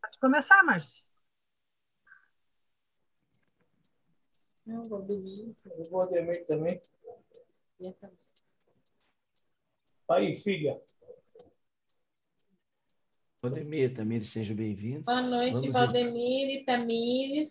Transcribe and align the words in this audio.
Pode 0.00 0.18
começar, 0.20 0.62
Márcia. 0.64 1.04
Não, 4.64 4.88
Valdemir. 4.88 5.54
O 5.76 5.90
Valdemir 5.90 6.46
também. 6.46 6.80
Eu 7.80 7.92
também. 7.94 8.18
Aí, 10.08 10.34
filha. 10.34 10.80
Valdemir, 13.42 13.94
Tamires, 13.94 14.28
sejam 14.28 14.54
bem-vindos. 14.54 15.06
Boa 15.06 15.22
noite, 15.22 15.52
Vamos 15.54 15.72
Valdemir 15.72 16.50
e 16.50 16.62
Tamires. 16.62 17.48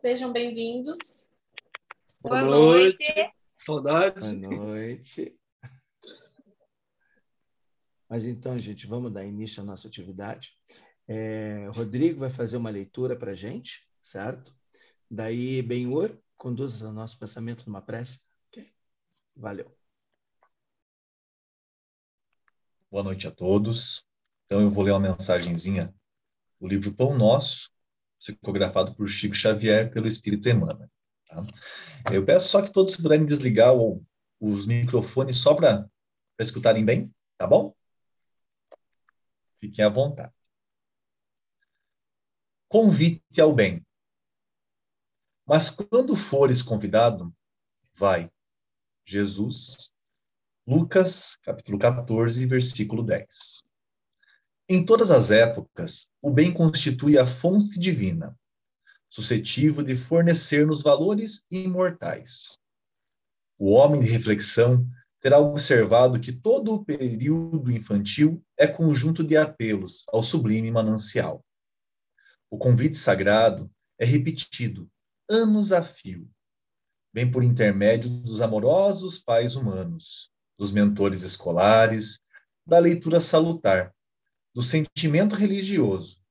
Sejam 0.00 0.32
bem-vindos. 0.32 1.34
Boa, 2.20 2.42
noite. 2.42 3.12
Saudade. 3.56 4.20
Boa 4.36 4.56
noite. 4.56 5.36
Mas 8.08 8.24
então, 8.24 8.56
gente, 8.56 8.86
vamos 8.86 9.12
dar 9.12 9.24
início 9.24 9.60
à 9.60 9.66
nossa 9.66 9.88
atividade. 9.88 10.56
É, 11.08 11.66
Rodrigo 11.70 12.20
vai 12.20 12.30
fazer 12.30 12.56
uma 12.56 12.70
leitura 12.70 13.16
para 13.16 13.32
a 13.32 13.34
gente, 13.34 13.88
certo? 14.00 14.54
Daí, 15.10 15.60
Benhur, 15.62 16.16
conduz 16.36 16.80
o 16.80 16.92
nosso 16.92 17.18
pensamento 17.18 17.66
numa 17.66 17.82
prece. 17.82 18.20
Okay? 18.50 18.72
Valeu. 19.34 19.76
Boa 22.88 23.02
noite 23.02 23.26
a 23.26 23.32
todos. 23.32 24.06
Então, 24.46 24.60
eu 24.60 24.70
vou 24.70 24.84
ler 24.84 24.92
uma 24.92 25.00
mensagenzinha 25.00 25.94
do 26.60 26.66
livro 26.66 26.94
Pão 26.94 27.16
Nosso, 27.16 27.70
psicografado 28.18 28.94
por 28.94 29.08
Chico 29.08 29.34
Xavier 29.34 29.90
pelo 29.90 30.06
Espírito 30.06 30.48
Emmanuel. 30.48 30.90
Tá? 31.26 31.44
Eu 32.12 32.24
peço 32.24 32.48
só 32.48 32.62
que 32.62 32.72
todos 32.72 32.96
puderem 32.96 33.26
desligar 33.26 33.74
o, 33.74 34.04
os 34.40 34.66
microfones 34.66 35.36
só 35.36 35.54
para 35.54 35.88
escutarem 36.38 36.84
bem, 36.84 37.12
tá 37.36 37.46
bom? 37.46 37.74
Fiquem 39.60 39.84
à 39.84 39.88
vontade. 39.88 40.32
Convite 42.68 43.40
ao 43.40 43.52
bem. 43.52 43.84
Mas 45.46 45.70
quando 45.70 46.16
fores 46.16 46.62
convidado, 46.62 47.34
vai. 47.94 48.30
Jesus, 49.04 49.92
Lucas, 50.66 51.36
capítulo 51.42 51.78
14, 51.78 52.46
versículo 52.46 53.02
10. 53.02 53.64
Em 54.66 54.82
todas 54.82 55.10
as 55.10 55.30
épocas, 55.30 56.08
o 56.22 56.30
bem 56.30 56.50
constitui 56.50 57.18
a 57.18 57.26
fonte 57.26 57.78
divina, 57.78 58.34
suscetível 59.10 59.82
de 59.82 59.94
fornecer-nos 59.94 60.80
valores 60.80 61.44
imortais. 61.50 62.56
O 63.58 63.72
homem 63.72 64.00
de 64.00 64.08
reflexão 64.08 64.88
terá 65.20 65.38
observado 65.38 66.18
que 66.18 66.32
todo 66.32 66.72
o 66.72 66.84
período 66.84 67.70
infantil 67.70 68.42
é 68.58 68.66
conjunto 68.66 69.22
de 69.22 69.36
apelos 69.36 70.04
ao 70.08 70.22
sublime 70.22 70.70
manancial. 70.70 71.44
O 72.50 72.56
convite 72.56 72.96
sagrado 72.96 73.70
é 73.98 74.06
repetido, 74.06 74.90
anos 75.28 75.72
a 75.72 75.84
fio, 75.84 76.26
vem 77.12 77.30
por 77.30 77.44
intermédio 77.44 78.08
dos 78.08 78.40
amorosos 78.40 79.18
pais 79.18 79.56
humanos, 79.56 80.30
dos 80.58 80.72
mentores 80.72 81.20
escolares, 81.20 82.18
da 82.66 82.78
leitura 82.78 83.20
salutar, 83.20 83.94
do 84.54 84.62
sentimento 84.62 85.34
religioso, 85.34 86.22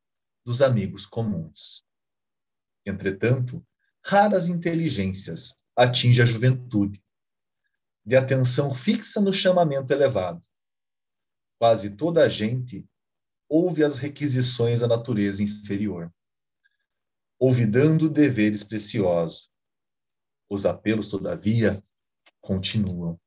dos 0.46 0.62
amigos 0.62 1.06
comuns. 1.06 1.84
Entretanto, 2.86 3.66
raras 4.04 4.48
inteligências 4.48 5.54
atinge 5.76 6.22
a 6.22 6.26
juventude, 6.26 7.04
de 8.06 8.16
atenção 8.16 8.74
fixa 8.74 9.20
no 9.20 9.34
chamamento 9.34 9.92
elevado. 9.92 10.42
Quase 11.60 11.96
toda 11.96 12.24
a 12.24 12.30
gente 12.30 12.88
ouve 13.50 13.84
as 13.84 13.98
requisições 13.98 14.80
da 14.80 14.88
natureza 14.88 15.44
inferior, 15.44 16.14
olvidando 17.40 18.10
deveres 18.10 18.64
preciosos. 18.64 19.50
Os 20.50 20.66
apelos, 20.66 21.08
todavia, 21.08 21.82
continuam. 22.42 23.20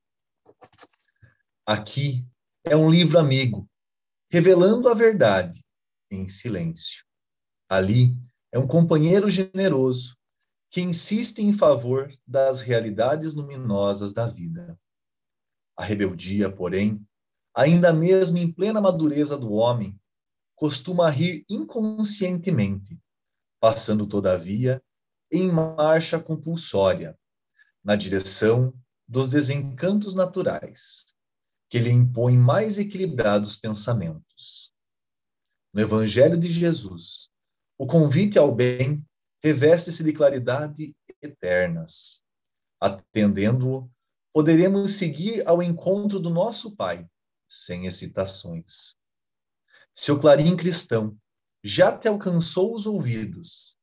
Aqui 1.67 2.27
é 2.65 2.77
um 2.77 2.91
livro 2.91 3.19
amigo, 3.19 3.69
revelando 4.37 4.91
a 4.91 4.93
verdade 4.93 5.65
em 6.11 6.29
silêncio. 6.29 7.07
Ali 7.71 8.15
é 8.53 8.59
um 8.59 8.67
companheiro 8.67 9.31
generoso 9.31 10.15
que 10.71 10.83
insiste 10.83 11.39
em 11.39 11.55
favor 11.55 12.13
das 12.27 12.61
realidades 12.61 13.33
luminosas 13.33 14.13
da 14.13 14.27
vida. 14.27 14.79
A 15.75 15.83
rebeldia, 15.83 16.53
porém, 16.53 17.03
ainda 17.55 17.95
mesmo 17.95 18.37
em 18.37 18.53
plena 18.53 18.79
madureza 18.79 19.39
do 19.39 19.53
homem, 19.53 19.99
costuma 20.55 21.09
rir 21.09 21.43
inconscientemente, 21.49 23.01
passando, 23.59 24.07
todavia, 24.07 24.83
em 25.33 25.51
marcha 25.51 26.21
compulsória, 26.21 27.19
na 27.83 27.97
direção 27.97 28.75
dos 29.09 29.31
desencantos 29.31 30.15
naturais, 30.15 31.07
que 31.71 31.79
lhe 31.79 31.91
impõem 31.91 32.37
mais 32.37 32.79
equilibrados 32.79 33.57
pensamentos. 33.57 34.26
No 35.77 35.83
Evangelho 35.83 36.39
de 36.39 36.51
Jesus, 36.51 37.29
o 37.77 37.87
convite 37.87 38.39
ao 38.39 38.51
bem 38.51 39.07
reveste-se 39.45 40.03
de 40.03 40.11
claridade 40.11 40.97
eternas. 41.21 42.23
Atendendo-o, 42.81 43.87
poderemos 44.33 44.93
seguir 44.93 45.47
ao 45.47 45.63
encontro 45.63 46.19
do 46.19 46.31
nosso 46.31 46.75
Pai, 46.75 47.07
sem 47.47 47.85
excitações. 47.85 48.97
Se 49.95 50.11
o 50.11 50.19
clarim 50.19 50.57
cristão 50.57 51.15
já 51.63 51.95
te 51.95 52.09
alcançou 52.09 52.75
os 52.75 52.87
ouvidos, 52.87 53.77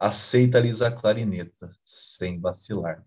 aceita-lhes 0.00 0.82
a 0.82 0.90
clarineta, 0.90 1.70
sem 1.84 2.40
vacilar. 2.40 3.06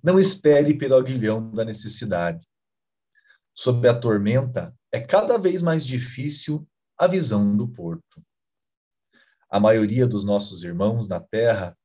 Não 0.00 0.20
espere 0.20 0.72
pelo 0.78 0.94
aguilhão 0.94 1.50
da 1.50 1.64
necessidade, 1.64 2.46
Sob 3.54 3.86
a 3.86 3.98
tormenta, 3.98 4.74
é 4.90 4.98
cada 4.98 5.36
vez 5.36 5.60
mais 5.60 5.84
difícil 5.84 6.66
a 7.02 7.08
visão 7.08 7.56
do 7.56 7.66
porto. 7.66 8.24
A 9.50 9.58
maioria 9.58 10.06
dos 10.06 10.22
nossos 10.22 10.62
irmãos 10.62 11.08
na 11.08 11.18
terra 11.18 11.76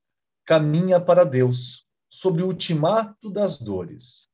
caminha 0.44 1.00
para 1.00 1.24
Deus 1.24 1.84
sob 2.08 2.40
o 2.40 2.46
ultimato 2.46 3.28
das 3.28 3.58
dores, 3.58 4.28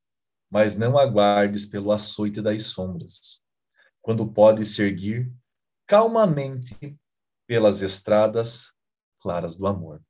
mas 0.50 0.76
não 0.76 0.98
aguardes 0.98 1.64
pelo 1.64 1.90
açoite 1.90 2.42
das 2.42 2.64
sombras, 2.64 3.42
quando 4.02 4.30
pode 4.30 4.62
se 4.62 4.82
erguer 4.82 5.32
calmamente 5.86 6.94
pelas 7.46 7.80
estradas 7.80 8.70
claras 9.20 9.56
do 9.56 9.66
amor. 9.66 10.02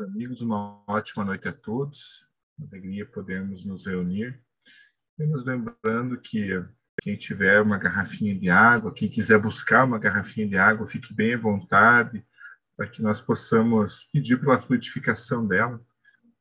amigos, 0.00 0.40
uma 0.40 0.84
ótima 0.86 1.24
noite 1.24 1.48
a 1.48 1.52
todos. 1.52 2.27
Alegria 2.60 3.06
podermos 3.06 3.64
nos 3.64 3.86
reunir. 3.86 4.40
E 5.18 5.26
nos 5.26 5.44
lembrando 5.44 6.20
que 6.20 6.64
quem 7.02 7.16
tiver 7.16 7.60
uma 7.60 7.78
garrafinha 7.78 8.34
de 8.38 8.50
água, 8.50 8.94
quem 8.94 9.08
quiser 9.08 9.38
buscar 9.38 9.84
uma 9.84 9.98
garrafinha 9.98 10.48
de 10.48 10.56
água, 10.56 10.88
fique 10.88 11.12
bem 11.12 11.34
à 11.34 11.38
vontade, 11.38 12.24
para 12.76 12.88
que 12.88 13.02
nós 13.02 13.20
possamos 13.20 14.04
pedir 14.12 14.38
pela 14.40 14.60
fluidificação 14.60 15.46
dela, 15.46 15.80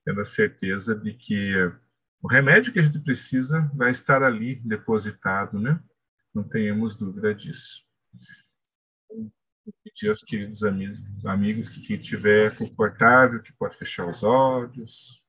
tendo 0.06 0.22
a 0.22 0.26
certeza 0.26 0.96
de 0.96 1.14
que 1.14 1.54
o 2.22 2.28
remédio 2.28 2.72
que 2.72 2.80
a 2.80 2.84
gente 2.84 3.00
precisa 3.00 3.70
vai 3.74 3.92
estar 3.92 4.24
ali 4.24 4.56
depositado, 4.56 5.60
né? 5.60 5.80
Não 6.34 6.44
tenhamos 6.44 6.96
dúvida 6.96 7.34
disso 7.34 7.88
pedir 9.84 10.10
aos 10.10 10.24
queridos 10.24 10.64
amigos, 10.64 11.26
amigos 11.26 11.70
que 11.70 11.82
quem 11.82 11.98
estiver 11.98 12.56
confortável, 12.58 13.42
que 13.42 13.54
pode 13.54 13.78
fechar 13.78 14.08
os 14.08 14.24
olhos, 14.24 15.22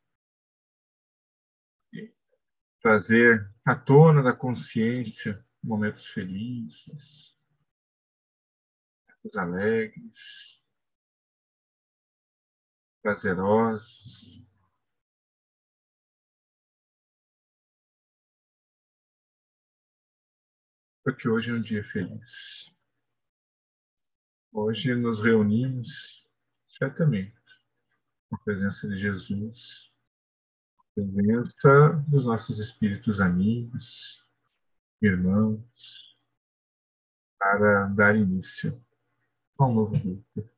trazer 2.81 3.53
à 3.65 3.75
tona 3.75 4.23
da 4.23 4.33
consciência 4.33 5.45
momentos 5.63 6.07
felizes, 6.07 7.39
momentos 9.09 9.37
alegres, 9.37 10.63
prazerosos. 13.03 14.39
Porque 21.03 21.29
hoje 21.29 21.51
é 21.51 21.55
um 21.55 21.63
dia 21.63 21.83
feliz. 21.83 22.71
Hoje 24.53 24.95
nos 24.95 25.23
reunimos, 25.23 26.27
certamente, 26.69 27.35
com 28.29 28.37
a 28.37 28.41
presença 28.41 28.87
de 28.89 28.97
Jesus, 28.97 29.88
presença 30.99 32.05
dos 32.09 32.25
nossos 32.25 32.59
espíritos 32.59 33.21
amigos, 33.21 34.27
irmãos, 35.01 35.63
para 37.39 37.87
dar 37.89 38.17
início 38.17 38.85
a 39.57 39.67
um 39.67 39.75
novo 39.75 39.97
grupo. 39.97 40.51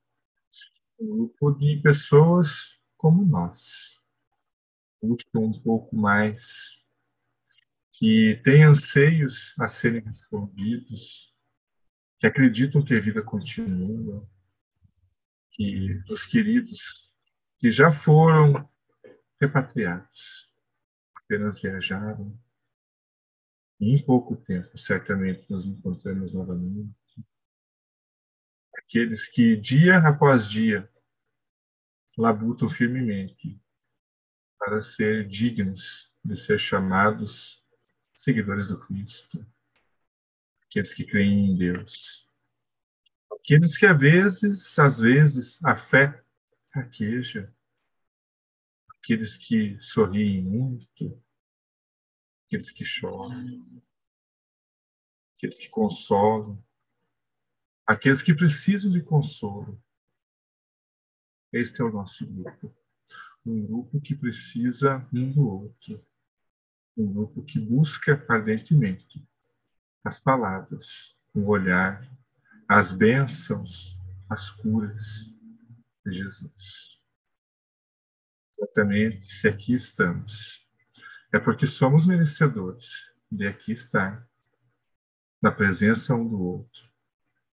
Um 0.99 1.09
grupo 1.09 1.51
de 1.53 1.77
pessoas 1.83 2.79
como 2.97 3.25
nós, 3.25 3.99
buscam 5.03 5.41
um 5.41 5.61
pouco 5.61 5.95
mais, 5.95 6.71
que 7.93 8.41
têm 8.43 8.65
anseios 8.65 9.55
a 9.59 9.69
serem 9.69 10.01
respondidos, 10.01 11.35
que 12.19 12.27
acreditam 12.27 12.83
que 12.83 12.95
a 12.95 13.01
vida 13.01 13.23
continua, 13.23 14.27
que 15.51 16.03
os 16.11 16.25
queridos 16.25 17.11
que 17.59 17.71
já 17.71 17.93
foram 17.93 18.67
repatriados, 19.41 20.49
apenas 21.17 21.61
viajaram, 21.61 22.39
e 23.81 23.95
em 23.95 24.05
pouco 24.05 24.37
tempo, 24.37 24.77
certamente, 24.77 25.51
nos 25.51 25.65
encontramos 25.65 26.35
novamente. 26.35 26.95
Aqueles 28.77 29.27
que, 29.27 29.57
dia 29.57 29.97
após 29.99 30.47
dia, 30.47 30.91
labutam 32.17 32.69
firmemente 32.69 33.59
para 34.59 34.83
ser 34.83 35.27
dignos 35.27 36.13
de 36.23 36.37
ser 36.37 36.59
chamados 36.59 37.65
seguidores 38.13 38.67
do 38.67 38.79
Cristo. 38.79 39.47
Aqueles 40.67 40.93
que 40.93 41.07
creem 41.07 41.53
em 41.53 41.57
Deus. 41.57 42.29
Aqueles 43.33 43.79
que, 43.79 43.87
às 43.87 43.99
vezes, 43.99 44.79
às 44.79 44.99
vezes, 44.99 45.65
a 45.65 45.75
fé 45.75 46.23
fraqueja. 46.71 47.51
Aqueles 49.03 49.37
que 49.37 49.79
sorriem 49.81 50.43
muito 50.43 51.21
aqueles 52.51 52.73
que 52.73 52.85
choram, 52.85 53.81
aqueles 55.37 55.57
que 55.57 55.69
consolam, 55.69 56.61
aqueles 57.87 58.23
que 58.23 58.35
precisam 58.35 58.91
de 58.91 59.01
consolo. 59.01 59.81
Este 61.53 61.81
é 61.81 61.85
o 61.85 61.93
nosso 61.93 62.27
grupo. 62.27 62.75
Um 63.47 63.65
grupo 63.65 64.01
que 64.01 64.17
precisa 64.17 65.09
um 65.13 65.31
do 65.31 65.49
outro. 65.49 66.05
Um 66.97 67.13
grupo 67.13 67.45
que 67.45 67.61
busca 67.61 68.25
ardentemente 68.29 69.25
as 70.05 70.19
palavras, 70.19 71.17
o 71.33 71.47
olhar, 71.47 72.05
as 72.69 72.91
bênçãos, 72.91 73.97
as 74.29 74.51
curas 74.51 75.33
de 76.05 76.13
Jesus. 76.13 77.00
Exatamente 78.61 79.33
se 79.33 79.49
aqui 79.49 79.73
estamos 79.73 80.63
é 81.33 81.39
porque 81.39 81.67
somos 81.67 82.05
merecedores 82.05 83.11
de 83.33 83.47
aqui 83.47 83.73
estar, 83.73 84.29
na 85.41 85.51
presença 85.51 86.15
um 86.15 86.29
do 86.29 86.39
outro, 86.39 86.83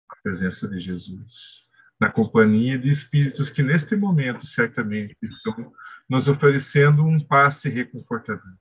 na 0.09 0.17
presença 0.23 0.69
de 0.69 0.79
Jesus, 0.79 1.67
na 1.99 2.09
companhia 2.09 2.79
de 2.79 2.89
espíritos 2.89 3.51
que 3.51 3.65
neste 3.65 3.97
momento 3.97 4.47
certamente 4.47 5.17
estão 5.21 5.75
nos 6.09 6.29
oferecendo 6.29 7.05
um 7.05 7.19
passe 7.19 7.69
reconfortador. 7.69 8.57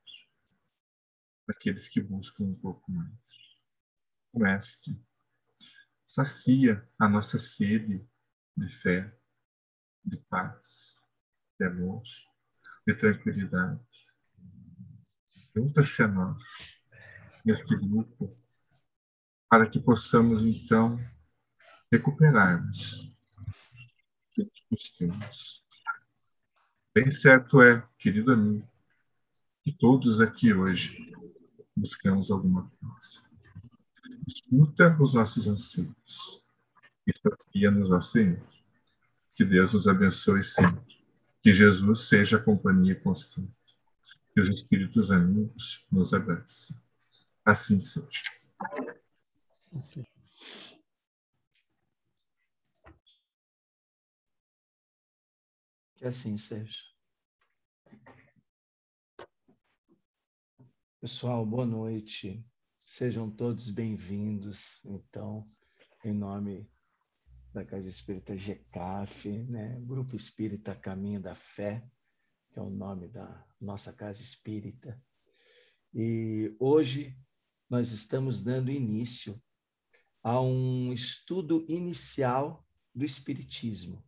Aqueles 1.48 1.88
que 1.88 2.02
buscam 2.02 2.46
um 2.46 2.56
pouco 2.56 2.92
mais. 2.92 3.20
Mestre, 4.34 5.00
sacia 6.08 6.84
a 6.98 7.08
nossa 7.08 7.38
sede 7.38 8.04
de 8.58 8.70
fé, 8.70 9.14
de 10.04 10.18
paz, 10.18 11.00
de 11.60 11.66
amor, 11.68 12.02
de 12.86 12.95
tranquilidade 12.95 13.80
junta-se 15.56 16.04
a 16.04 16.07
nós, 16.07 16.44
neste 17.45 17.75
grupo, 17.75 18.36
para 19.50 19.69
que 19.69 19.80
possamos, 19.80 20.44
então, 20.44 21.00
recuperarmos 21.92 23.12
o 24.38 24.45
que 24.45 24.63
buscamos. 24.69 25.63
Bem 26.94 27.12
certo 27.12 27.62
é, 27.62 27.86
querido 27.98 28.31
amigo, 28.31 28.68
que 29.62 29.72
todos 29.74 30.19
aqui 30.22 30.54
hoje 30.54 31.13
buscamos 31.75 32.31
alguma 32.31 32.69
coisa. 32.80 33.22
Escuta 34.28 34.95
os 35.00 35.13
nossos 35.13 35.48
anseios 35.48 36.42
e 37.07 37.12
sacia-nos, 37.18 37.92
ó. 37.92 38.00
Que 39.36 39.45
Deus 39.45 39.74
os 39.74 39.88
abençoe 39.88 40.44
sempre. 40.44 41.00
Que 41.42 41.52
Jesus 41.52 42.08
seja 42.08 42.38
a 42.38 42.44
companhia 42.44 43.00
constante 43.00 43.52
que 44.34 44.40
os 44.40 44.50
espíritos 44.50 45.12
amigos 45.12 45.86
nos 45.92 46.14
abracem. 46.14 46.76
Assim 47.44 47.82
seja. 47.82 48.22
Que 55.96 56.06
assim 56.06 56.38
seja. 56.38 56.80
Pessoal, 61.00 61.46
boa 61.46 61.66
noite. 61.66 62.46
Sejam 62.80 63.30
todos 63.30 63.72
bem-vindos, 63.72 64.80
então, 64.86 65.44
em 66.04 66.14
nome 66.14 66.70
da 67.53 67.65
Casa 67.65 67.89
Espírita 67.89 68.38
GECAF, 68.38 69.30
né? 69.30 69.80
Grupo 69.81 70.15
Espírita 70.15 70.75
Caminho 70.75 71.21
da 71.21 71.36
Fé 71.36 71.83
que 72.51 72.59
é 72.59 72.62
o 72.62 72.69
nome 72.69 73.07
da 73.07 73.44
nossa 73.59 73.94
casa 73.94 74.21
espírita. 74.21 75.01
E 75.94 76.56
hoje 76.59 77.18
nós 77.69 77.92
estamos 77.92 78.44
dando 78.44 78.69
início 78.69 79.42
a 80.21 80.39
um 80.39 80.92
estudo 80.94 81.65
inicial 81.68 82.65
do 82.94 83.06
Espiritismo. 83.06 84.04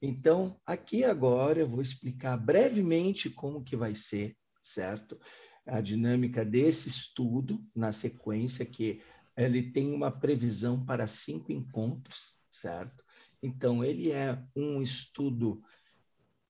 Então, 0.00 0.60
aqui 0.66 1.04
agora 1.04 1.60
eu 1.60 1.68
vou 1.68 1.82
explicar 1.82 2.36
brevemente 2.36 3.30
como 3.30 3.62
que 3.62 3.76
vai 3.76 3.94
ser, 3.94 4.36
certo? 4.60 5.20
A 5.66 5.80
dinâmica 5.80 6.44
desse 6.44 6.88
estudo 6.88 7.64
na 7.74 7.92
sequência, 7.92 8.66
que 8.66 9.00
ele 9.36 9.70
tem 9.70 9.92
uma 9.92 10.10
previsão 10.10 10.84
para 10.84 11.06
cinco 11.06 11.52
encontros, 11.52 12.41
certo? 12.52 13.02
Então, 13.42 13.82
ele 13.82 14.12
é 14.12 14.40
um 14.54 14.82
estudo 14.82 15.62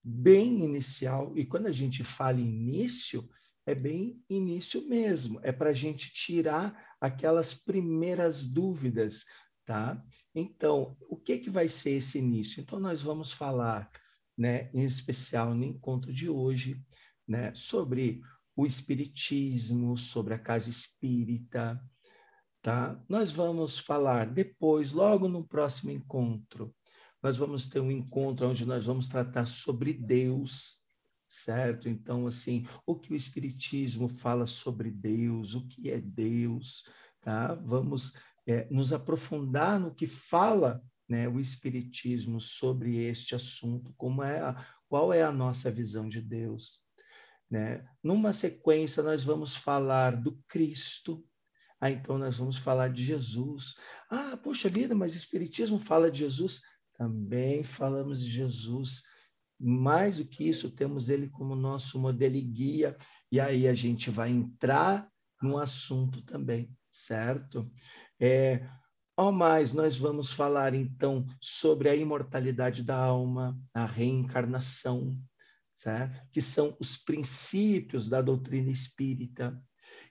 bem 0.03 0.65
inicial, 0.65 1.33
e 1.39 1.47
quando 1.47 1.69
a 1.69 1.73
gente 1.73 2.03
fala 2.03 2.41
início, 2.41 3.29
é 3.65 3.75
bem 3.75 4.21
início 4.29 4.87
mesmo, 4.89 5.39
é 5.43 5.53
para 5.53 5.71
a 5.71 5.73
gente 5.73 6.13
tirar 6.13 6.97
aquelas 7.01 7.55
primeiras 7.55 8.45
dúvidas, 8.45 9.25
tá? 9.65 10.05
Então, 10.35 10.97
o 11.09 11.17
que, 11.17 11.39
que 11.39 11.49
vai 11.49 11.69
ser 11.69 11.93
esse 11.93 12.19
início? 12.19 12.61
Então, 12.61 12.81
nós 12.81 13.03
vamos 13.03 13.33
falar, 13.33 13.89
né, 14.37 14.69
em 14.75 14.85
especial 14.85 15.55
no 15.55 15.65
encontro 15.65 16.13
de 16.13 16.29
hoje, 16.29 16.85
né, 17.27 17.55
sobre 17.55 18.21
o 18.57 18.67
espiritismo, 18.67 19.97
sobre 19.97 20.35
a 20.35 20.39
casa 20.39 20.69
espírita, 20.69 21.81
tá? 22.63 22.99
Nós 23.09 23.33
vamos 23.33 23.79
falar 23.79 24.27
depois, 24.33 24.93
logo 24.93 25.29
no 25.29 25.47
próximo 25.47 25.91
encontro, 25.91 26.75
nós 27.21 27.37
vamos 27.37 27.67
ter 27.67 27.81
um 27.81 27.91
encontro 27.91 28.49
onde 28.49 28.65
nós 28.65 28.87
vamos 28.87 29.09
tratar 29.09 29.47
sobre 29.47 29.93
Deus, 29.93 30.81
certo? 31.29 31.89
Então, 31.89 32.27
assim, 32.27 32.67
o 32.87 32.99
que 32.99 33.13
o 33.13 33.17
Espiritismo 33.17 34.09
fala 34.09 34.47
sobre 34.47 34.91
Deus, 34.91 35.55
o 35.55 35.67
que 35.67 35.91
é 35.91 36.01
Deus, 36.01 36.89
tá? 37.21 37.55
Vamos 37.55 38.13
é, 38.47 38.67
nos 38.71 38.93
aprofundar 38.93 39.79
no 39.79 39.95
que 39.95 40.07
fala 40.07 40.83
né, 41.09 41.29
o 41.29 41.41
Espiritismo 41.41 42.41
sobre 42.41 42.97
este 42.97 43.35
assunto, 43.35 43.93
como 43.97 44.23
é 44.23 44.41
a, 44.41 44.67
qual 44.89 45.13
é 45.13 45.23
a 45.23 45.33
nossa 45.33 45.71
visão 45.71 46.09
de 46.09 46.21
Deus. 46.21 46.81
Né? 47.51 47.85
Numa 48.03 48.33
sequência, 48.33 49.03
nós 49.03 49.25
vamos 49.25 49.55
falar 49.55 50.17
do 50.17 50.41
Cristo, 50.49 51.25
ah, 51.83 51.91
então 51.91 52.17
nós 52.17 52.39
vamos 52.39 52.59
falar 52.59 52.93
de 52.93 53.03
Jesus. 53.03 53.75
Ah, 54.09 54.37
poxa 54.37 54.69
vida, 54.69 54.95
mas 54.95 55.17
Espiritismo 55.17 55.81
fala 55.81 56.13
de 56.13 56.21
Jesus 56.21 56.61
também 56.97 57.65
falamos 57.65 58.21
de 58.21 58.31
Jesus. 58.31 59.03
Mais 59.59 60.19
do 60.19 60.25
que 60.25 60.49
isso, 60.49 60.77
temos 60.77 61.09
ele 61.09 61.29
como 61.29 61.57
nosso 61.57 61.99
modelo 61.99 62.37
e 62.37 62.41
guia, 62.41 62.97
e 63.33 63.41
aí 63.41 63.67
a 63.67 63.75
gente 63.75 64.11
vai 64.11 64.31
entrar 64.31 65.11
no 65.43 65.59
assunto 65.59 66.23
também, 66.23 66.71
certo? 66.93 67.69
É, 68.21 68.65
ao 69.17 69.33
mais, 69.33 69.73
nós 69.73 69.99
vamos 69.99 70.33
falar 70.33 70.75
então 70.75 71.27
sobre 71.41 71.89
a 71.89 71.97
imortalidade 71.97 72.85
da 72.85 72.97
alma, 72.97 73.61
a 73.75 73.85
reencarnação, 73.85 75.21
certo? 75.75 76.29
que 76.31 76.41
são 76.41 76.77
os 76.79 76.97
princípios 76.97 78.09
da 78.09 78.23
doutrina 78.23 78.71
espírita. 78.71 79.61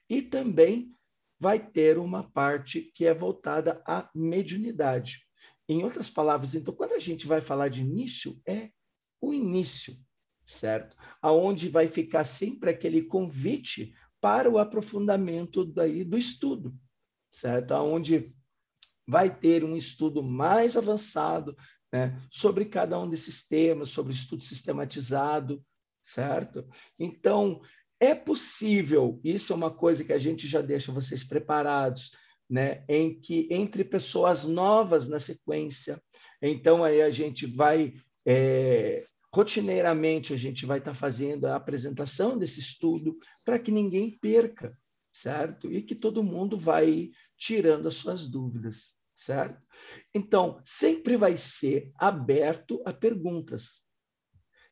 E 0.10 0.22
também 0.22 0.94
vai 1.42 1.58
ter 1.58 1.98
uma 1.98 2.22
parte 2.30 2.92
que 2.94 3.04
é 3.04 3.16
voltada 3.16 3.82
à 3.88 4.08
mediunidade. 4.14 5.26
Em 5.68 5.84
outras 5.84 6.08
palavras, 6.08 6.54
então, 6.54 6.72
quando 6.72 6.92
a 6.94 7.00
gente 7.00 7.26
vai 7.26 7.42
falar 7.42 7.68
de 7.68 7.82
início, 7.82 8.40
é 8.48 8.70
o 9.20 9.34
início, 9.34 9.98
certo? 10.46 10.96
Aonde 11.20 11.68
vai 11.68 11.88
ficar 11.88 12.26
sempre 12.26 12.70
aquele 12.70 13.02
convite 13.02 13.92
para 14.22 14.48
o 14.48 14.60
aprofundamento 14.60 15.66
daí 15.66 16.04
do 16.04 16.16
estudo, 16.16 16.78
certo? 17.32 17.74
Aonde 17.74 18.36
vai 19.08 19.36
ter 19.36 19.64
um 19.64 19.76
estudo 19.76 20.22
mais 20.22 20.78
avançado 20.78 21.58
né, 21.92 22.22
sobre 22.30 22.66
cada 22.66 23.00
um 23.00 23.10
desses 23.10 23.48
temas, 23.48 23.90
sobre 23.90 24.14
estudo 24.14 24.44
sistematizado, 24.44 25.66
certo? 26.04 26.68
Então, 27.00 27.62
é 28.02 28.16
possível, 28.16 29.22
isso 29.24 29.54
é 29.54 29.56
uma 29.56 29.72
coisa 29.72 30.04
que 30.04 30.12
a 30.12 30.18
gente 30.18 30.48
já 30.48 30.60
deixa 30.60 30.92
vocês 30.92 31.24
preparados, 31.24 32.12
né, 32.50 32.84
em 32.90 33.18
que 33.18 33.48
entre 33.52 33.84
pessoas 33.86 34.44
novas 34.44 35.08
na 35.08 35.20
sequência, 35.20 36.02
então 36.42 36.84
aí 36.84 37.02
a 37.02 37.12
gente 37.12 37.46
vai 37.46 37.94
é, 38.26 39.06
rotineiramente 39.34 40.34
a 40.34 40.38
gente 40.38 40.66
vai 40.66 40.80
estar 40.80 40.92
tá 40.92 40.98
fazendo 40.98 41.46
a 41.46 41.56
apresentação 41.56 42.38
desse 42.38 42.60
estudo 42.60 43.18
para 43.46 43.58
que 43.58 43.72
ninguém 43.72 44.18
perca, 44.20 44.78
certo? 45.12 45.72
E 45.72 45.82
que 45.82 45.96
todo 45.96 46.24
mundo 46.24 46.58
vai 46.58 47.12
tirando 47.38 47.88
as 47.88 47.96
suas 47.96 48.28
dúvidas, 48.28 48.94
certo? 49.16 49.62
Então, 50.14 50.62
sempre 50.66 51.16
vai 51.16 51.38
ser 51.38 51.92
aberto 51.96 52.82
a 52.86 52.92
perguntas. 52.92 53.84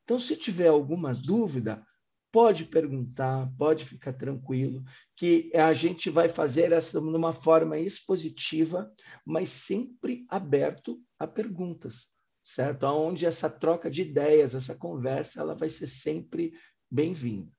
Então, 0.03 0.19
se 0.19 0.35
tiver 0.35 0.67
alguma 0.67 1.13
dúvida, 1.13 1.85
pode 2.31 2.65
perguntar, 2.65 3.51
pode 3.57 3.85
ficar 3.85 4.13
tranquilo, 4.13 4.83
que 5.15 5.51
a 5.55 5.73
gente 5.73 6.09
vai 6.09 6.29
fazer 6.29 6.71
essa 6.71 6.99
de 6.99 7.07
uma 7.07 7.33
forma 7.33 7.77
expositiva, 7.77 8.91
mas 9.25 9.49
sempre 9.49 10.25
aberto 10.29 11.01
a 11.17 11.27
perguntas, 11.27 12.09
certo? 12.43 12.83
Onde 12.85 13.25
essa 13.25 13.49
troca 13.49 13.89
de 13.89 14.03
ideias, 14.03 14.53
essa 14.53 14.75
conversa, 14.75 15.41
ela 15.41 15.55
vai 15.55 15.69
ser 15.69 15.87
sempre 15.87 16.53
bem-vinda, 16.89 17.51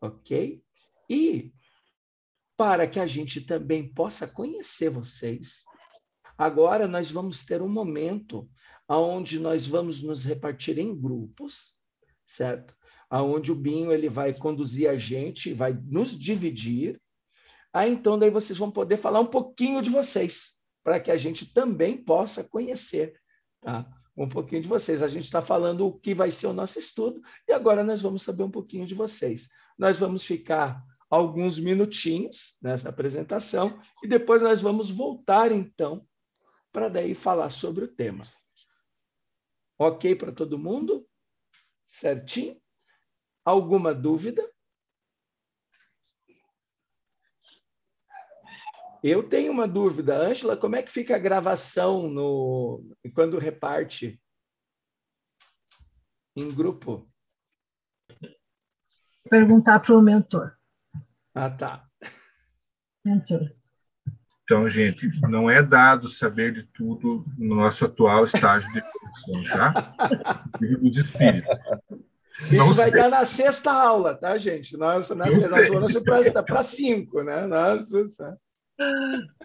ok? 0.00 0.62
E 1.08 1.52
para 2.56 2.86
que 2.86 3.00
a 3.00 3.06
gente 3.06 3.40
também 3.40 3.92
possa 3.92 4.26
conhecer 4.26 4.90
vocês, 4.90 5.64
agora 6.36 6.86
nós 6.88 7.10
vamos 7.10 7.44
ter 7.44 7.62
um 7.62 7.68
momento 7.68 8.48
onde 8.88 9.38
nós 9.38 9.66
vamos 9.66 10.02
nos 10.02 10.24
repartir 10.24 10.78
em 10.78 10.94
grupos, 10.94 11.76
certo? 12.32 12.74
Aonde 13.10 13.52
o 13.52 13.54
Binho 13.54 13.92
ele 13.92 14.08
vai 14.08 14.32
conduzir 14.32 14.88
a 14.88 14.96
gente, 14.96 15.52
vai 15.52 15.72
nos 15.72 16.18
dividir. 16.18 17.00
Aí 17.72 17.92
então 17.92 18.18
daí 18.18 18.30
vocês 18.30 18.58
vão 18.58 18.70
poder 18.70 18.96
falar 18.96 19.20
um 19.20 19.26
pouquinho 19.26 19.82
de 19.82 19.90
vocês, 19.90 20.58
para 20.82 20.98
que 20.98 21.10
a 21.10 21.16
gente 21.16 21.52
também 21.52 21.96
possa 21.96 22.42
conhecer, 22.42 23.14
tá? 23.60 23.86
Um 24.16 24.28
pouquinho 24.28 24.62
de 24.62 24.68
vocês. 24.68 25.02
A 25.02 25.08
gente 25.08 25.24
está 25.24 25.40
falando 25.40 25.86
o 25.86 25.98
que 25.98 26.14
vai 26.14 26.30
ser 26.30 26.46
o 26.46 26.52
nosso 26.52 26.78
estudo 26.78 27.20
e 27.48 27.52
agora 27.52 27.84
nós 27.84 28.02
vamos 28.02 28.22
saber 28.22 28.42
um 28.42 28.50
pouquinho 28.50 28.86
de 28.86 28.94
vocês. 28.94 29.48
Nós 29.78 29.98
vamos 29.98 30.24
ficar 30.24 30.82
alguns 31.08 31.58
minutinhos 31.58 32.56
nessa 32.62 32.88
apresentação 32.88 33.78
e 34.02 34.08
depois 34.08 34.42
nós 34.42 34.60
vamos 34.60 34.90
voltar 34.90 35.52
então 35.52 36.06
para 36.70 36.88
daí 36.88 37.14
falar 37.14 37.50
sobre 37.50 37.84
o 37.84 37.88
tema. 37.88 38.26
Ok 39.78 40.14
para 40.14 40.32
todo 40.32 40.58
mundo? 40.58 41.06
Certinho? 41.92 42.58
Alguma 43.44 43.92
dúvida? 43.92 44.42
Eu 49.04 49.28
tenho 49.28 49.52
uma 49.52 49.68
dúvida, 49.68 50.16
Ângela, 50.16 50.56
como 50.56 50.74
é 50.74 50.82
que 50.82 50.90
fica 50.90 51.14
a 51.14 51.18
gravação 51.18 52.08
no 52.08 52.96
quando 53.14 53.38
reparte 53.38 54.18
em 56.34 56.48
grupo? 56.48 57.06
Perguntar 59.28 59.80
para 59.80 59.94
o 59.94 60.00
mentor. 60.00 60.56
Ah, 61.34 61.50
tá. 61.50 61.86
Mentor. 63.04 63.54
Então, 64.52 64.68
gente, 64.68 65.08
não 65.22 65.50
é 65.50 65.62
dado 65.62 66.10
saber 66.10 66.52
de 66.52 66.62
tudo 66.62 67.24
no 67.38 67.54
nosso 67.54 67.86
atual 67.86 68.26
estágio 68.26 68.70
de 68.70 68.80
evolução, 68.80 69.56
tá? 69.56 70.44
Dos 70.60 70.94
espíritos. 70.98 71.58
Isso 72.42 72.56
não 72.56 72.74
vai 72.74 72.90
sei. 72.90 73.00
dar 73.00 73.08
na 73.08 73.24
sexta 73.24 73.72
aula, 73.72 74.14
tá, 74.14 74.36
gente? 74.36 74.76
Nossa, 74.76 75.14
na 75.14 75.30
sexta, 75.30 75.48
nós 75.48 75.68
vamos 75.68 75.94
para 76.44 76.62
cinco, 76.62 77.22
né? 77.22 77.46
Nossa. 77.46 78.36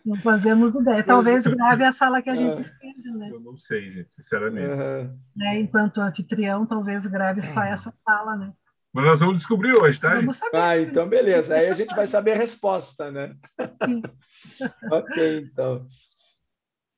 Não 0.05 0.17
fazemos 0.17 0.75
ideia. 0.75 1.01
Talvez 1.01 1.43
grave 1.43 1.85
a 1.85 1.93
sala 1.93 2.21
que 2.21 2.29
a 2.29 2.35
gente 2.35 2.59
esteja, 2.59 3.11
né? 3.15 3.29
Eu 3.31 3.39
não 3.39 3.57
sei, 3.57 3.89
gente, 3.89 4.13
sinceramente. 4.13 4.67
Uhum. 4.67 5.11
Né? 5.37 5.59
Enquanto 5.61 6.01
anfitrião, 6.01 6.65
talvez 6.65 7.05
grave 7.05 7.41
só 7.43 7.63
essa 7.63 7.93
sala, 8.05 8.35
né? 8.35 8.51
Mas 8.97 9.05
nós 9.05 9.19
vamos 9.19 9.37
descobrir 9.37 9.73
hoje, 9.73 9.99
tá? 9.99 10.15
Vamos 10.15 10.37
saber. 10.37 10.57
Ah, 10.57 10.81
então 10.81 11.07
beleza. 11.07 11.53
Aí 11.53 11.67
a 11.69 11.73
gente 11.73 11.95
vai 11.95 12.07
saber 12.07 12.31
a 12.31 12.37
resposta, 12.37 13.11
né? 13.11 13.35
ok, 14.91 15.37
então. 15.37 15.85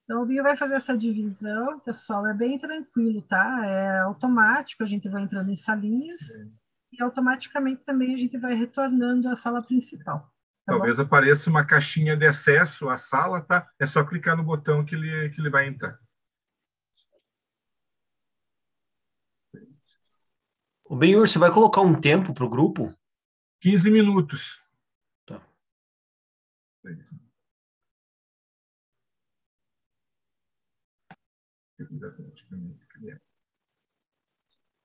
Então, 0.06 0.24
o 0.24 0.26
Bio 0.26 0.42
vai 0.42 0.56
fazer 0.56 0.76
essa 0.76 0.98
divisão, 0.98 1.78
pessoal, 1.82 2.26
é 2.26 2.34
bem 2.34 2.58
tranquilo, 2.58 3.22
tá? 3.24 3.66
É 3.66 4.00
automático, 4.00 4.82
a 4.82 4.86
gente 4.86 5.10
vai 5.10 5.24
entrando 5.24 5.52
em 5.52 5.58
salinhas 5.58 6.22
é. 6.22 6.46
e 6.94 7.04
automaticamente 7.04 7.84
também 7.84 8.16
a 8.16 8.18
gente 8.18 8.38
vai 8.38 8.54
retornando 8.54 9.28
à 9.28 9.36
sala 9.36 9.62
principal. 9.62 10.20
Tá 10.66 10.72
Talvez 10.72 10.96
bom? 10.96 11.04
apareça 11.04 11.50
uma 11.50 11.66
caixinha 11.66 12.16
de 12.16 12.26
acesso 12.26 12.88
à 12.88 12.98
sala, 12.98 13.42
tá? 13.42 13.68
É 13.78 13.86
só 13.86 14.06
clicar 14.06 14.38
no 14.38 14.44
botão 14.44 14.86
que 14.86 14.96
ele, 14.96 15.32
que 15.32 15.42
ele 15.42 15.50
vai 15.50 15.68
entrar. 15.68 16.00
O 20.90 20.96
Benhur, 20.96 21.28
você 21.28 21.38
vai 21.38 21.54
colocar 21.54 21.82
um 21.82 22.02
tempo 22.02 22.34
para 22.34 22.44
o 22.44 22.50
grupo? 22.50 22.92
15 23.62 23.92
minutos. 23.92 24.60
Tá. 25.24 25.40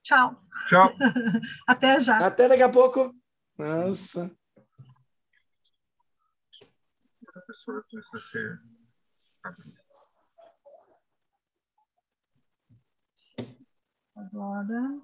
Tchau. 0.02 0.44
Tchau. 0.68 0.92
Até 1.66 1.98
já. 1.98 2.18
Até 2.18 2.48
daqui 2.48 2.62
a 2.62 2.70
pouco. 2.70 3.10
Nossa. 3.56 4.30
A 7.34 7.40
pessoa 7.46 7.82
começa 7.90 8.14
a 8.14 8.20
ser. 8.20 8.60
Agora. 14.16 15.00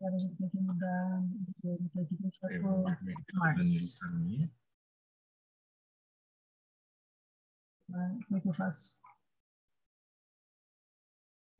Agora 0.00 0.16
a 0.16 0.18
gente 0.18 0.36
tem 0.36 0.48
que 0.48 0.58
mudar. 0.58 1.22
Aqui 2.42 2.58
para 2.58 2.74
o 2.74 2.82
Márcio. 2.82 3.12
Como 7.86 8.36
é 8.36 8.40
que 8.40 8.48
eu 8.48 8.54
faço? 8.54 8.92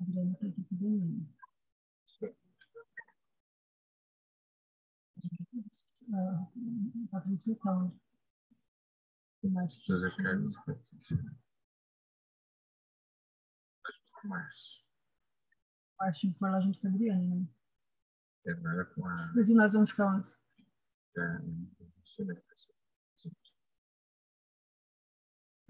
Adriana 0.01 0.33
está 0.33 0.47
aqui 0.47 0.63
também. 0.65 1.29
Ah, 6.13 6.47
Patrícia 7.11 7.55
Cláudio. 7.57 7.99
Patrícia. 9.41 9.83
Márcio. 14.29 14.83
Márcio 15.99 16.35
por 16.35 16.51
lá 16.51 16.61
junto 16.61 16.81
com 16.81 16.87
a 16.89 16.91
Adriana, 16.91 17.35
né? 17.37 17.47
É, 18.47 18.55
com 18.95 19.07
a... 19.07 19.33
Mas 19.35 19.49
e 19.49 19.55
nós 19.55 19.73
vamos 19.73 19.91
ficar 19.91 20.17
onde? 20.17 20.29
É, 21.17 21.39
sei 22.05 22.25
como 22.25 22.33
é 22.33 22.35
que 22.35 22.47
vai. 22.47 22.73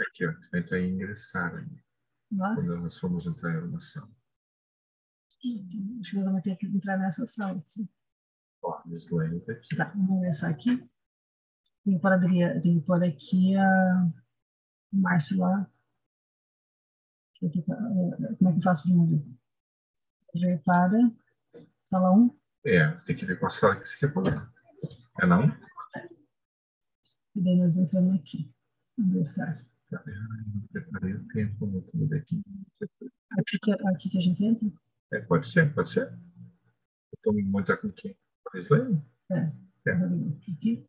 Aqui, 0.01 0.27
ó, 0.27 0.33
tenta 0.51 0.79
ingressar 0.79 1.55
aí. 1.55 1.83
Nossa. 2.31 2.67
Quando 2.67 2.81
nós 2.81 2.99
formos 2.99 3.27
entrar 3.27 3.55
em 3.55 3.69
uma 3.69 3.81
sala. 3.81 4.11
Acho 5.29 6.11
que 6.11 6.17
nós 6.17 6.25
vamos 6.25 6.43
ter 6.43 6.57
que 6.57 6.67
entrar 6.67 6.99
nessa 6.99 7.27
sala 7.27 7.59
aqui. 7.59 7.89
Ó, 8.63 8.83
Miss 8.87 9.11
Lane 9.11 9.41
tá 9.41 9.53
aqui. 9.53 9.77
Tá, 9.77 9.91
vamos 9.91 10.17
ingressar 10.17 10.51
aqui. 10.51 10.77
Tem 11.85 11.95
que 11.95 12.87
pôr, 12.87 13.03
aqui 13.05 13.57
a... 13.57 14.13
o 14.93 14.97
Márcio 14.97 15.39
lá. 15.39 15.71
É, 17.43 18.35
como 18.37 18.51
é 18.51 18.53
que 18.53 18.59
eu 18.59 18.63
faço 18.63 18.83
para 18.85 20.47
ver? 20.47 20.61
Para 20.65 21.11
sala 21.79 22.13
1. 22.13 22.39
É, 22.65 22.91
tem 23.07 23.17
que 23.17 23.27
ver 23.27 23.39
qual 23.39 23.51
sala 23.51 23.77
que 23.77 23.89
você 23.89 23.99
quer 23.99 24.13
pôr. 24.13 24.23
É 25.21 25.27
não? 25.27 25.49
E 27.35 27.41
daí 27.41 27.57
nós 27.57 27.77
entramos 27.77 28.15
aqui. 28.15 28.53
Ingressar. 28.99 29.67
Preparei 30.73 31.15
o 31.15 31.29
tempo 31.29 31.67
no 31.67 31.83
tudo 31.83 32.09
daqui. 32.09 32.43
Aqui 33.39 33.59
que, 33.61 33.73
aqui 33.73 34.11
que 34.11 34.19
a 34.19 34.21
gente 34.21 34.45
entra? 34.45 34.69
É, 35.13 35.21
pode 35.21 35.51
ser, 35.51 35.75
pode 35.75 35.91
ser. 35.91 36.13
Então, 37.19 37.35
montar 37.45 37.77
com 37.79 37.91
quem? 37.91 38.17
Com 38.45 38.57
a 38.57 38.61
Islane? 38.61 39.05
É. 39.31 39.53
é. 39.89 39.93
Aqui. 40.53 40.87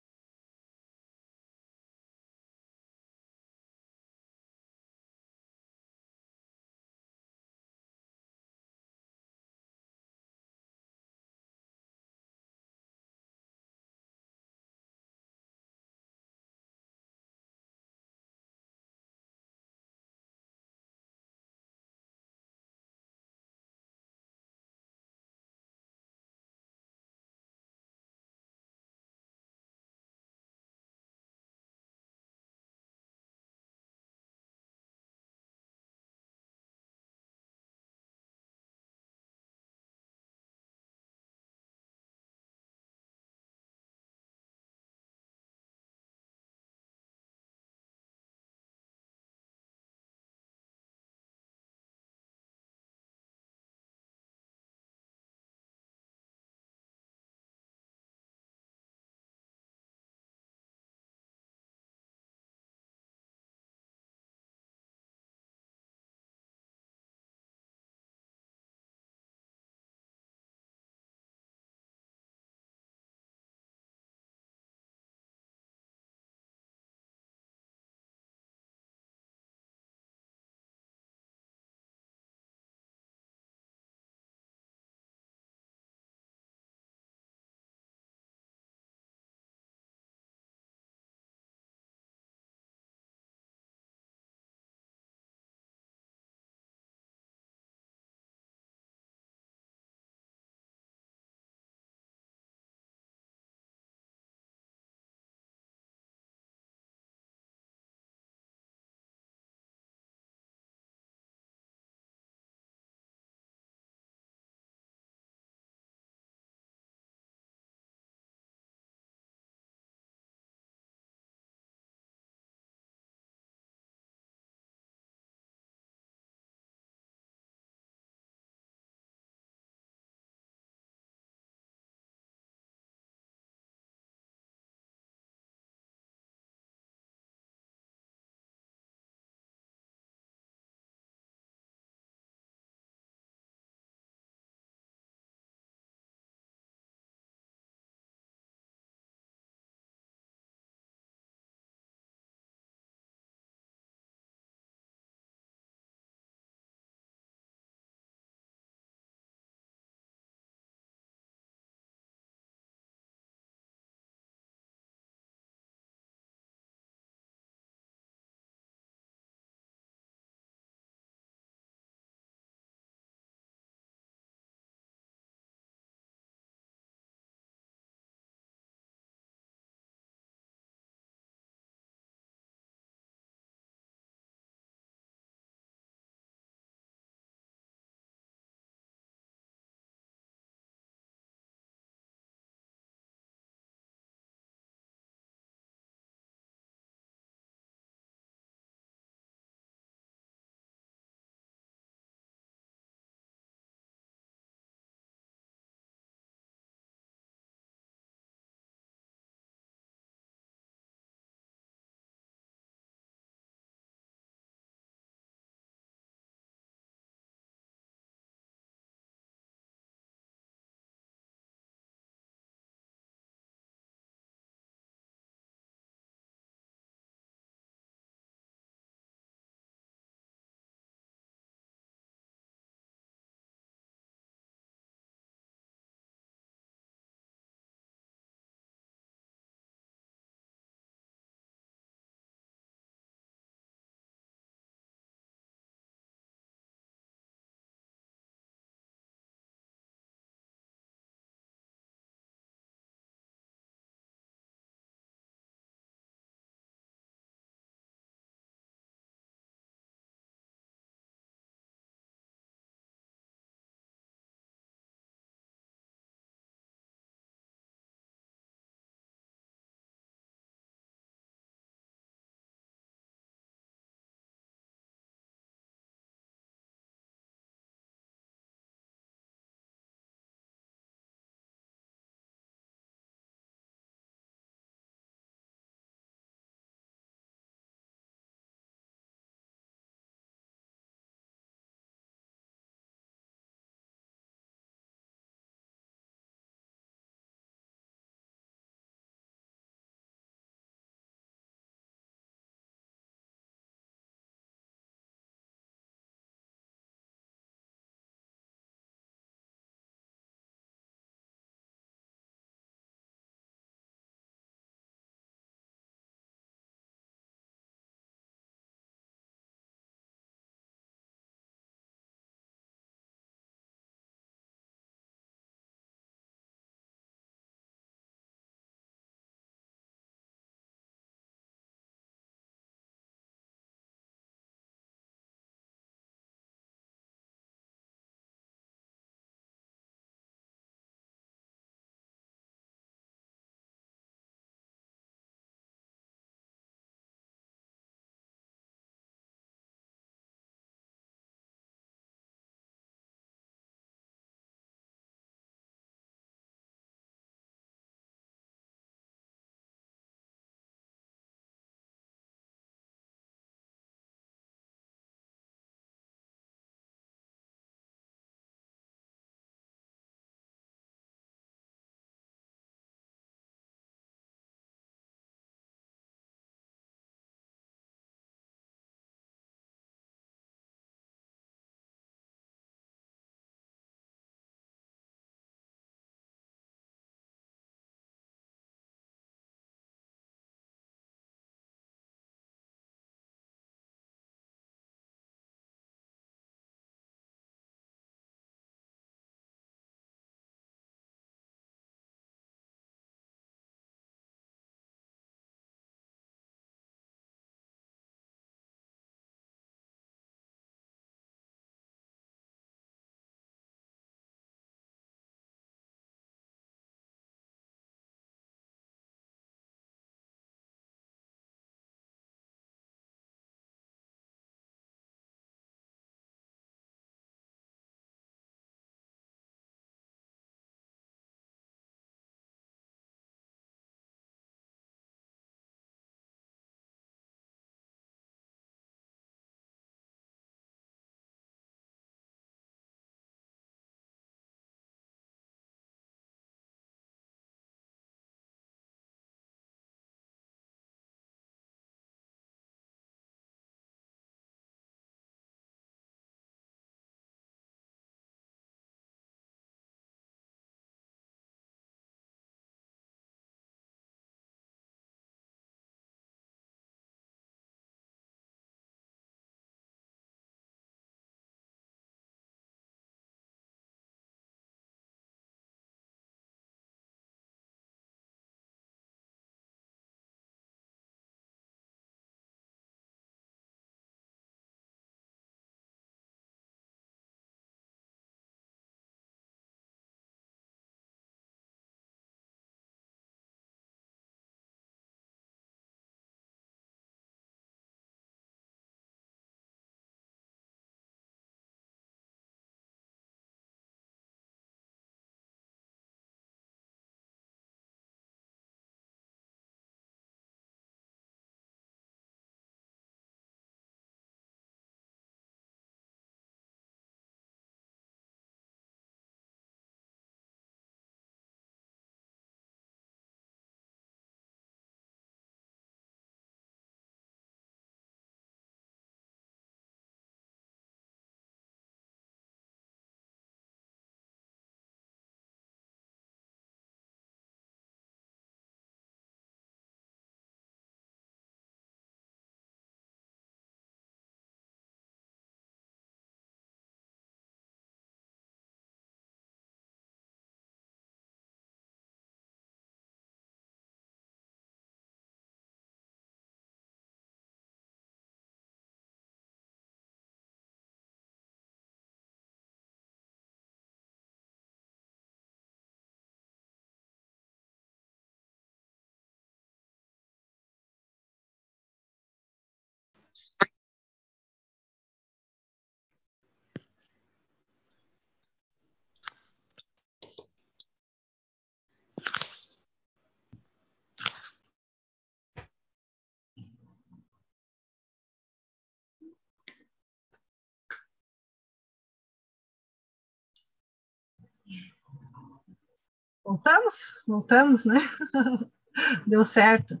Voltamos? 596.44 597.14
Voltamos, 597.26 597.84
né? 597.84 597.98
Deu 599.26 599.44
certo. 599.44 600.00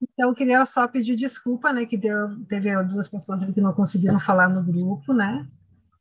Então, 0.00 0.34
queria 0.34 0.66
só 0.66 0.86
pedir 0.88 1.16
desculpa, 1.16 1.72
né, 1.72 1.86
que 1.86 1.96
deu, 1.96 2.44
teve 2.46 2.70
duas 2.84 3.08
pessoas 3.08 3.44
que 3.44 3.60
não 3.60 3.72
conseguiram 3.72 4.18
falar 4.18 4.48
no 4.48 4.62
grupo, 4.62 5.12
né? 5.14 5.48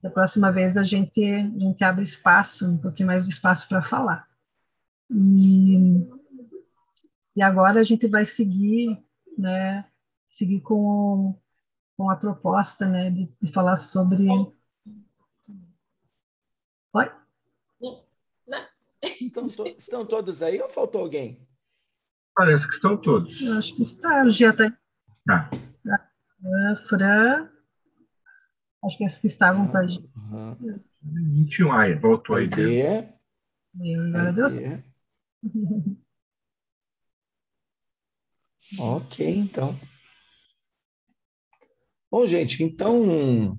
Da 0.02 0.10
próxima 0.10 0.52
vez 0.52 0.76
a 0.76 0.84
gente, 0.84 1.24
a 1.24 1.60
gente 1.60 1.84
abre 1.84 2.02
espaço, 2.02 2.68
um 2.68 2.78
pouquinho 2.78 3.08
mais 3.08 3.24
de 3.24 3.30
espaço 3.32 3.68
para 3.68 3.82
falar. 3.82 4.28
E, 5.10 6.08
e 7.36 7.42
agora 7.42 7.80
a 7.80 7.84
gente 7.84 8.08
vai 8.08 8.26
seguir, 8.26 8.98
né, 9.38 9.86
seguir 10.30 10.62
com, 10.62 11.40
com 11.96 12.10
a 12.10 12.16
proposta, 12.16 12.88
né, 12.88 13.12
de, 13.12 13.32
de 13.40 13.52
falar 13.52 13.76
sobre... 13.76 14.28
Oi? 16.94 17.21
Estão, 19.28 19.48
to 19.48 19.64
estão 19.78 20.06
todos 20.06 20.44
aí 20.44 20.62
ou 20.62 20.70
faltou 20.70 21.02
alguém? 21.02 21.48
Parece 22.36 22.68
que 22.68 22.74
estão 22.74 22.98
todos. 22.98 23.42
Eu 23.42 23.58
acho 23.58 23.76
que 23.76 23.82
está. 23.82 24.24
O 24.24 24.30
Gia 24.30 24.50
está. 24.50 24.78
Ah. 25.30 25.50
A 26.72 26.76
Fran. 26.88 27.50
Acho 28.84 28.98
que 28.98 29.04
esses 29.04 29.20
que 29.20 29.28
estavam 29.28 29.68
com 29.68 29.78
a 29.78 29.86
gente. 29.86 30.10
Uhum. 30.16 30.82
21, 31.04 31.72
aí, 31.72 31.94
voltou 31.96 32.36
aí. 32.36 32.48
Né? 32.48 33.14
Agora 34.08 34.34
deu 34.34 34.50
certo. 34.50 34.92
ok, 38.80 39.38
então. 39.38 39.80
Bom, 42.12 42.26
gente, 42.28 42.64
então, 42.64 43.58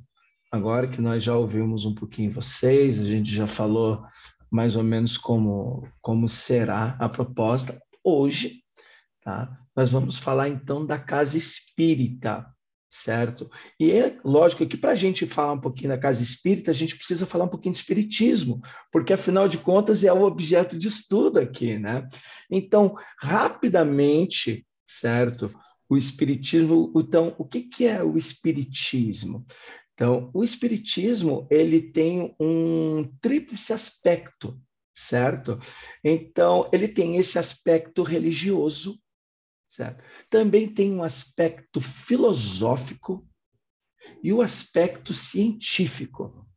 agora 0.51 0.89
que 0.89 1.01
nós 1.01 1.23
já 1.23 1.37
ouvimos 1.37 1.87
um 1.87 1.95
pouquinho 1.95 2.33
vocês, 2.33 3.01
a 3.01 3.05
gente 3.05 3.33
já 3.33 3.47
falou 3.47 4.05
mais 4.53 4.77
ou 4.77 4.83
menos 4.83 5.17
como, 5.17 5.89
como 6.03 6.29
será 6.29 6.95
a 7.01 7.09
proposta. 7.09 7.81
Hoje, 8.05 8.61
tá? 9.25 9.51
nós 9.75 9.91
vamos 9.91 10.19
falar 10.19 10.51
então 10.51 10.85
da 10.85 10.99
casa 10.99 11.39
espírita, 11.39 12.47
certo? 12.91 13.51
E 13.81 13.91
é 13.91 14.19
lógico 14.23 14.67
que 14.67 14.77
para 14.77 14.91
a 14.91 14.95
gente 14.95 15.25
falar 15.25 15.55
um 15.55 15.61
pouquinho 15.61 15.89
da 15.89 15.99
casa 15.99 16.23
espírita, 16.23 16.71
a 16.71 16.75
gente 16.75 16.95
precisa 16.95 17.25
falar 17.25 17.47
um 17.47 17.49
pouquinho 17.49 17.73
de 17.73 17.79
espiritismo, 17.79 18.61
porque 18.93 19.15
afinal 19.15 19.49
de 19.49 19.57
contas 19.57 20.05
é 20.05 20.13
o 20.13 20.23
objeto 20.23 20.77
de 20.77 20.87
estudo 20.87 21.39
aqui, 21.39 21.79
né? 21.79 22.07
Então, 22.51 22.95
rapidamente, 23.19 24.67
certo? 24.87 25.51
O 25.89 25.97
espiritismo, 25.97 26.93
então, 26.95 27.35
o 27.39 27.45
que, 27.47 27.63
que 27.63 27.87
é 27.87 28.03
o 28.03 28.19
espiritismo? 28.19 29.47
Então, 30.03 30.33
o 30.35 30.43
espiritismo, 30.43 31.47
ele 31.49 31.81
tem 31.81 32.35
um 32.41 33.09
tríplice 33.21 33.73
aspecto, 33.73 34.61
certo? 34.93 35.61
Então, 36.03 36.69
ele 36.73 36.89
tem 36.89 37.19
esse 37.19 37.39
aspecto 37.39 38.03
religioso, 38.03 39.01
certo? 39.65 40.03
Também 40.29 40.67
tem 40.67 40.93
um 40.93 41.05
aspecto 41.05 41.81
filosófico 41.81 43.25
e 44.25 44.33
o 44.33 44.43
aspecto 44.43 45.15
científico, 45.15 46.49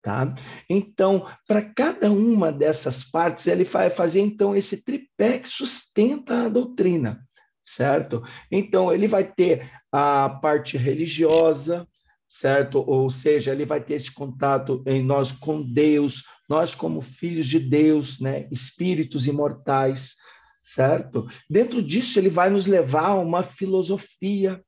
tá? 0.00 0.34
Então, 0.66 1.30
para 1.46 1.60
cada 1.60 2.10
uma 2.10 2.50
dessas 2.50 3.04
partes, 3.04 3.46
ele 3.48 3.64
vai 3.64 3.90
fazer 3.90 4.22
então 4.22 4.56
esse 4.56 4.82
tripé 4.82 5.40
que 5.40 5.48
sustenta 5.50 6.46
a 6.46 6.48
doutrina, 6.48 7.22
certo? 7.62 8.22
Então, 8.50 8.90
ele 8.90 9.06
vai 9.06 9.30
ter 9.30 9.70
a 9.92 10.30
parte 10.30 10.78
religiosa, 10.78 11.86
certo? 12.34 12.82
Ou 12.84 13.08
seja, 13.08 13.52
ele 13.52 13.64
vai 13.64 13.80
ter 13.80 13.94
esse 13.94 14.12
contato 14.12 14.82
em 14.86 15.02
nós 15.04 15.30
com 15.30 15.62
Deus, 15.62 16.24
nós 16.48 16.74
como 16.74 17.00
filhos 17.00 17.46
de 17.46 17.60
Deus, 17.60 18.18
né? 18.18 18.48
Espíritos 18.50 19.28
imortais, 19.28 20.16
certo? 20.60 21.28
Dentro 21.48 21.80
disso, 21.80 22.18
ele 22.18 22.28
vai 22.28 22.50
nos 22.50 22.66
levar 22.66 23.10
a 23.10 23.14
uma 23.14 23.44
filosofia, 23.44 24.60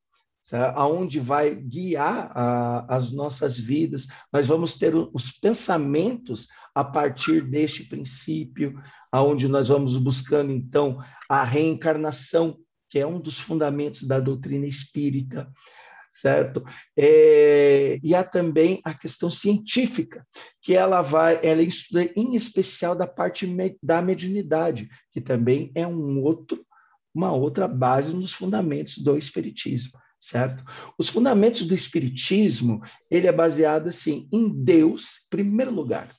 aonde 0.76 1.18
vai 1.18 1.56
guiar 1.56 2.30
a, 2.32 2.96
as 2.96 3.10
nossas 3.10 3.58
vidas. 3.58 4.06
Nós 4.32 4.46
vamos 4.46 4.78
ter 4.78 4.94
os 4.94 5.32
pensamentos 5.32 6.46
a 6.72 6.84
partir 6.84 7.40
deste 7.40 7.82
princípio, 7.82 8.80
aonde 9.10 9.48
nós 9.48 9.66
vamos 9.66 9.96
buscando 9.98 10.52
então 10.52 11.02
a 11.28 11.42
reencarnação, 11.42 12.56
que 12.88 13.00
é 13.00 13.04
um 13.06 13.18
dos 13.18 13.40
fundamentos 13.40 14.04
da 14.04 14.20
doutrina 14.20 14.66
espírita 14.66 15.52
certo? 16.20 16.64
É, 16.96 17.98
e 18.02 18.14
há 18.14 18.24
também 18.24 18.80
a 18.84 18.94
questão 18.94 19.30
científica, 19.30 20.26
que 20.62 20.74
ela 20.74 21.02
vai, 21.02 21.38
ela 21.42 21.62
estuda 21.62 22.10
em 22.16 22.34
especial 22.34 22.96
da 22.96 23.06
parte 23.06 23.46
me, 23.46 23.76
da 23.82 24.00
mediunidade, 24.00 24.88
que 25.12 25.20
também 25.20 25.70
é 25.74 25.86
um 25.86 26.22
outro, 26.22 26.64
uma 27.14 27.32
outra 27.32 27.68
base 27.68 28.14
nos 28.14 28.32
fundamentos 28.32 28.98
do 28.98 29.16
espiritismo, 29.16 29.98
certo? 30.18 30.64
Os 30.98 31.08
fundamentos 31.08 31.62
do 31.62 31.74
espiritismo, 31.74 32.80
ele 33.10 33.26
é 33.26 33.32
baseado 33.32 33.88
assim 33.88 34.28
em 34.32 34.48
Deus, 34.48 35.26
em 35.26 35.30
primeiro 35.30 35.70
lugar, 35.70 36.14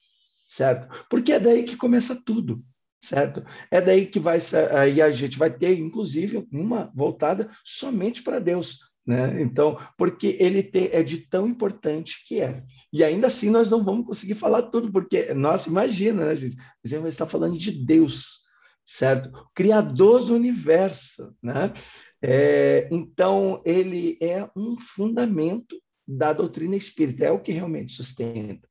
certo? 0.48 1.06
Porque 1.10 1.34
é 1.34 1.40
daí 1.40 1.64
que 1.64 1.76
começa 1.76 2.22
tudo 2.24 2.64
certo? 3.00 3.44
É 3.72 3.80
daí 3.80 4.06
que 4.06 4.20
vai 4.20 4.40
aí 4.76 5.02
a 5.02 5.12
gente 5.12 5.38
vai 5.38 5.56
ter, 5.56 5.78
inclusive, 5.80 6.48
uma 6.52 6.92
voltada 6.96 7.50
somente 7.64 8.22
para 8.24 8.40
Deus, 8.40 8.80
né? 9.08 9.42
Então, 9.42 9.80
porque 9.98 10.36
ele 10.38 10.70
é 10.92 11.02
de 11.02 11.20
tão 11.20 11.48
importante 11.48 12.26
que 12.28 12.42
é. 12.42 12.62
E 12.92 13.06
ainda 13.06 13.28
assim 13.28 13.50
nós 13.50 13.72
não 13.72 13.82
vamos 13.82 14.06
conseguir 14.06 14.36
falar 14.36 14.64
tudo, 14.64 14.92
porque, 14.92 15.34
nossa, 15.34 15.70
imagina, 15.70 16.26
né, 16.26 16.36
gente? 16.36 16.58
A 16.84 16.88
gente 16.88 17.26
falando 17.26 17.58
de 17.58 17.72
Deus, 17.72 18.42
certo? 18.86 19.32
Criador 19.56 20.26
do 20.26 20.36
universo, 20.36 21.34
né? 21.42 21.74
É, 22.22 22.90
então, 22.92 23.62
ele 23.66 24.18
é 24.22 24.50
um 24.54 24.78
fundamento 24.78 25.82
da 26.06 26.34
doutrina 26.34 26.76
espírita, 26.76 27.26
é 27.26 27.32
o 27.32 27.40
que 27.40 27.54
realmente 27.54 27.94
sustenta, 27.94 28.68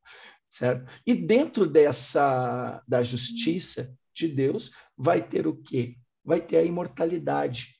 certo? 0.50 0.90
E 1.06 1.14
dentro 1.14 1.66
dessa, 1.66 2.82
da 2.86 3.02
justiça 3.02 3.94
de 4.12 4.28
Deus, 4.28 4.72
vai 4.96 5.26
ter 5.26 5.46
o 5.46 5.56
quê? 5.56 5.96
Vai 6.22 6.40
ter 6.42 6.58
a 6.58 6.62
imortalidade, 6.62 7.76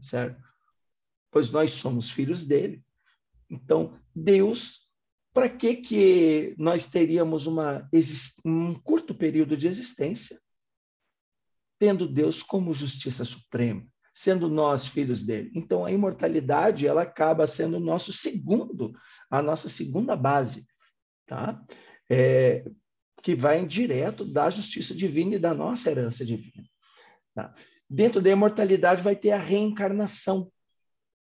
certo? 0.00 0.51
Pois 1.32 1.50
nós 1.50 1.72
somos 1.72 2.10
filhos 2.10 2.46
dele. 2.46 2.84
Então, 3.50 3.98
Deus, 4.14 4.88
para 5.32 5.48
que 5.48 5.76
que 5.76 6.54
nós 6.58 6.86
teríamos 6.86 7.46
uma 7.46 7.88
um 8.44 8.74
curto 8.74 9.14
período 9.14 9.56
de 9.56 9.66
existência, 9.66 10.38
tendo 11.78 12.06
Deus 12.06 12.42
como 12.42 12.74
justiça 12.74 13.24
suprema, 13.24 13.84
sendo 14.14 14.48
nós 14.48 14.86
filhos 14.86 15.24
dele? 15.24 15.50
Então, 15.54 15.84
a 15.84 15.90
imortalidade 15.90 16.86
ela 16.86 17.02
acaba 17.02 17.46
sendo 17.46 17.78
o 17.78 17.80
nosso 17.80 18.12
segundo, 18.12 18.92
a 19.30 19.42
nossa 19.42 19.68
segunda 19.68 20.14
base, 20.14 20.66
tá? 21.26 21.60
É, 22.10 22.64
que 23.22 23.34
vai 23.34 23.64
direto 23.64 24.24
da 24.24 24.50
justiça 24.50 24.94
divina 24.94 25.36
e 25.36 25.38
da 25.38 25.54
nossa 25.54 25.90
herança 25.90 26.26
divina. 26.26 26.68
Tá? 27.34 27.54
Dentro 27.88 28.20
da 28.20 28.30
imortalidade 28.30 29.02
vai 29.02 29.14
ter 29.14 29.30
a 29.30 29.38
reencarnação, 29.38 30.50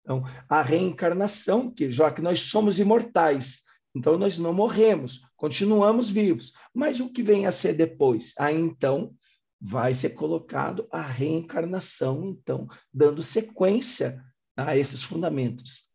então, 0.01 0.23
a 0.47 0.61
reencarnação, 0.61 1.71
que 1.71 1.89
já 1.89 2.11
que 2.11 2.21
nós 2.21 2.41
somos 2.41 2.79
imortais, 2.79 3.63
então 3.95 4.17
nós 4.17 4.37
não 4.37 4.53
morremos, 4.53 5.21
continuamos 5.35 6.09
vivos. 6.09 6.53
Mas 6.73 6.99
o 6.99 7.11
que 7.11 7.23
vem 7.23 7.45
a 7.45 7.51
ser 7.51 7.73
depois? 7.73 8.33
Aí 8.37 8.55
então 8.55 9.13
vai 9.59 9.93
ser 9.93 10.11
colocado 10.11 10.87
a 10.91 11.01
reencarnação, 11.01 12.25
então, 12.25 12.67
dando 12.93 13.21
sequência 13.21 14.23
a 14.55 14.77
esses 14.77 15.03
fundamentos. 15.03 15.89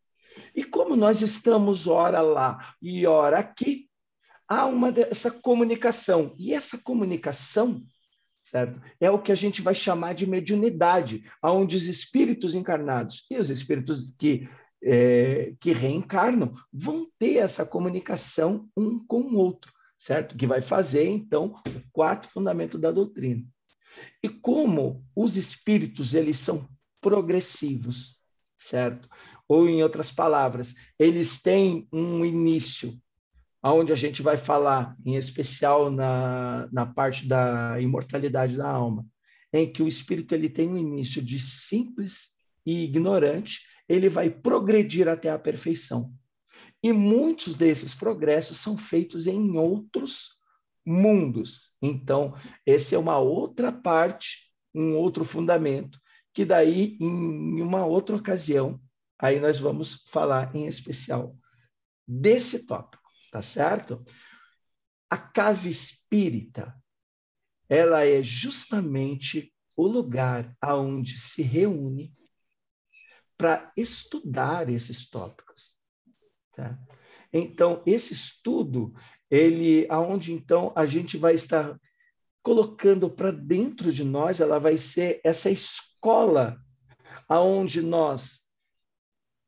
E 0.53 0.63
como 0.63 0.95
nós 0.95 1.21
estamos 1.21 1.87
ora 1.87 2.21
lá 2.21 2.73
e 2.81 3.07
ora 3.07 3.39
aqui, 3.39 3.89
há 4.47 4.65
uma 4.65 4.91
dessa 4.91 5.31
comunicação. 5.31 6.35
E 6.37 6.53
essa 6.53 6.77
comunicação 6.77 7.83
certo? 8.45 8.79
É 8.99 9.09
o 9.09 9.19
que 9.19 9.31
a 9.31 9.35
gente 9.35 9.61
vai 9.61 9.73
chamar 9.73 10.13
de 10.13 10.27
mediunidade, 10.27 11.23
onde 11.43 11.75
os 11.75 11.87
espíritos 11.87 12.53
encarnados 12.53 13.25
e 13.29 13.37
os 13.39 13.49
espíritos 13.49 14.13
que, 14.19 14.47
é, 14.83 15.55
que 15.59 15.73
reencarnam 15.73 16.53
vão 16.71 17.07
ter 17.17 17.37
essa 17.37 17.65
comunicação 17.65 18.69
um 18.77 19.03
com 19.03 19.21
o 19.21 19.37
outro, 19.37 19.73
certo? 19.97 20.37
Que 20.37 20.45
vai 20.45 20.61
fazer, 20.61 21.07
então, 21.07 21.55
o 21.67 21.91
quarto 21.91 22.27
fundamento 22.27 22.77
da 22.77 22.91
doutrina. 22.91 23.43
E 24.21 24.29
como 24.29 25.03
os 25.15 25.37
espíritos, 25.37 26.13
eles 26.13 26.37
são 26.37 26.69
progressivos, 27.01 28.19
certo? 28.55 29.09
Ou, 29.47 29.67
em 29.67 29.81
outras 29.81 30.11
palavras, 30.11 30.75
eles 30.99 31.41
têm 31.41 31.87
um 31.91 32.23
início, 32.23 32.93
onde 33.73 33.91
a 33.91 33.95
gente 33.95 34.21
vai 34.21 34.37
falar, 34.37 34.95
em 35.05 35.15
especial 35.15 35.89
na, 35.89 36.69
na 36.71 36.85
parte 36.85 37.27
da 37.27 37.79
imortalidade 37.81 38.55
da 38.55 38.69
alma, 38.69 39.05
em 39.51 39.71
que 39.71 39.81
o 39.81 39.87
espírito 39.87 40.35
ele 40.35 40.49
tem 40.49 40.69
um 40.69 40.77
início 40.77 41.21
de 41.21 41.39
simples 41.39 42.33
e 42.65 42.83
ignorante, 42.83 43.61
ele 43.87 44.09
vai 44.09 44.29
progredir 44.29 45.07
até 45.07 45.29
a 45.29 45.39
perfeição. 45.39 46.11
E 46.83 46.91
muitos 46.91 47.55
desses 47.55 47.95
progressos 47.95 48.57
são 48.57 48.77
feitos 48.77 49.27
em 49.27 49.57
outros 49.57 50.35
mundos. 50.85 51.71
Então, 51.81 52.35
essa 52.65 52.95
é 52.95 52.97
uma 52.97 53.17
outra 53.17 53.71
parte, 53.71 54.51
um 54.73 54.95
outro 54.95 55.23
fundamento, 55.23 55.99
que 56.33 56.45
daí, 56.45 56.97
em 56.99 57.61
uma 57.61 57.85
outra 57.85 58.15
ocasião, 58.15 58.79
aí 59.17 59.39
nós 59.39 59.59
vamos 59.59 60.03
falar 60.09 60.55
em 60.55 60.67
especial 60.67 61.35
desse 62.07 62.67
tópico, 62.67 63.04
tá 63.35 63.41
certo? 63.41 64.01
A 65.09 65.17
casa 65.17 65.69
espírita, 65.69 66.73
ela 67.67 68.05
é 68.05 68.23
justamente 68.23 69.53
o 69.75 69.85
lugar 69.85 70.55
aonde 70.61 71.19
se 71.19 71.41
reúne 71.41 72.15
para 73.37 73.73
estudar 73.75 74.69
esses 74.69 75.09
tópicos. 75.09 75.77
Tá? 76.53 76.79
Então, 77.33 77.83
esse 77.85 78.13
estudo, 78.13 78.93
ele, 79.29 79.85
aonde 79.89 80.31
então 80.31 80.71
a 80.73 80.85
gente 80.85 81.17
vai 81.17 81.33
estar 81.33 81.77
colocando 82.41 83.09
para 83.09 83.31
dentro 83.31 83.91
de 83.91 84.05
nós, 84.05 84.39
ela 84.39 84.59
vai 84.59 84.77
ser 84.77 85.19
essa 85.25 85.51
escola 85.51 86.57
aonde 87.27 87.81
nós, 87.81 88.47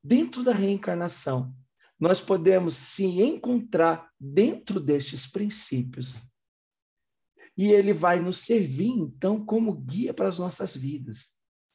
dentro 0.03 0.43
da 0.43 0.51
reencarnação, 0.51 1.55
nós 1.99 2.21
podemos 2.21 2.75
se 2.75 3.05
encontrar 3.05 4.09
dentro 4.19 4.79
destes 4.79 5.25
princípios. 5.27 6.31
E 7.57 7.71
ele 7.71 7.91
vai 7.91 8.19
nos 8.19 8.37
servir, 8.37 8.89
então, 8.89 9.43
como 9.43 9.73
guia 9.73 10.13
para 10.13 10.29
as 10.29 10.37
nossas 10.37 10.75
vidas, 10.75 11.33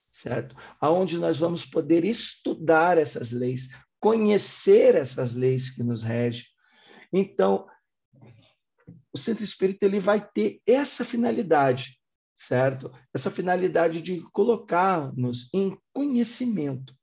certo? 0.08 0.54
Aonde 0.80 1.18
nós 1.18 1.38
vamos 1.38 1.66
poder 1.66 2.04
estudar 2.04 2.98
essas 2.98 3.32
leis, 3.32 3.68
conhecer 3.98 4.94
essas 4.94 5.34
leis 5.34 5.70
que 5.70 5.82
nos 5.82 6.02
regem. 6.02 6.44
Então, 7.12 7.66
o 9.12 9.18
centro 9.18 9.42
espírita 9.42 9.84
ele 9.84 9.98
vai 9.98 10.24
ter 10.24 10.62
essa 10.64 11.04
finalidade, 11.04 12.00
certo? 12.34 12.90
Essa 13.12 13.30
finalidade 13.30 14.00
de 14.00 14.22
colocar-nos 14.30 15.50
em 15.52 15.76
conhecimento. 15.92 16.94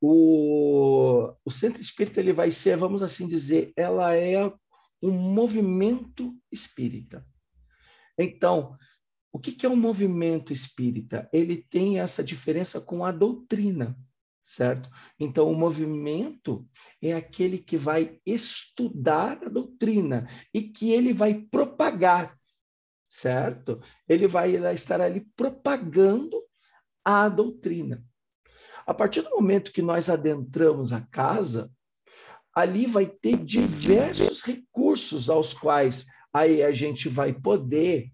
O, 0.00 1.32
o 1.44 1.50
centro 1.50 1.82
espírita 1.82 2.20
ele 2.20 2.32
vai 2.32 2.50
ser, 2.50 2.76
vamos 2.76 3.02
assim 3.02 3.26
dizer, 3.26 3.72
ela 3.76 4.14
é 4.14 4.52
um 5.02 5.10
movimento 5.10 6.36
espírita. 6.50 7.26
Então, 8.18 8.76
o 9.32 9.38
que, 9.38 9.52
que 9.52 9.66
é 9.66 9.68
um 9.68 9.76
movimento 9.76 10.52
espírita? 10.52 11.28
Ele 11.32 11.56
tem 11.70 12.00
essa 12.00 12.22
diferença 12.22 12.80
com 12.80 13.04
a 13.04 13.12
doutrina 13.12 13.96
certo? 14.48 14.88
Então, 15.20 15.50
o 15.50 15.54
movimento 15.54 16.66
é 17.02 17.12
aquele 17.12 17.58
que 17.58 17.76
vai 17.76 18.18
estudar 18.24 19.44
a 19.44 19.48
doutrina 19.48 20.26
e 20.54 20.62
que 20.62 20.90
ele 20.90 21.12
vai 21.12 21.34
propagar, 21.34 22.34
certo? 23.06 23.78
Ele 24.08 24.26
vai 24.26 24.56
estar 24.72 25.02
ali 25.02 25.20
propagando 25.36 26.42
a 27.04 27.28
doutrina. 27.28 28.02
A 28.88 28.94
partir 28.94 29.20
do 29.20 29.28
momento 29.28 29.70
que 29.70 29.82
nós 29.82 30.08
adentramos 30.08 30.94
a 30.94 31.02
casa, 31.02 31.70
ali 32.54 32.86
vai 32.86 33.04
ter 33.04 33.36
diversos 33.36 34.42
recursos 34.42 35.28
aos 35.28 35.52
quais 35.52 36.06
aí 36.32 36.62
a 36.62 36.72
gente 36.72 37.06
vai 37.06 37.34
poder 37.34 38.10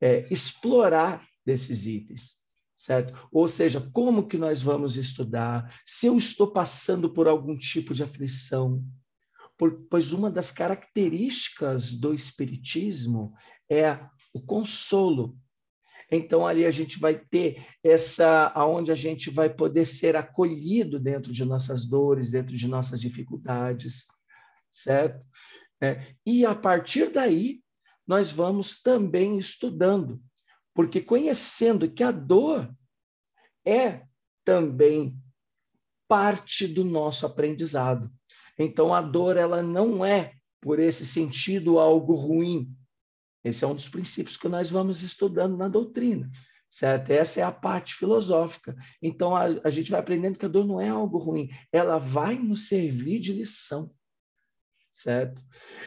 é, 0.00 0.26
explorar 0.28 1.24
desses 1.44 1.86
itens 1.86 2.44
certo? 2.76 3.28
Ou 3.32 3.48
seja, 3.48 3.80
como 3.92 4.28
que 4.28 4.36
nós 4.36 4.60
vamos 4.60 4.96
estudar? 4.96 5.74
Se 5.84 6.06
eu 6.06 6.18
estou 6.18 6.52
passando 6.52 7.08
por 7.10 7.26
algum 7.26 7.56
tipo 7.56 7.94
de 7.94 8.02
aflição, 8.02 8.84
por, 9.56 9.86
pois 9.88 10.12
uma 10.12 10.30
das 10.30 10.50
características 10.50 11.92
do 11.92 12.12
espiritismo 12.12 13.32
é 13.70 13.98
o 14.34 14.40
consolo. 14.42 15.38
Então 16.10 16.46
ali 16.46 16.64
a 16.64 16.70
gente 16.70 16.98
vai 16.98 17.18
ter 17.18 17.66
essa 17.82 18.52
aonde 18.54 18.92
a 18.92 18.94
gente 18.94 19.30
vai 19.30 19.52
poder 19.52 19.86
ser 19.86 20.16
acolhido 20.16 21.00
dentro 21.00 21.32
de 21.32 21.44
nossas 21.44 21.86
dores, 21.86 22.30
dentro 22.30 22.56
de 22.56 22.68
nossas 22.68 23.00
dificuldades, 23.00 24.06
certo? 24.70 25.24
É, 25.80 26.00
e 26.24 26.46
a 26.46 26.54
partir 26.54 27.10
daí 27.10 27.60
nós 28.06 28.30
vamos 28.30 28.80
também 28.80 29.36
estudando 29.36 30.22
porque 30.76 31.00
conhecendo 31.00 31.90
que 31.90 32.04
a 32.04 32.12
dor 32.12 32.70
é 33.64 34.02
também 34.44 35.18
parte 36.06 36.68
do 36.68 36.84
nosso 36.84 37.24
aprendizado. 37.24 38.12
Então 38.58 38.92
a 38.92 39.00
dor 39.00 39.38
ela 39.38 39.62
não 39.62 40.04
é 40.04 40.34
por 40.60 40.78
esse 40.78 41.06
sentido 41.06 41.78
algo 41.78 42.14
ruim. 42.14 42.70
Esse 43.46 43.64
é 43.64 43.68
um 43.68 43.76
dos 43.76 43.88
princípios 43.88 44.36
que 44.36 44.48
nós 44.48 44.70
vamos 44.70 45.04
estudando 45.04 45.56
na 45.56 45.68
doutrina, 45.68 46.28
certo? 46.68 47.10
Essa 47.10 47.40
é 47.40 47.42
a 47.44 47.52
parte 47.52 47.94
filosófica. 47.94 48.74
Então 49.00 49.36
a, 49.36 49.44
a 49.62 49.70
gente 49.70 49.88
vai 49.88 50.00
aprendendo 50.00 50.36
que 50.36 50.44
a 50.44 50.48
dor 50.48 50.66
não 50.66 50.80
é 50.80 50.88
algo 50.88 51.16
ruim, 51.16 51.48
ela 51.70 51.96
vai 51.96 52.36
nos 52.36 52.66
servir 52.66 53.20
de 53.20 53.32
lição, 53.32 53.94
certo? 54.90 55.40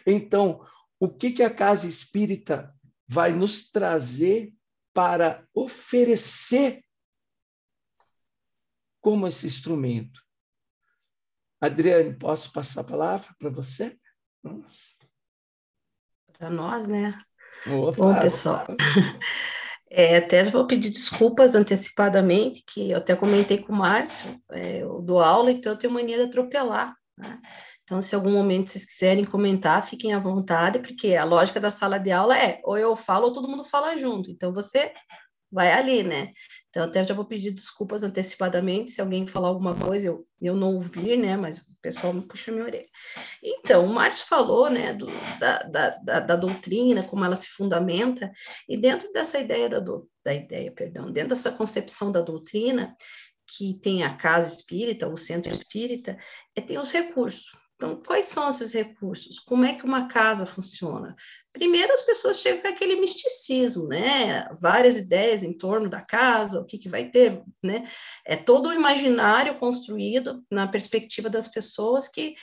Então, 0.08 0.66
o 0.98 1.10
que 1.10 1.34
que 1.34 1.44
a 1.44 1.54
casa 1.54 1.86
espírita 1.86 2.74
vai 3.06 3.34
nos 3.34 3.70
trazer 3.70 4.54
para 4.94 5.46
oferecer 5.54 6.82
como 9.02 9.28
esse 9.28 9.48
instrumento. 9.48 10.24
Adriane, 11.60 12.18
posso 12.18 12.54
passar 12.54 12.82
a 12.82 12.86
palavra 12.86 13.36
para 13.38 13.50
você? 13.50 14.00
Para 16.38 16.50
nós, 16.50 16.88
né? 16.88 17.18
Opa, 17.68 17.98
Bom, 17.98 18.20
pessoal, 18.20 18.66
é, 19.90 20.18
até 20.18 20.44
vou 20.44 20.66
pedir 20.66 20.90
desculpas 20.90 21.56
antecipadamente, 21.56 22.64
que 22.66 22.92
eu 22.92 22.98
até 22.98 23.16
comentei 23.16 23.58
com 23.58 23.74
o 23.74 23.76
Márcio, 23.76 24.40
é, 24.52 24.82
eu 24.82 25.02
dou 25.02 25.20
aula, 25.20 25.52
então 25.52 25.74
eu 25.74 25.78
tenho 25.78 25.94
mania 25.94 26.18
de 26.18 26.24
atropelar. 26.24 26.96
Né? 27.18 27.40
Então, 27.84 28.02
se 28.02 28.16
algum 28.16 28.32
momento 28.32 28.70
vocês 28.70 28.86
quiserem 28.86 29.26
comentar, 29.26 29.84
fiquem 29.84 30.14
à 30.14 30.20
vontade, 30.20 30.80
porque 30.80 31.16
a 31.16 31.26
lógica 31.26 31.60
da 31.60 31.70
sala 31.70 31.98
de 31.98 32.12
aula 32.12 32.38
é 32.38 32.62
ou 32.64 32.78
eu 32.78 32.96
falo 32.96 33.26
ou 33.26 33.34
todo 33.34 33.48
mundo 33.48 33.64
fala 33.64 33.98
junto. 33.98 34.30
Então, 34.32 34.54
você 34.54 34.94
vai 35.52 35.72
ali, 35.72 36.04
né? 36.04 36.32
Então, 36.70 36.84
até 36.84 37.04
já 37.04 37.14
vou 37.14 37.26
pedir 37.26 37.52
desculpas 37.52 38.04
antecipadamente 38.04 38.92
se 38.92 39.02
alguém 39.02 39.26
falar 39.26 39.48
alguma 39.48 39.76
coisa 39.76 40.08
eu, 40.08 40.28
eu 40.40 40.56
não 40.56 40.76
ouvir, 40.76 41.18
né? 41.18 41.36
Mas 41.36 41.60
o 41.60 41.76
pessoal 41.82 42.14
me 42.14 42.22
puxa 42.22 42.52
minha 42.52 42.64
orelha. 42.64 42.88
Então, 43.42 43.86
o 43.86 43.94
Marcos 43.94 44.22
falou, 44.22 44.70
né, 44.70 44.94
do, 44.94 45.08
da, 45.40 45.64
da, 45.64 45.90
da, 45.98 46.20
da, 46.20 46.36
doutrina, 46.36 47.04
como 47.04 47.26
ela 47.26 47.36
se 47.36 47.48
fundamenta, 47.48 48.32
e 48.68 48.78
dentro 48.78 49.12
dessa 49.12 49.40
ideia 49.40 49.68
da, 49.68 49.80
do, 49.80 50.08
da 50.24 50.34
ideia, 50.34 50.72
perdão, 50.72 51.12
dentro 51.12 51.30
dessa 51.30 51.52
concepção 51.52 52.12
da 52.12 52.22
doutrina, 52.22 52.96
que 53.58 53.80
tem 53.82 54.04
a 54.04 54.16
casa 54.16 54.48
espírita, 54.48 55.08
o 55.08 55.18
centro 55.18 55.52
espírita, 55.52 56.18
é, 56.56 56.62
tem 56.62 56.78
os 56.78 56.92
recursos. 56.92 57.50
Então, 57.80 57.96
quais 57.96 58.26
são 58.26 58.50
esses 58.50 58.74
recursos? 58.74 59.40
Como 59.40 59.64
é 59.64 59.72
que 59.72 59.86
uma 59.86 60.06
casa 60.10 60.46
funciona? 60.46 61.16
Primeiro, 61.54 61.94
as 61.94 62.02
pessoas 62.02 62.42
chegam 62.42 62.62
com 62.62 62.68
aquele 62.68 62.98
misticismo, 62.98 63.88
né? 63.88 64.50
Várias 64.60 64.98
ideias 64.98 65.44
em 65.44 65.54
torno 65.54 65.88
da 65.88 66.02
casa, 66.02 66.60
o 66.60 66.66
que, 66.66 66.78
que 66.78 66.90
vai 66.90 67.06
ter, 67.06 67.42
né? 67.64 67.90
É 68.26 68.36
todo 68.36 68.68
o 68.68 68.74
imaginário 68.74 69.58
construído 69.58 70.44
na 70.52 70.68
perspectiva 70.68 71.30
das 71.30 71.48
pessoas 71.48 72.10
que, 72.10 72.36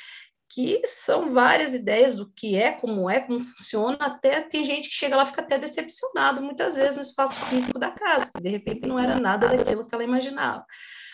que 0.49 0.81
são 0.87 1.31
várias 1.31 1.75
ideias 1.75 2.15
do 2.15 2.33
que 2.33 2.57
é, 2.57 2.73
como 2.73 3.11
é, 3.11 3.21
como 3.21 3.39
funciona. 3.39 3.99
Até 4.01 4.41
tem 4.41 4.65
gente 4.65 4.89
que 4.89 4.95
chega 4.95 5.17
lá 5.17 5.27
fica 5.27 5.43
até 5.43 5.59
decepcionado, 5.59 6.43
muitas 6.43 6.77
vezes, 6.77 6.97
no 6.97 7.03
espaço 7.03 7.45
físico 7.45 7.79
da 7.79 7.91
casa, 7.91 8.31
que 8.35 8.43
de 8.43 8.49
repente 8.49 8.87
não 8.87 8.99
era 8.99 9.21
nada 9.21 9.49
daquilo 9.49 9.87
que 9.87 9.95
ela 9.95 10.03
imaginava. 10.03 10.65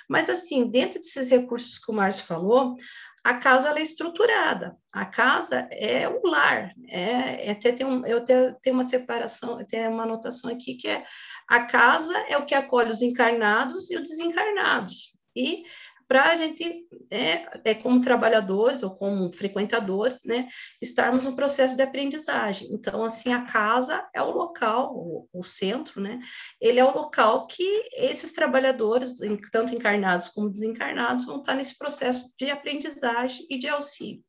Mas, 0.09 0.29
assim, 0.29 0.69
dentro 0.69 1.01
desses 1.01 1.29
recursos 1.29 1.79
que 1.79 1.91
o 1.91 1.95
Márcio 1.95 2.25
falou, 2.25 2.77
a 3.25 3.35
casa 3.35 3.71
é 3.79 3.83
estruturada. 3.83 4.77
A 4.93 5.05
casa 5.05 5.69
é 5.71 6.09
o 6.09 6.21
lar. 6.25 6.75
É 6.89 7.51
até 7.51 7.73
tem 7.73 7.87
um, 7.87 8.05
eu 8.05 8.19
até 8.19 8.53
tenho 8.63 8.75
uma 8.75 8.85
separação, 8.85 9.65
tem 9.67 9.87
uma 9.89 10.03
anotação 10.03 10.51
aqui 10.51 10.75
que 10.75 10.89
é 10.89 11.05
a 11.49 11.65
casa 11.65 12.17
é 12.29 12.37
o 12.37 12.45
que 12.45 12.55
acolhe 12.55 12.91
os 12.91 13.03
encarnados 13.03 13.91
e 13.91 13.97
os 13.97 14.03
desencarnados. 14.03 15.13
E 15.35 15.65
para 16.13 16.25
a 16.25 16.37
gente, 16.37 16.87
é, 17.11 17.71
é, 17.71 17.75
como 17.75 18.03
trabalhadores 18.03 18.83
ou 18.83 18.95
como 18.95 19.31
frequentadores, 19.31 20.23
né, 20.27 20.47
estarmos 20.79 21.25
no 21.25 21.35
processo 21.35 21.75
de 21.75 21.83
aprendizagem. 21.83 22.69
Então, 22.71 23.03
assim, 23.03 23.33
a 23.33 23.47
casa 23.47 24.07
é 24.15 24.21
o 24.21 24.31
local, 24.31 24.93
o, 24.95 25.27
o 25.33 25.43
centro, 25.43 26.03
né, 26.03 26.21
ele 26.61 26.79
é 26.79 26.85
o 26.85 26.95
local 26.95 27.47
que 27.47 27.65
esses 27.97 28.35
trabalhadores, 28.35 29.15
tanto 29.51 29.75
encarnados 29.75 30.29
como 30.29 30.51
desencarnados, 30.51 31.25
vão 31.25 31.39
estar 31.39 31.55
nesse 31.55 31.79
processo 31.79 32.31
de 32.39 32.51
aprendizagem 32.51 33.47
e 33.49 33.59
de 33.59 33.69
auxílio. 33.69 34.23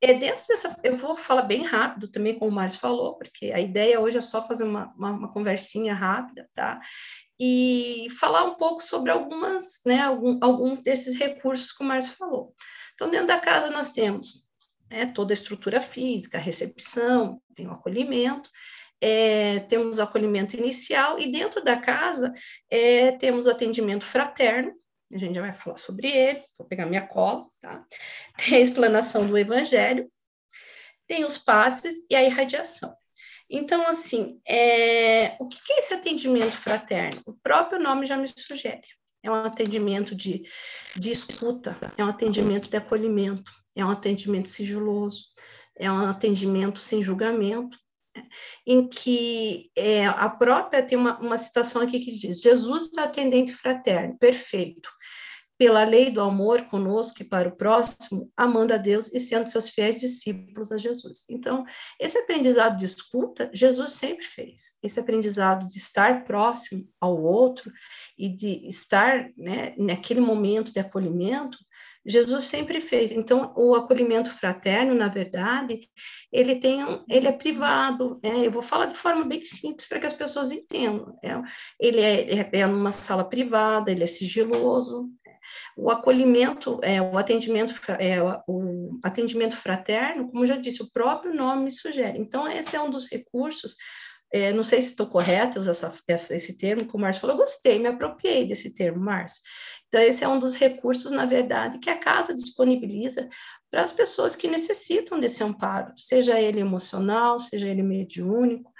É 0.00 0.12
dentro 0.12 0.44
dessa, 0.46 0.76
eu 0.84 0.94
vou 0.94 1.16
falar 1.16 1.42
bem 1.42 1.64
rápido 1.64 2.08
também, 2.08 2.38
como 2.38 2.50
o 2.50 2.54
Márcio 2.54 2.80
falou, 2.80 3.16
porque 3.16 3.50
a 3.52 3.60
ideia 3.60 3.98
hoje 3.98 4.18
é 4.18 4.20
só 4.20 4.46
fazer 4.46 4.64
uma, 4.64 4.92
uma, 4.96 5.10
uma 5.10 5.30
conversinha 5.30 5.94
rápida, 5.94 6.48
tá? 6.54 6.80
E 7.40 8.06
falar 8.18 8.44
um 8.44 8.54
pouco 8.54 8.82
sobre 8.82 9.10
algumas, 9.10 9.80
né, 9.86 10.00
algum, 10.00 10.38
alguns 10.42 10.80
desses 10.80 11.16
recursos 11.16 11.72
que 11.72 11.82
o 11.82 11.86
Márcio 11.86 12.14
falou. 12.16 12.54
Então, 12.94 13.08
dentro 13.08 13.28
da 13.28 13.38
casa 13.38 13.70
nós 13.70 13.90
temos 13.90 14.44
né, 14.90 15.06
toda 15.06 15.32
a 15.32 15.34
estrutura 15.34 15.80
física, 15.80 16.38
a 16.38 16.40
recepção, 16.40 17.40
tem 17.54 17.66
o 17.66 17.72
acolhimento, 17.72 18.50
é, 19.00 19.60
temos 19.60 19.98
o 19.98 20.02
acolhimento 20.02 20.56
inicial, 20.56 21.18
e 21.18 21.30
dentro 21.30 21.62
da 21.62 21.76
casa 21.76 22.32
é, 22.70 23.12
temos 23.12 23.46
o 23.46 23.50
atendimento 23.50 24.04
fraterno, 24.04 24.72
a 25.12 25.18
gente 25.18 25.34
já 25.34 25.40
vai 25.40 25.52
falar 25.52 25.76
sobre 25.76 26.08
ele, 26.08 26.40
vou 26.58 26.66
pegar 26.66 26.86
minha 26.86 27.06
cola, 27.06 27.46
tá? 27.60 27.84
Tem 28.36 28.58
a 28.58 28.60
explanação 28.60 29.26
do 29.26 29.38
evangelho, 29.38 30.10
tem 31.06 31.24
os 31.24 31.38
passes 31.38 32.04
e 32.10 32.16
a 32.16 32.24
irradiação. 32.24 32.94
Então, 33.48 33.86
assim, 33.86 34.40
é, 34.46 35.36
o 35.38 35.46
que 35.46 35.72
é 35.72 35.78
esse 35.78 35.94
atendimento 35.94 36.56
fraterno? 36.56 37.20
O 37.26 37.34
próprio 37.34 37.80
nome 37.80 38.04
já 38.04 38.16
me 38.16 38.26
sugere. 38.26 38.82
É 39.22 39.30
um 39.30 39.34
atendimento 39.34 40.14
de, 40.14 40.42
de 40.96 41.10
escuta, 41.10 41.76
é 41.96 42.04
um 42.04 42.08
atendimento 42.08 42.68
de 42.68 42.76
acolhimento, 42.76 43.50
é 43.74 43.84
um 43.84 43.90
atendimento 43.90 44.48
sigiloso, 44.48 45.24
é 45.76 45.90
um 45.90 46.08
atendimento 46.08 46.78
sem 46.78 47.02
julgamento, 47.02 47.76
em 48.66 48.88
que 48.88 49.70
é, 49.76 50.06
a 50.06 50.28
própria 50.28 50.82
tem 50.82 50.98
uma, 50.98 51.18
uma 51.18 51.38
citação 51.38 51.82
aqui 51.82 52.00
que 52.00 52.10
diz: 52.10 52.40
Jesus 52.40 52.90
é 52.96 53.02
atendente 53.02 53.52
fraterno, 53.52 54.16
perfeito, 54.18 54.88
pela 55.58 55.84
lei 55.84 56.10
do 56.10 56.20
amor 56.20 56.62
conosco 56.64 57.22
e 57.22 57.24
para 57.24 57.48
o 57.48 57.56
próximo, 57.56 58.30
amando 58.36 58.74
a 58.74 58.76
Deus 58.76 59.12
e 59.12 59.18
sendo 59.18 59.48
seus 59.48 59.70
fiéis 59.70 59.98
discípulos 59.98 60.70
a 60.70 60.76
Jesus. 60.76 61.24
Então, 61.30 61.64
esse 61.98 62.18
aprendizado 62.18 62.76
de 62.76 62.84
escuta, 62.84 63.50
Jesus 63.54 63.92
sempre 63.92 64.26
fez. 64.26 64.76
Esse 64.82 65.00
aprendizado 65.00 65.66
de 65.66 65.78
estar 65.78 66.24
próximo 66.24 66.86
ao 67.00 67.22
outro 67.22 67.72
e 68.18 68.28
de 68.28 68.66
estar 68.66 69.30
né, 69.36 69.74
naquele 69.78 70.20
momento 70.20 70.72
de 70.72 70.80
acolhimento, 70.80 71.56
Jesus 72.06 72.44
sempre 72.44 72.80
fez. 72.80 73.10
Então, 73.10 73.52
o 73.56 73.74
acolhimento 73.74 74.30
fraterno, 74.30 74.94
na 74.94 75.08
verdade, 75.08 75.80
ele 76.32 76.56
tem, 76.56 76.80
ele 77.10 77.26
é 77.26 77.32
privado. 77.32 78.20
É, 78.22 78.46
eu 78.46 78.50
vou 78.50 78.62
falar 78.62 78.86
de 78.86 78.94
forma 78.94 79.24
bem 79.24 79.42
simples 79.42 79.88
para 79.88 79.98
que 79.98 80.06
as 80.06 80.14
pessoas 80.14 80.52
entendam. 80.52 81.18
É, 81.22 81.42
ele 81.80 82.00
é, 82.00 82.48
é, 82.52 82.66
numa 82.66 82.92
sala 82.92 83.24
privada, 83.28 83.90
ele 83.90 84.04
é 84.04 84.06
sigiloso. 84.06 85.10
O 85.76 85.90
acolhimento, 85.90 86.78
é, 86.82 87.02
o 87.02 87.18
atendimento, 87.18 87.74
é, 87.98 88.22
o 88.46 88.98
atendimento 89.02 89.56
fraterno, 89.56 90.30
como 90.30 90.46
já 90.46 90.56
disse, 90.56 90.82
o 90.82 90.90
próprio 90.90 91.34
nome 91.34 91.70
sugere. 91.70 92.18
Então, 92.18 92.46
esse 92.46 92.76
é 92.76 92.80
um 92.80 92.90
dos 92.90 93.10
recursos 93.10 93.76
é, 94.32 94.52
não 94.52 94.62
sei 94.62 94.80
se 94.80 94.88
estou 94.88 95.06
correta 95.06 95.60
usar 95.60 95.70
essa, 95.70 95.94
essa, 96.08 96.34
esse 96.34 96.58
termo, 96.58 96.86
como 96.86 96.98
o 96.98 97.00
Márcio 97.02 97.20
falou, 97.20 97.36
gostei, 97.36 97.78
me 97.78 97.88
apropriei 97.88 98.46
desse 98.46 98.74
termo, 98.74 99.00
Márcio. 99.00 99.40
Então, 99.88 100.00
esse 100.00 100.24
é 100.24 100.28
um 100.28 100.38
dos 100.38 100.54
recursos, 100.56 101.12
na 101.12 101.24
verdade, 101.26 101.78
que 101.78 101.88
a 101.88 101.98
casa 101.98 102.34
disponibiliza 102.34 103.28
para 103.70 103.82
as 103.82 103.92
pessoas 103.92 104.34
que 104.34 104.48
necessitam 104.48 105.20
desse 105.20 105.42
amparo, 105.44 105.92
seja 105.96 106.40
ele 106.40 106.60
emocional, 106.60 107.38
seja 107.38 107.68
ele 107.68 107.82
mediúnico, 107.82 108.72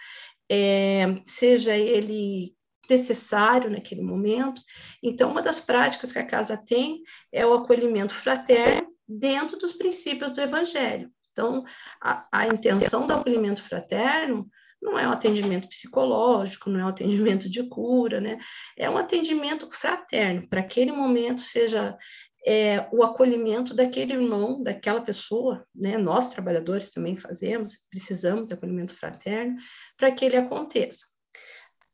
é, 0.50 1.14
seja 1.24 1.76
ele 1.76 2.54
necessário 2.88 3.70
naquele 3.70 4.02
momento. 4.02 4.60
Então, 5.02 5.30
uma 5.30 5.42
das 5.42 5.60
práticas 5.60 6.12
que 6.12 6.18
a 6.18 6.26
casa 6.26 6.56
tem 6.56 7.02
é 7.32 7.46
o 7.46 7.54
acolhimento 7.54 8.14
fraterno 8.14 8.88
dentro 9.08 9.56
dos 9.58 9.72
princípios 9.72 10.32
do 10.32 10.40
Evangelho. 10.40 11.10
Então, 11.30 11.64
a, 12.02 12.26
a 12.32 12.46
intenção 12.46 13.06
do 13.06 13.12
acolhimento 13.12 13.62
fraterno 13.62 14.48
não 14.86 14.96
é 14.96 15.06
um 15.08 15.10
atendimento 15.10 15.68
psicológico, 15.68 16.70
não 16.70 16.78
é 16.78 16.84
um 16.84 16.88
atendimento 16.88 17.50
de 17.50 17.68
cura, 17.68 18.20
né? 18.20 18.38
É 18.78 18.88
um 18.88 18.96
atendimento 18.96 19.68
fraterno, 19.68 20.48
para 20.48 20.60
aquele 20.60 20.92
momento 20.92 21.40
seja 21.40 21.98
é, 22.46 22.88
o 22.92 23.02
acolhimento 23.02 23.74
daquele 23.74 24.12
irmão, 24.12 24.62
daquela 24.62 25.00
pessoa, 25.00 25.66
né? 25.74 25.98
Nós, 25.98 26.30
trabalhadores, 26.30 26.90
também 26.90 27.16
fazemos, 27.16 27.84
precisamos 27.90 28.46
de 28.46 28.54
acolhimento 28.54 28.94
fraterno 28.94 29.56
para 29.96 30.12
que 30.12 30.24
ele 30.24 30.36
aconteça. 30.36 31.06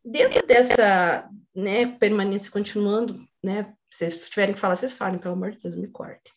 Dentro 0.04 0.46
dessa 0.46 1.26
né, 1.54 1.86
permanência 1.98 2.52
continuando, 2.52 3.24
né? 3.42 3.72
Vocês 3.90 4.28
tiverem 4.28 4.52
que 4.52 4.60
falar, 4.60 4.76
vocês 4.76 4.92
falem, 4.92 5.18
pelo 5.18 5.34
amor 5.34 5.52
de 5.52 5.60
Deus, 5.60 5.76
me 5.76 5.88
cortem. 5.88 6.32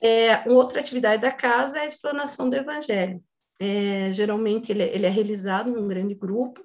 É, 0.00 0.48
outra 0.48 0.78
atividade 0.78 1.22
da 1.22 1.32
casa 1.32 1.78
é 1.78 1.82
a 1.82 1.86
explanação 1.86 2.48
do 2.48 2.56
evangelho. 2.56 3.22
É, 3.64 4.12
geralmente 4.12 4.72
ele, 4.72 4.82
ele 4.82 5.06
é 5.06 5.08
realizado 5.08 5.70
num 5.70 5.86
grande 5.86 6.16
grupo, 6.16 6.60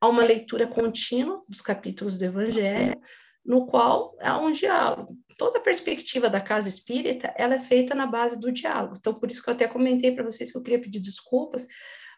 há 0.00 0.08
uma 0.08 0.24
leitura 0.24 0.66
contínua 0.66 1.44
dos 1.48 1.60
capítulos 1.60 2.18
do 2.18 2.24
Evangelho, 2.24 3.00
no 3.46 3.66
qual 3.66 4.16
há 4.20 4.36
um 4.40 4.50
diálogo. 4.50 5.16
Toda 5.38 5.58
a 5.58 5.62
perspectiva 5.62 6.28
da 6.28 6.40
casa 6.40 6.68
espírita, 6.68 7.32
ela 7.36 7.54
é 7.54 7.58
feita 7.60 7.94
na 7.94 8.04
base 8.04 8.36
do 8.40 8.50
diálogo. 8.50 8.96
Então, 8.98 9.14
por 9.14 9.30
isso 9.30 9.44
que 9.44 9.48
eu 9.48 9.54
até 9.54 9.68
comentei 9.68 10.10
para 10.10 10.24
vocês 10.24 10.50
que 10.50 10.58
eu 10.58 10.62
queria 10.64 10.80
pedir 10.80 10.98
desculpas, 10.98 11.68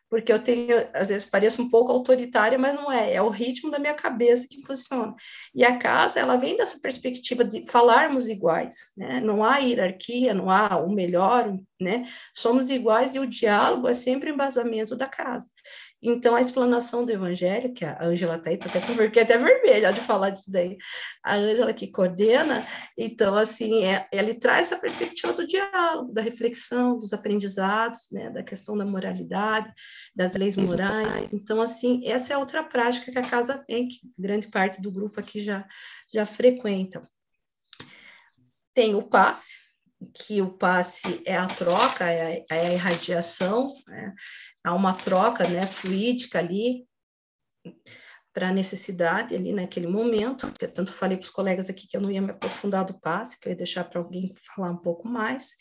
porque 0.08 0.32
eu 0.32 0.38
tenho, 0.38 0.88
às 0.94 1.08
vezes 1.08 1.28
pareço 1.28 1.60
um 1.60 1.68
pouco 1.68 1.90
autoritária, 1.90 2.58
mas 2.58 2.74
não 2.74 2.90
é, 2.90 3.14
é 3.14 3.22
o 3.22 3.28
ritmo 3.28 3.70
da 3.70 3.78
minha 3.78 3.94
cabeça 3.94 4.46
que 4.48 4.64
funciona. 4.64 5.14
E 5.54 5.64
a 5.64 5.76
casa, 5.78 6.20
ela 6.20 6.36
vem 6.36 6.56
dessa 6.56 6.78
perspectiva 6.80 7.44
de 7.44 7.66
falarmos 7.66 8.28
iguais, 8.28 8.92
né? 8.96 9.20
Não 9.20 9.42
há 9.42 9.58
hierarquia, 9.58 10.32
não 10.32 10.50
há 10.50 10.76
o 10.76 10.92
melhor, 10.92 11.52
né? 11.80 12.06
Somos 12.34 12.70
iguais 12.70 13.14
e 13.14 13.18
o 13.18 13.26
diálogo 13.26 13.88
é 13.88 13.94
sempre 13.94 14.30
o 14.30 14.34
embasamento 14.34 14.94
da 14.96 15.06
casa. 15.06 15.48
Então, 16.02 16.36
a 16.36 16.40
explanação 16.40 17.04
do 17.04 17.12
evangelho, 17.12 17.72
que 17.72 17.84
a 17.84 17.98
Ângela 18.02 18.36
está 18.36 18.50
aí, 18.50 18.58
tá 18.58 18.66
até, 18.66 18.80
fiquei 18.80 19.22
até 19.22 19.38
vermelha 19.38 19.92
de 19.92 20.00
falar 20.00 20.30
disso 20.30 20.52
daí, 20.52 20.76
a 21.24 21.34
Ângela 21.34 21.72
que 21.72 21.90
coordena, 21.90 22.66
então, 22.96 23.34
assim, 23.34 23.84
é, 23.84 24.06
ele 24.12 24.34
traz 24.34 24.66
essa 24.66 24.80
perspectiva 24.80 25.32
do 25.32 25.46
diálogo, 25.46 26.12
da 26.12 26.20
reflexão, 26.20 26.98
dos 26.98 27.12
aprendizados, 27.12 28.08
né, 28.12 28.30
da 28.30 28.42
questão 28.42 28.76
da 28.76 28.84
moralidade, 28.84 29.72
das 30.14 30.34
leis 30.34 30.56
morais. 30.56 31.32
Então, 31.32 31.60
assim, 31.60 32.06
essa 32.06 32.34
é 32.34 32.36
outra 32.36 32.62
prática 32.62 33.10
que 33.10 33.18
a 33.18 33.28
casa 33.28 33.64
tem, 33.66 33.88
que 33.88 34.00
grande 34.18 34.48
parte 34.48 34.80
do 34.80 34.92
grupo 34.92 35.18
aqui 35.18 35.40
já, 35.40 35.66
já 36.12 36.26
frequenta. 36.26 37.00
Tem 38.74 38.94
o 38.94 39.02
passe, 39.02 39.66
que 40.12 40.42
o 40.42 40.50
passe 40.50 41.22
é 41.24 41.36
a 41.36 41.46
troca, 41.46 42.04
é 42.04 42.44
a, 42.50 42.54
é 42.54 42.66
a 42.66 42.72
irradiação, 42.72 43.72
né? 43.86 44.14
Há 44.66 44.74
uma 44.74 44.92
troca 44.92 45.48
né, 45.48 45.64
fluídica 45.64 46.40
ali 46.40 46.88
para 48.34 48.48
a 48.48 48.52
necessidade 48.52 49.34
ali 49.34 49.52
naquele 49.52 49.86
momento, 49.86 50.52
tanto 50.74 50.92
falei 50.92 51.16
para 51.16 51.24
os 51.24 51.30
colegas 51.30 51.70
aqui 51.70 51.86
que 51.86 51.96
eu 51.96 52.00
não 52.00 52.10
ia 52.10 52.20
me 52.20 52.32
aprofundar 52.32 52.84
do 52.84 52.98
passe, 53.00 53.38
que 53.38 53.46
eu 53.46 53.50
ia 53.50 53.56
deixar 53.56 53.84
para 53.84 54.00
alguém 54.00 54.34
falar 54.34 54.70
um 54.70 54.76
pouco 54.76 55.08
mais, 55.08 55.52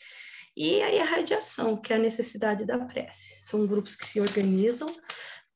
e 0.56 0.82
aí 0.82 0.98
a 1.00 1.04
radiação, 1.04 1.76
que 1.76 1.92
é 1.92 1.96
a 1.96 2.00
necessidade 2.00 2.64
da 2.64 2.78
prece. 2.84 3.42
São 3.42 3.66
grupos 3.66 3.94
que 3.94 4.06
se 4.06 4.20
organizam 4.20 4.92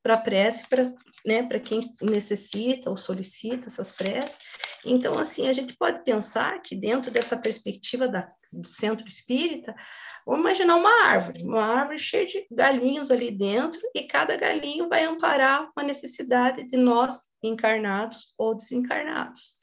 para 0.03 0.17
prece, 0.17 0.69
para 0.69 0.93
né, 1.25 1.47
quem 1.61 1.81
necessita 2.01 2.91
ou 2.91 2.97
solicita 2.97 3.67
essas 3.67 3.91
preces. 3.91 4.41
Então, 4.85 5.19
assim, 5.19 5.49
a 5.49 5.53
gente 5.53 5.77
pode 5.77 6.03
pensar 6.05 6.61
que 6.63 6.75
dentro 6.75 7.11
dessa 7.11 7.37
perspectiva 7.37 8.09
da, 8.09 8.29
do 8.53 8.67
centro 8.67 9.07
espírita, 9.07 9.75
Vamos 10.27 10.41
imaginar 10.43 10.77
uma 10.77 11.07
árvore, 11.07 11.43
uma 11.43 11.65
árvore 11.65 11.99
cheia 11.99 12.27
de 12.27 12.47
galinhos 12.51 13.11
ali 13.11 13.31
dentro, 13.31 13.81
e 13.95 14.03
cada 14.03 14.37
galinho 14.37 14.89
vai 14.89 15.05
amparar 15.05 15.71
uma 15.77 15.85
necessidade 15.85 16.63
de 16.69 16.77
nós 16.77 17.23
encarnados 17.43 18.33
ou 18.37 18.55
desencarnados. 18.55 19.57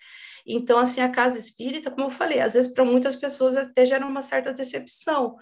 Então, 0.46 0.80
assim, 0.80 1.02
a 1.02 1.10
casa 1.10 1.38
espírita, 1.38 1.92
como 1.92 2.08
eu 2.08 2.10
falei, 2.10 2.40
às 2.40 2.54
vezes 2.54 2.74
para 2.74 2.86
muitas 2.86 3.16
pessoas 3.16 3.56
até 3.58 3.86
gera 3.86 4.06
uma 4.06 4.22
certa 4.22 4.54
decepção, 4.54 5.36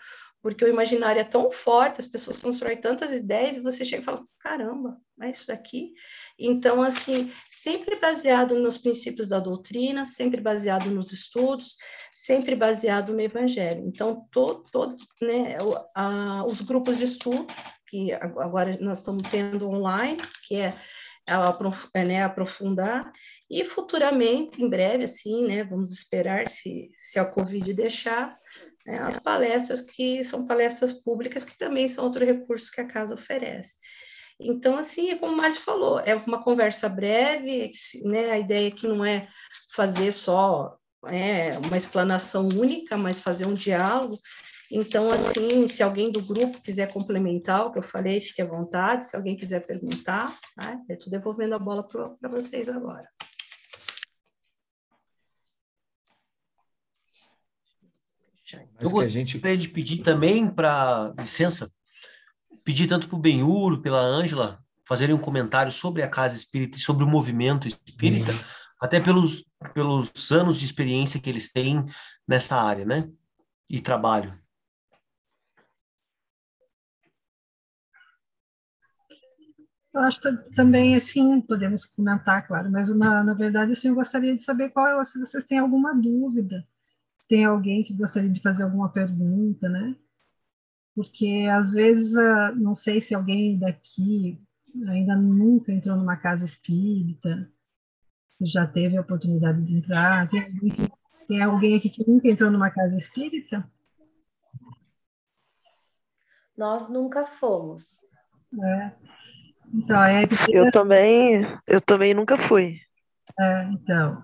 porque 0.45 0.63
o 0.63 0.69
imaginário 0.69 1.19
é 1.19 1.23
tão 1.23 1.49
forte, 1.49 1.99
as 1.99 2.05
pessoas 2.05 2.39
constroem 2.39 2.77
tantas 2.77 3.11
ideias 3.11 3.57
e 3.57 3.61
você 3.61 3.83
chega 3.83 4.03
e 4.03 4.05
fala: 4.05 4.23
caramba, 4.37 4.95
é 5.19 5.31
isso 5.31 5.47
daqui? 5.47 5.95
Então, 6.37 6.83
assim, 6.83 7.33
sempre 7.49 7.99
baseado 7.99 8.53
nos 8.59 8.77
princípios 8.77 9.27
da 9.27 9.39
doutrina, 9.39 10.05
sempre 10.05 10.39
baseado 10.39 10.91
nos 10.91 11.11
estudos, 11.11 11.77
sempre 12.13 12.53
baseado 12.53 13.11
no 13.11 13.21
evangelho. 13.21 13.81
Então, 13.87 14.27
todo, 14.29 14.63
todo 14.71 14.95
né, 15.19 15.57
a, 15.95 16.45
os 16.45 16.61
grupos 16.61 16.99
de 16.99 17.05
estudo, 17.05 17.47
que 17.87 18.13
agora 18.13 18.77
nós 18.79 18.99
estamos 18.99 19.23
tendo 19.23 19.67
online, 19.67 20.21
que 20.47 20.57
é, 20.57 20.75
é, 21.27 22.03
né, 22.03 22.21
aprofundar, 22.21 23.11
E 23.49 23.65
futuramente, 23.65 24.61
em 24.61 24.69
breve, 24.69 25.05
assim, 25.05 25.47
né, 25.47 25.63
vamos 25.63 25.91
esperar 25.91 26.47
se, 26.47 26.91
se 26.95 27.17
a 27.17 27.25
Covid 27.25 27.73
deixar, 27.73 28.37
né, 28.85 28.99
as 28.99 29.17
palestras 29.17 29.81
que 29.81 30.23
são 30.23 30.45
palestras 30.45 30.93
públicas, 30.93 31.43
que 31.43 31.57
também 31.57 31.87
são 31.87 32.03
outro 32.03 32.25
recurso 32.25 32.71
que 32.71 32.81
a 32.81 32.87
casa 32.87 33.15
oferece. 33.15 33.75
Então, 34.39 34.77
assim, 34.77 35.11
é 35.11 35.15
como 35.15 35.33
o 35.33 35.37
Márcio 35.37 35.61
falou, 35.61 35.99
é 35.99 36.13
uma 36.15 36.43
conversa 36.43 36.89
breve, 36.89 37.71
né, 38.03 38.31
a 38.31 38.39
ideia 38.39 38.67
aqui 38.67 38.87
não 38.87 39.03
é 39.03 39.27
fazer 39.73 40.11
só 40.11 40.77
é, 41.07 41.57
uma 41.59 41.77
explanação 41.77 42.47
única, 42.49 42.97
mas 42.97 43.21
fazer 43.21 43.45
um 43.47 43.53
diálogo, 43.53 44.19
então, 44.71 45.11
assim, 45.11 45.67
se 45.67 45.83
alguém 45.83 46.11
do 46.11 46.21
grupo 46.21 46.61
quiser 46.61 46.91
complementar 46.91 47.65
o 47.65 47.71
que 47.71 47.77
eu 47.77 47.83
falei, 47.83 48.19
fique 48.19 48.41
à 48.41 48.45
vontade. 48.45 49.07
Se 49.07 49.15
alguém 49.15 49.37
quiser 49.37 49.65
perguntar, 49.65 50.35
tá? 50.55 50.79
eu 50.89 50.95
estou 50.95 51.09
devolvendo 51.09 51.55
a 51.55 51.59
bola 51.59 51.87
para 51.87 52.29
vocês 52.29 52.67
agora. 52.67 53.07
Eu 58.79 58.89
gostaria 58.91 59.25
gente... 59.25 59.57
de 59.57 59.67
pedir 59.69 60.03
também 60.03 60.47
para, 60.47 61.11
licença, 61.17 61.71
pedir 62.63 62.87
tanto 62.87 63.07
para 63.07 63.15
o 63.15 63.21
Benhur, 63.21 63.81
pela 63.81 63.99
Ângela, 63.99 64.63
fazerem 64.87 65.15
um 65.15 65.19
comentário 65.19 65.71
sobre 65.71 66.03
a 66.03 66.09
Casa 66.09 66.35
Espírita 66.35 66.77
e 66.77 66.81
sobre 66.81 67.03
o 67.03 67.07
movimento 67.07 67.67
espírita, 67.67 68.31
uhum. 68.31 68.37
até 68.79 68.99
pelos, 68.99 69.43
pelos 69.73 70.31
anos 70.31 70.59
de 70.59 70.65
experiência 70.65 71.19
que 71.19 71.29
eles 71.29 71.51
têm 71.51 71.83
nessa 72.27 72.61
área, 72.61 72.85
né? 72.85 73.09
E 73.67 73.79
trabalho. 73.79 74.37
Eu 79.91 80.01
acho 80.01 80.19
também, 80.55 80.93
assim, 80.93 81.39
podemos 81.39 81.85
comentar, 81.85 82.45
claro, 82.45 82.69
mas 82.69 82.89
na, 82.89 83.23
na 83.23 83.33
verdade, 83.33 83.71
assim, 83.71 83.87
eu 83.87 83.95
gostaria 83.95 84.35
de 84.35 84.43
saber 84.43 84.69
qual 84.69 84.87
é, 84.87 85.03
se 85.05 85.17
vocês 85.17 85.45
têm 85.45 85.57
alguma 85.57 85.95
dúvida, 85.95 86.67
se 87.25 87.27
tem 87.27 87.45
alguém 87.45 87.83
que 87.83 87.93
gostaria 87.93 88.29
de 88.29 88.41
fazer 88.41 88.63
alguma 88.63 88.89
pergunta, 88.89 89.67
né? 89.67 89.95
Porque, 90.95 91.47
às 91.51 91.73
vezes, 91.73 92.13
não 92.55 92.73
sei 92.75 93.01
se 93.01 93.13
alguém 93.13 93.57
daqui 93.57 94.41
ainda 94.87 95.15
nunca 95.15 95.71
entrou 95.71 95.95
numa 95.95 96.15
casa 96.15 96.45
espírita, 96.45 97.49
já 98.41 98.67
teve 98.67 98.97
a 98.97 99.01
oportunidade 99.01 99.61
de 99.61 99.77
entrar, 99.77 100.29
tem 100.29 100.41
alguém, 100.41 100.71
tem 101.27 101.41
alguém 101.41 101.75
aqui 101.75 101.89
que 101.89 102.09
nunca 102.09 102.27
entrou 102.27 102.51
numa 102.51 102.69
casa 102.69 102.95
espírita? 102.97 103.69
Nós 106.57 106.89
nunca 106.89 107.25
fomos. 107.25 108.01
É. 108.63 108.91
Então, 109.73 110.03
é 110.03 110.23
Eu 110.49 110.71
também, 110.71 111.43
eu 111.67 111.81
também 111.81 112.13
nunca 112.13 112.37
fui. 112.37 112.79
É, 113.37 113.63
então. 113.71 114.23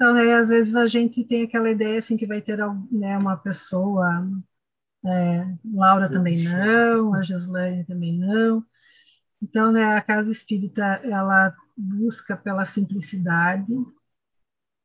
Então, 0.00 0.14
né, 0.14 0.32
às 0.32 0.48
vezes 0.48 0.74
a 0.74 0.86
gente 0.86 1.22
tem 1.22 1.42
aquela 1.42 1.70
ideia 1.70 1.98
assim 1.98 2.16
que 2.16 2.26
vai 2.26 2.40
ter 2.40 2.56
né, 2.90 3.18
uma 3.18 3.36
pessoa, 3.36 4.26
é, 5.04 5.46
Laura 5.62 6.08
também 6.08 6.42
não, 6.42 7.12
a 7.12 7.20
Gislaine 7.20 7.84
também 7.84 8.18
não. 8.18 8.64
Então, 9.42 9.70
né, 9.70 9.84
a 9.94 10.00
casa 10.00 10.32
espírita 10.32 10.82
ela 11.04 11.54
busca 11.76 12.34
pela 12.34 12.64
simplicidade. 12.64 13.70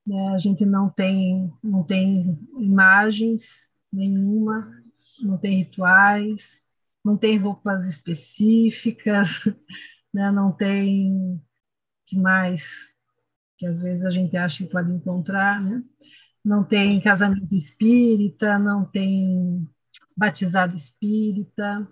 Né, 0.06 0.34
a 0.36 0.38
gente 0.38 0.66
não 0.66 0.90
tem 0.90 1.50
não 1.64 1.82
tem 1.82 2.38
imagens 2.60 3.72
nenhuma, 3.94 4.84
não 5.22 5.38
tem 5.38 5.60
rituais, 5.60 6.62
não 7.02 7.16
tem 7.16 7.38
roupas 7.38 7.86
específicas, 7.86 9.46
né? 10.14 10.30
não 10.30 10.52
tem 10.52 11.42
que 12.06 12.18
mais 12.18 12.94
que 13.58 13.66
às 13.66 13.82
vezes 13.82 14.04
a 14.06 14.10
gente 14.10 14.36
acha 14.36 14.64
que 14.64 14.70
pode 14.70 14.92
encontrar, 14.92 15.62
né? 15.62 15.84
não 16.46 16.64
tem 16.64 17.02
casamento 17.02 17.56
espírita, 17.56 18.60
não 18.60 18.86
tem 18.86 19.68
batizado 20.16 20.76
espírita, 20.76 21.88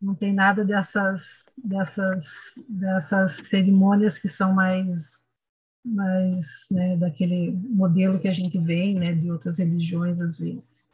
não 0.00 0.14
tem 0.14 0.34
nada 0.34 0.62
dessas 0.62 1.46
dessas 1.56 2.24
dessas 2.68 3.36
cerimônias 3.48 4.18
que 4.18 4.28
são 4.28 4.52
mais 4.52 5.16
mais 5.82 6.66
né, 6.70 6.96
daquele 6.96 7.52
modelo 7.52 8.18
que 8.18 8.28
a 8.28 8.32
gente 8.32 8.58
vê 8.58 8.92
né, 8.92 9.14
de 9.14 9.30
outras 9.30 9.58
religiões 9.58 10.20
às 10.20 10.38
vezes. 10.38 10.90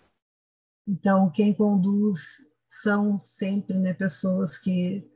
Então 0.87 1.31
quem 1.31 1.53
conduz 1.53 2.41
são 2.69 3.19
sempre 3.19 3.77
né, 3.77 3.93
pessoas 3.93 4.57
que 4.57 5.11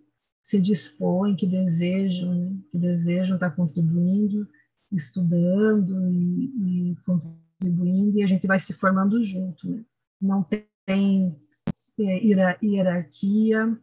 se 0.46 0.60
dispõem, 0.60 1.34
que 1.34 1.44
desejam, 1.44 2.62
que 2.70 2.78
desejam 2.78 3.34
estar 3.34 3.50
contribuindo, 3.50 4.48
estudando 4.92 6.08
e, 6.08 6.92
e 6.92 6.96
contribuindo, 7.04 8.16
e 8.16 8.22
a 8.22 8.28
gente 8.28 8.46
vai 8.46 8.60
se 8.60 8.72
formando 8.72 9.20
junto. 9.24 9.68
Né? 9.68 9.84
Não 10.20 10.44
tem 10.44 11.36
é, 11.98 12.56
hierarquia, 12.62 13.76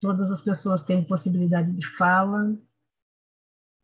todas 0.00 0.30
as 0.30 0.40
pessoas 0.40 0.84
têm 0.84 1.02
possibilidade 1.02 1.72
de 1.72 1.84
fala, 1.96 2.56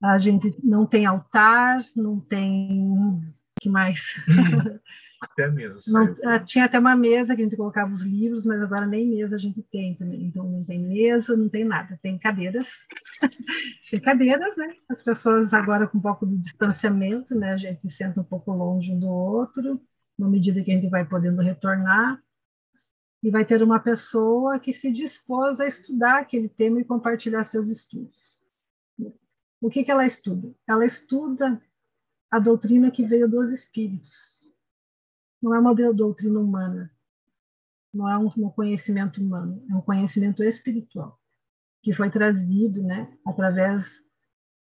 a 0.01 0.17
gente 0.17 0.55
não 0.63 0.87
tem 0.87 1.07
altar, 1.07 1.85
não 1.97 2.21
tem 2.21 3.21
que 3.61 3.69
mais 3.69 4.15
Até 5.33 5.45
a 5.45 5.51
mesa. 5.51 5.81
Não, 5.89 6.17
ah, 6.25 6.39
tinha 6.39 6.65
até 6.65 6.79
uma 6.79 6.95
mesa 6.95 7.35
que 7.35 7.41
a 7.41 7.45
gente 7.45 7.57
colocava 7.57 7.91
os 7.91 8.03
livros, 8.03 8.45
mas 8.45 8.61
agora 8.61 8.87
nem 8.87 9.09
mesa 9.09 9.37
a 9.37 9.39
gente 9.39 9.63
tem 9.63 9.95
também. 9.95 10.25
Então 10.25 10.45
não 10.45 10.65
tem 10.65 10.79
mesa, 10.79 11.37
não 11.37 11.49
tem 11.49 11.65
nada. 11.65 11.99
Tem 12.03 12.19
cadeiras. 12.19 12.69
tem 13.91 14.01
cadeiras, 14.01 14.57
né? 14.57 14.75
As 14.89 15.03
pessoas 15.03 15.55
agora 15.55 15.87
com 15.87 15.99
um 15.99 16.01
pouco 16.01 16.27
de 16.27 16.37
distanciamento, 16.37 17.35
né? 17.35 17.53
A 17.53 17.57
gente 17.57 17.89
senta 17.89 18.21
um 18.21 18.25
pouco 18.25 18.53
longe 18.53 18.93
um 18.93 18.99
do 18.99 19.09
outro, 19.09 19.81
na 20.19 20.29
medida 20.29 20.63
que 20.63 20.71
a 20.71 20.75
gente 20.75 20.89
vai 20.89 21.05
podendo 21.05 21.41
retornar. 21.41 22.23
E 23.23 23.31
vai 23.31 23.45
ter 23.45 23.63
uma 23.63 23.81
pessoa 23.81 24.59
que 24.59 24.73
se 24.73 24.93
dispôs 24.93 25.59
a 25.59 25.67
estudar 25.67 26.19
aquele 26.19 26.49
tema 26.49 26.81
e 26.81 26.85
compartilhar 26.85 27.43
seus 27.45 27.69
estudos. 27.69 28.43
O 29.61 29.71
que, 29.71 29.83
que 29.83 29.91
ela 29.91 30.05
estuda? 30.05 30.55
Ela 30.69 30.85
estuda 30.85 31.59
a 32.31 32.39
doutrina 32.39 32.91
que 32.91 33.03
veio 33.03 33.27
dos 33.27 33.51
espíritos 33.51 34.34
não 35.45 35.55
é 35.55 35.59
uma 35.59 35.75
doutrina 35.75 36.41
humana, 36.41 36.91
não 37.93 38.09
é 38.09 38.17
um, 38.17 38.31
conhecimento 38.51 39.21
humano, 39.21 39.63
é 39.71 39.75
um 39.75 39.83
conhecimento 39.83 40.43
espiritual 40.43 41.21
que 41.83 41.93
foi 41.93 42.11
trazido, 42.11 42.83
né, 42.83 43.15
através 43.27 44.03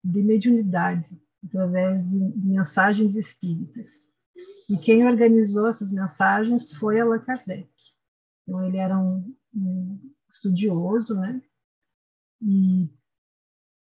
de 0.03 0.21
mediunidade, 0.21 1.17
através 1.45 2.05
de, 2.05 2.19
de 2.33 2.47
mensagens 2.47 3.15
espíritas. 3.15 4.09
E 4.67 4.77
quem 4.77 5.07
organizou 5.07 5.67
essas 5.67 5.93
mensagens 5.93 6.73
foi 6.73 6.99
Allan 6.99 7.19
Kardec. 7.19 7.71
Então 8.41 8.61
ele 8.67 8.75
era 8.75 8.99
um, 8.99 9.33
um 9.55 10.13
estudioso, 10.29 11.15
né, 11.15 11.41
e 12.41 12.89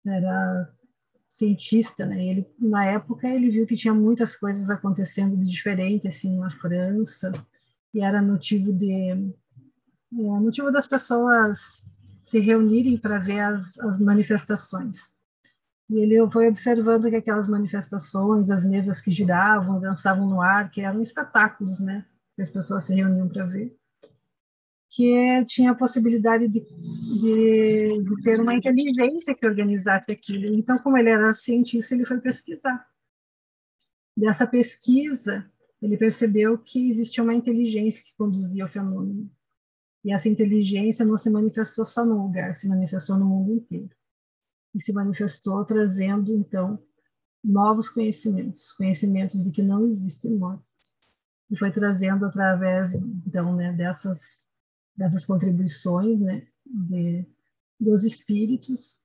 era 0.06 0.74
cientista, 1.28 2.06
né? 2.06 2.24
Ele 2.24 2.46
na 2.58 2.86
época 2.86 3.28
ele 3.28 3.50
viu 3.50 3.66
que 3.66 3.76
tinha 3.76 3.94
muitas 3.94 4.34
coisas 4.34 4.70
acontecendo 4.70 5.36
de 5.36 5.44
diferente 5.44 6.08
assim 6.08 6.36
na 6.38 6.50
França 6.50 7.30
e 7.92 8.00
era 8.00 8.22
motivo 8.22 8.72
de 8.72 8.92
é, 8.92 9.14
motivo 10.10 10.70
das 10.70 10.86
pessoas 10.86 11.84
se 12.18 12.38
reunirem 12.38 12.96
para 12.96 13.18
ver 13.18 13.40
as, 13.40 13.78
as 13.80 13.98
manifestações. 13.98 15.14
E 15.90 15.98
ele 16.00 16.30
foi 16.30 16.48
observando 16.48 17.08
que 17.08 17.16
aquelas 17.16 17.48
manifestações, 17.48 18.50
as 18.50 18.64
mesas 18.64 19.00
que 19.00 19.10
giravam, 19.10 19.80
dançavam 19.80 20.28
no 20.28 20.42
ar, 20.42 20.70
que 20.70 20.82
eram 20.82 21.00
espetáculos, 21.00 21.78
né? 21.78 22.04
Que 22.36 22.42
as 22.42 22.50
pessoas 22.50 22.84
se 22.84 22.94
reuniam 22.94 23.28
para 23.28 23.46
ver 23.46 23.77
que 24.90 25.44
tinha 25.46 25.72
a 25.72 25.74
possibilidade 25.74 26.48
de, 26.48 26.60
de, 26.60 28.02
de, 28.02 28.22
ter 28.22 28.40
uma 28.40 28.54
inteligência 28.54 29.34
que 29.34 29.46
organizasse 29.46 30.10
aquilo. 30.10 30.46
Então, 30.54 30.78
como 30.78 30.96
ele 30.96 31.10
era 31.10 31.34
cientista, 31.34 31.94
ele 31.94 32.06
foi 32.06 32.20
pesquisar. 32.20 32.86
Dessa 34.16 34.46
pesquisa, 34.46 35.48
ele 35.80 35.96
percebeu 35.96 36.58
que 36.58 36.90
existia 36.90 37.22
uma 37.22 37.34
inteligência 37.34 38.02
que 38.02 38.16
conduzia 38.16 38.64
o 38.64 38.68
fenômeno. 38.68 39.30
E 40.04 40.12
essa 40.12 40.28
inteligência 40.28 41.04
não 41.04 41.16
se 41.16 41.28
manifestou 41.28 41.84
só 41.84 42.04
num 42.04 42.22
lugar, 42.22 42.54
se 42.54 42.66
manifestou 42.66 43.18
no 43.18 43.26
mundo 43.26 43.52
inteiro. 43.52 43.90
E 44.74 44.80
se 44.80 44.92
manifestou 44.92 45.64
trazendo, 45.64 46.32
então, 46.34 46.82
novos 47.44 47.90
conhecimentos, 47.90 48.72
conhecimentos 48.72 49.44
de 49.44 49.50
que 49.50 49.62
não 49.62 49.86
existem 49.86 50.32
mortes. 50.32 50.66
E 51.50 51.56
foi 51.56 51.70
trazendo 51.70 52.26
através, 52.26 52.94
então, 52.94 53.54
né, 53.54 53.72
dessas 53.72 54.47
dessas 54.98 55.24
contribuições 55.24 56.18
né, 56.20 56.46
de, 56.66 57.24
dos 57.78 58.02
espíritos, 58.02 58.98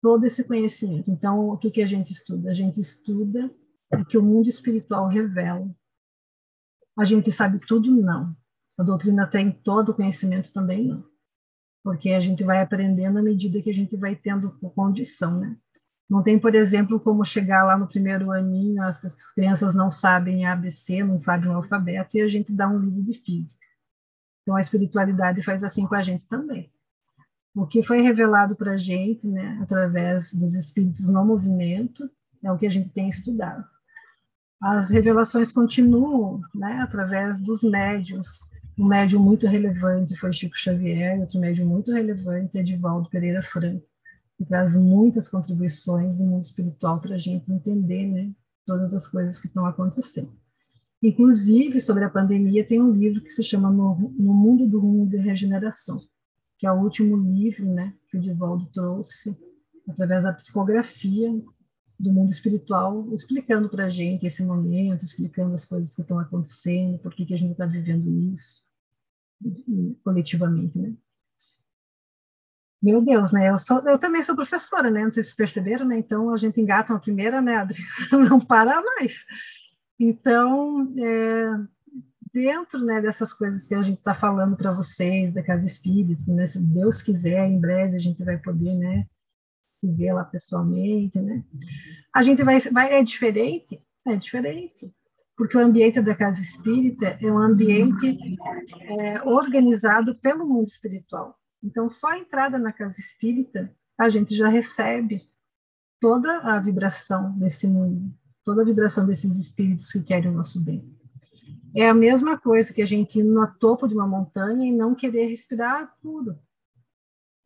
todo 0.00 0.24
esse 0.24 0.44
conhecimento. 0.44 1.10
Então, 1.10 1.50
o 1.50 1.58
que, 1.58 1.72
que 1.72 1.82
a 1.82 1.86
gente 1.86 2.12
estuda? 2.12 2.50
A 2.50 2.54
gente 2.54 2.78
estuda 2.78 3.50
o 3.92 4.04
que 4.04 4.16
o 4.16 4.22
mundo 4.22 4.48
espiritual 4.48 5.08
revela. 5.08 5.68
A 6.96 7.04
gente 7.04 7.32
sabe 7.32 7.58
tudo? 7.66 7.90
Não. 7.90 8.34
A 8.78 8.84
doutrina 8.84 9.26
tem 9.26 9.50
todo 9.50 9.88
o 9.88 9.94
conhecimento 9.94 10.52
também? 10.52 10.86
Não. 10.86 11.04
Porque 11.82 12.10
a 12.10 12.20
gente 12.20 12.44
vai 12.44 12.62
aprendendo 12.62 13.18
à 13.18 13.22
medida 13.22 13.60
que 13.60 13.70
a 13.70 13.74
gente 13.74 13.96
vai 13.96 14.14
tendo 14.14 14.52
condição, 14.74 15.40
né? 15.40 15.56
Não 16.08 16.22
tem, 16.22 16.38
por 16.38 16.54
exemplo, 16.54 16.98
como 16.98 17.24
chegar 17.24 17.64
lá 17.64 17.76
no 17.76 17.88
primeiro 17.88 18.30
aninho, 18.30 18.82
as, 18.82 19.04
as 19.04 19.32
crianças 19.32 19.74
não 19.74 19.90
sabem 19.90 20.46
ABC, 20.46 21.02
não 21.02 21.18
sabem 21.18 21.50
o 21.50 21.54
alfabeto, 21.54 22.16
e 22.16 22.22
a 22.22 22.28
gente 22.28 22.52
dá 22.52 22.68
um 22.68 22.78
livro 22.78 23.02
de 23.02 23.14
física. 23.14 23.67
Então, 24.48 24.56
a 24.56 24.62
espiritualidade 24.62 25.42
faz 25.42 25.62
assim 25.62 25.86
com 25.86 25.94
a 25.94 26.00
gente 26.00 26.26
também. 26.26 26.72
O 27.54 27.66
que 27.66 27.82
foi 27.82 28.00
revelado 28.00 28.56
para 28.56 28.72
a 28.72 28.76
gente, 28.78 29.26
né, 29.26 29.58
através 29.60 30.32
dos 30.32 30.54
espíritos 30.54 31.06
no 31.10 31.22
movimento, 31.22 32.10
é 32.42 32.50
o 32.50 32.56
que 32.56 32.66
a 32.66 32.70
gente 32.70 32.88
tem 32.88 33.10
estudado. 33.10 33.62
As 34.58 34.88
revelações 34.88 35.52
continuam, 35.52 36.40
né, 36.54 36.80
através 36.80 37.38
dos 37.38 37.62
médios. 37.62 38.40
Um 38.78 38.86
médium 38.86 39.22
muito 39.22 39.46
relevante 39.46 40.16
foi 40.16 40.32
Chico 40.32 40.56
Xavier, 40.56 41.20
outro 41.20 41.38
médium 41.38 41.68
muito 41.68 41.92
relevante 41.92 42.56
é 42.56 42.62
Edivaldo 42.62 43.10
Pereira 43.10 43.42
Franco 43.42 43.84
que 44.38 44.46
traz 44.46 44.74
muitas 44.74 45.28
contribuições 45.28 46.14
do 46.14 46.24
mundo 46.24 46.40
espiritual 46.42 47.02
para 47.02 47.16
a 47.16 47.18
gente 47.18 47.52
entender 47.52 48.06
né, 48.06 48.32
todas 48.64 48.94
as 48.94 49.06
coisas 49.06 49.38
que 49.38 49.46
estão 49.46 49.66
acontecendo. 49.66 50.32
Inclusive, 51.02 51.78
sobre 51.80 52.04
a 52.04 52.10
pandemia, 52.10 52.66
tem 52.66 52.80
um 52.80 52.92
livro 52.92 53.22
que 53.22 53.30
se 53.30 53.42
chama 53.42 53.70
No, 53.70 53.96
no 54.18 54.34
Mundo 54.34 54.66
do 54.66 54.80
Rumo 54.80 55.06
de 55.06 55.16
Regeneração, 55.16 56.00
que 56.58 56.66
é 56.66 56.72
o 56.72 56.80
último 56.82 57.16
livro 57.16 57.66
né, 57.66 57.94
que 58.08 58.16
o 58.16 58.20
Divaldo 58.20 58.66
trouxe, 58.72 59.36
através 59.88 60.24
da 60.24 60.32
psicografia 60.32 61.32
do 61.98 62.12
mundo 62.12 62.30
espiritual, 62.30 63.12
explicando 63.12 63.68
para 63.68 63.86
a 63.86 63.88
gente 63.88 64.26
esse 64.26 64.42
momento, 64.42 65.04
explicando 65.04 65.54
as 65.54 65.64
coisas 65.64 65.94
que 65.94 66.02
estão 66.02 66.18
acontecendo, 66.18 66.98
por 66.98 67.12
que, 67.12 67.26
que 67.26 67.34
a 67.34 67.38
gente 67.38 67.52
está 67.52 67.66
vivendo 67.66 68.08
isso, 68.32 68.62
coletivamente. 70.04 70.78
Né? 70.78 70.94
Meu 72.80 73.00
Deus, 73.02 73.32
né? 73.32 73.48
Eu, 73.48 73.56
sou, 73.56 73.80
eu 73.88 73.98
também 73.98 74.22
sou 74.22 74.36
professora, 74.36 74.90
né? 74.90 75.02
Não 75.02 75.10
sei 75.10 75.24
se 75.24 75.34
perceberam, 75.34 75.84
né? 75.84 75.98
Então 75.98 76.32
a 76.32 76.36
gente 76.36 76.60
engata 76.60 76.92
uma 76.92 77.00
primeira, 77.00 77.40
né? 77.40 77.66
Não 78.12 78.38
para 78.38 78.80
mais. 78.80 79.24
Então, 79.98 80.92
é, 80.98 81.50
dentro 82.32 82.84
né, 82.84 83.00
dessas 83.00 83.32
coisas 83.32 83.66
que 83.66 83.74
a 83.74 83.82
gente 83.82 83.98
está 83.98 84.14
falando 84.14 84.56
para 84.56 84.72
vocês, 84.72 85.32
da 85.32 85.42
Casa 85.42 85.66
Espírita, 85.66 86.22
né? 86.32 86.46
Se 86.46 86.58
Deus 86.58 87.02
quiser, 87.02 87.46
em 87.48 87.60
breve 87.60 87.96
a 87.96 88.00
gente 88.00 88.22
vai 88.24 88.38
poder, 88.38 88.76
né? 88.76 89.06
Ver 89.82 90.12
lá 90.12 90.24
pessoalmente, 90.24 91.20
né? 91.20 91.44
A 92.14 92.22
gente 92.22 92.42
vai, 92.42 92.58
vai. 92.60 92.94
É 92.94 93.02
diferente? 93.02 93.82
É 94.06 94.16
diferente 94.16 94.92
porque 95.38 95.56
o 95.56 95.60
ambiente 95.60 96.02
da 96.02 96.16
casa 96.16 96.42
espírita 96.42 97.16
é 97.22 97.30
um 97.30 97.38
ambiente 97.38 98.18
é, 98.98 99.22
organizado 99.22 100.16
pelo 100.16 100.44
mundo 100.44 100.66
espiritual. 100.66 101.38
Então, 101.62 101.88
só 101.88 102.08
a 102.08 102.18
entrada 102.18 102.58
na 102.58 102.72
casa 102.72 102.98
espírita, 102.98 103.72
a 103.96 104.08
gente 104.08 104.34
já 104.34 104.48
recebe 104.48 105.30
toda 106.00 106.38
a 106.38 106.58
vibração 106.58 107.38
desse 107.38 107.68
mundo, 107.68 108.12
toda 108.48 108.62
a 108.62 108.64
vibração 108.64 109.04
desses 109.04 109.36
espíritos 109.36 109.92
que 109.92 110.00
querem 110.00 110.30
o 110.30 110.34
nosso 110.34 110.58
bem. 110.58 110.82
É 111.76 111.86
a 111.86 111.92
mesma 111.92 112.38
coisa 112.38 112.72
que 112.72 112.80
a 112.80 112.86
gente 112.86 113.18
ir 113.18 113.22
no 113.22 113.46
topo 113.46 113.86
de 113.86 113.92
uma 113.92 114.06
montanha 114.06 114.66
e 114.66 114.72
não 114.72 114.94
querer 114.94 115.26
respirar 115.26 115.74
ar 115.74 115.94
puro. 116.00 116.38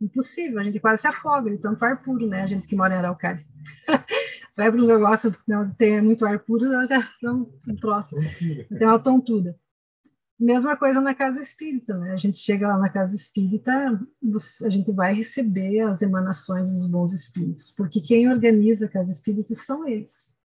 Impossível, 0.01 0.61
a 0.61 0.63
gente 0.63 0.79
quase 0.79 1.03
se 1.03 1.09
afoga 1.09 1.51
de 1.51 1.59
tanto 1.59 1.85
ar 1.85 2.01
puro, 2.05 2.29
né? 2.29 2.43
A 2.43 2.47
gente 2.47 2.69
que 2.69 2.77
mora 2.77 2.95
em 2.95 2.99
Araucária. 2.99 3.45
Vai 4.57 4.71
para 4.71 4.81
um 4.81 4.87
negócio 4.87 5.29
de 5.29 5.39
ter 5.77 6.01
muito 6.01 6.25
ar 6.25 6.39
puro, 6.39 6.67
um, 7.25 7.53
um 7.69 7.77
troço. 7.81 8.15
Tem 8.69 8.87
uma 8.87 9.01
tontura. 9.01 9.59
Mesma 10.39 10.77
coisa 10.77 11.01
na 11.01 11.17
casa 11.17 11.41
espírita, 11.41 11.99
né? 11.99 12.13
A 12.13 12.17
gente 12.17 12.39
chega 12.39 12.69
lá 12.69 12.79
na 12.79 12.89
casa 12.89 13.17
espírita, 13.17 14.01
a 14.65 14.69
gente 14.69 14.93
vai 14.93 15.15
receber 15.15 15.81
as 15.81 16.01
emanações 16.01 16.71
dos 16.71 16.87
bons 16.87 17.13
espíritos, 17.13 17.73
porque 17.73 18.01
quem 18.01 18.31
organiza 18.31 18.87
a 18.87 18.89
casa 18.89 19.11
espírita 19.11 19.53
são 19.55 19.89
eles. 19.89 20.41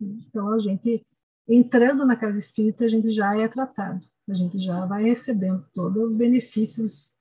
Então, 0.00 0.52
a 0.52 0.58
gente, 0.58 1.04
entrando 1.48 2.04
na 2.04 2.16
casa 2.16 2.38
espírita, 2.38 2.84
a 2.84 2.88
gente 2.88 3.10
já 3.10 3.38
é 3.38 3.48
tratado, 3.48 4.04
a 4.28 4.34
gente 4.34 4.58
já 4.58 4.84
vai 4.86 5.04
recebendo 5.04 5.64
todos 5.72 6.12
os 6.12 6.14
benefícios 6.14 7.12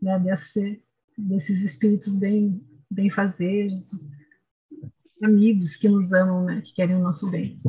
né, 0.00 0.18
desse, 0.18 0.82
desses 1.16 1.62
espíritos 1.62 2.14
bem, 2.14 2.60
bem 2.90 3.10
fazeres, 3.10 3.90
amigos 5.22 5.76
que 5.76 5.88
nos 5.88 6.12
amam, 6.12 6.44
né, 6.44 6.60
que 6.60 6.74
querem 6.74 6.96
o 6.96 7.02
nosso 7.02 7.30
bem. 7.30 7.60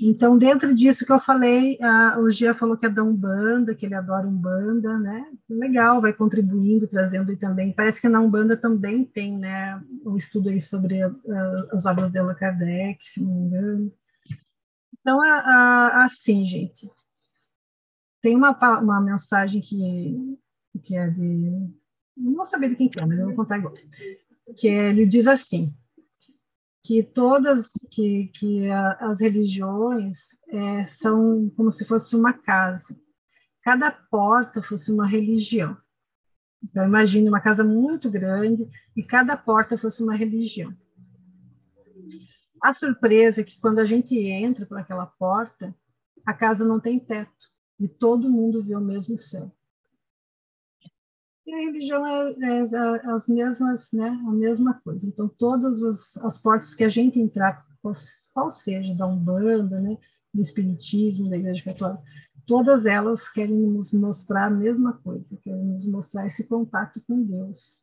Então, 0.00 0.38
dentro 0.38 0.74
disso 0.74 1.04
que 1.04 1.12
eu 1.12 1.18
falei, 1.18 1.78
a, 1.82 2.18
o 2.18 2.30
Gia 2.30 2.54
falou 2.54 2.76
que 2.76 2.86
é 2.86 2.88
da 2.88 3.02
Umbanda, 3.02 3.74
que 3.74 3.86
ele 3.86 3.94
adora 3.94 4.26
Umbanda, 4.26 4.98
né? 4.98 5.30
Legal, 5.48 6.00
vai 6.00 6.12
contribuindo, 6.12 6.86
trazendo 6.86 7.36
também. 7.36 7.72
Parece 7.72 8.00
que 8.00 8.08
na 8.08 8.20
Umbanda 8.20 8.56
também 8.56 9.04
tem, 9.04 9.36
né, 9.36 9.82
um 10.04 10.16
estudo 10.16 10.48
aí 10.48 10.60
sobre 10.60 11.02
a, 11.02 11.08
a, 11.08 11.66
as 11.72 11.86
obras 11.86 12.12
de 12.12 12.18
Allan 12.18 12.34
Kardec, 12.34 13.04
se 13.06 13.20
não 13.20 13.34
me 13.34 13.40
engano. 13.46 13.92
Então, 15.00 15.20
assim, 15.22 16.44
gente, 16.44 16.90
tem 18.20 18.36
uma, 18.36 18.50
uma 18.80 19.00
mensagem 19.00 19.60
que, 19.60 20.38
que 20.82 20.96
é 20.96 21.08
de. 21.08 21.68
Não 22.16 22.34
vou 22.34 22.44
saber 22.44 22.70
de 22.70 22.76
quem 22.76 22.88
que 22.88 23.00
é, 23.00 23.06
mas 23.06 23.18
eu 23.18 23.26
vou 23.26 23.34
contar 23.34 23.56
agora. 23.56 23.80
Que 24.56 24.68
ele 24.68 25.06
diz 25.06 25.26
assim: 25.26 25.72
que 26.82 27.02
todas 27.02 27.70
que, 27.90 28.28
que 28.28 28.68
a, 28.70 28.92
as 29.10 29.20
religiões 29.20 30.18
é, 30.48 30.84
são 30.84 31.50
como 31.56 31.70
se 31.70 31.84
fosse 31.84 32.16
uma 32.16 32.32
casa. 32.32 32.96
Cada 33.62 33.90
porta 33.90 34.62
fosse 34.62 34.90
uma 34.90 35.06
religião. 35.06 35.76
Então, 36.62 36.84
imagine 36.84 37.28
uma 37.28 37.40
casa 37.40 37.62
muito 37.62 38.10
grande 38.10 38.68
e 38.96 39.02
cada 39.02 39.36
porta 39.36 39.78
fosse 39.78 40.02
uma 40.02 40.16
religião. 40.16 40.74
A 42.62 42.72
surpresa 42.72 43.40
é 43.40 43.44
que 43.44 43.60
quando 43.60 43.78
a 43.78 43.84
gente 43.84 44.18
entra 44.18 44.66
por 44.66 44.78
aquela 44.78 45.06
porta, 45.06 45.74
a 46.26 46.34
casa 46.34 46.64
não 46.64 46.80
tem 46.80 46.98
teto 46.98 47.48
e 47.78 47.86
todo 47.86 48.30
mundo 48.30 48.62
vê 48.62 48.74
o 48.74 48.80
mesmo 48.80 49.16
céu. 49.16 49.54
E 51.48 51.54
a 51.54 51.56
religião 51.56 52.06
é, 52.06 52.30
é, 52.42 52.58
é, 52.60 53.10
as 53.10 53.26
mesmas, 53.26 53.90
né, 53.90 54.08
a 54.08 54.32
mesma 54.32 54.74
coisa. 54.84 55.06
Então, 55.06 55.26
todas 55.26 55.82
as, 55.82 56.14
as 56.18 56.36
portas 56.36 56.74
que 56.74 56.84
a 56.84 56.90
gente 56.90 57.18
entrar, 57.18 57.66
qual 58.34 58.50
seja, 58.50 58.94
da 58.94 59.06
Umbanda, 59.06 59.80
né, 59.80 59.96
do 60.34 60.42
Espiritismo, 60.42 61.30
da 61.30 61.38
Igreja 61.38 61.64
Católica, 61.64 62.02
todas 62.44 62.84
elas 62.84 63.30
querem 63.30 63.66
nos 63.66 63.94
mostrar 63.94 64.48
a 64.48 64.50
mesma 64.50 64.92
coisa, 64.92 65.38
querem 65.38 65.64
nos 65.64 65.86
mostrar 65.86 66.26
esse 66.26 66.44
contato 66.44 67.00
com 67.08 67.22
Deus, 67.22 67.82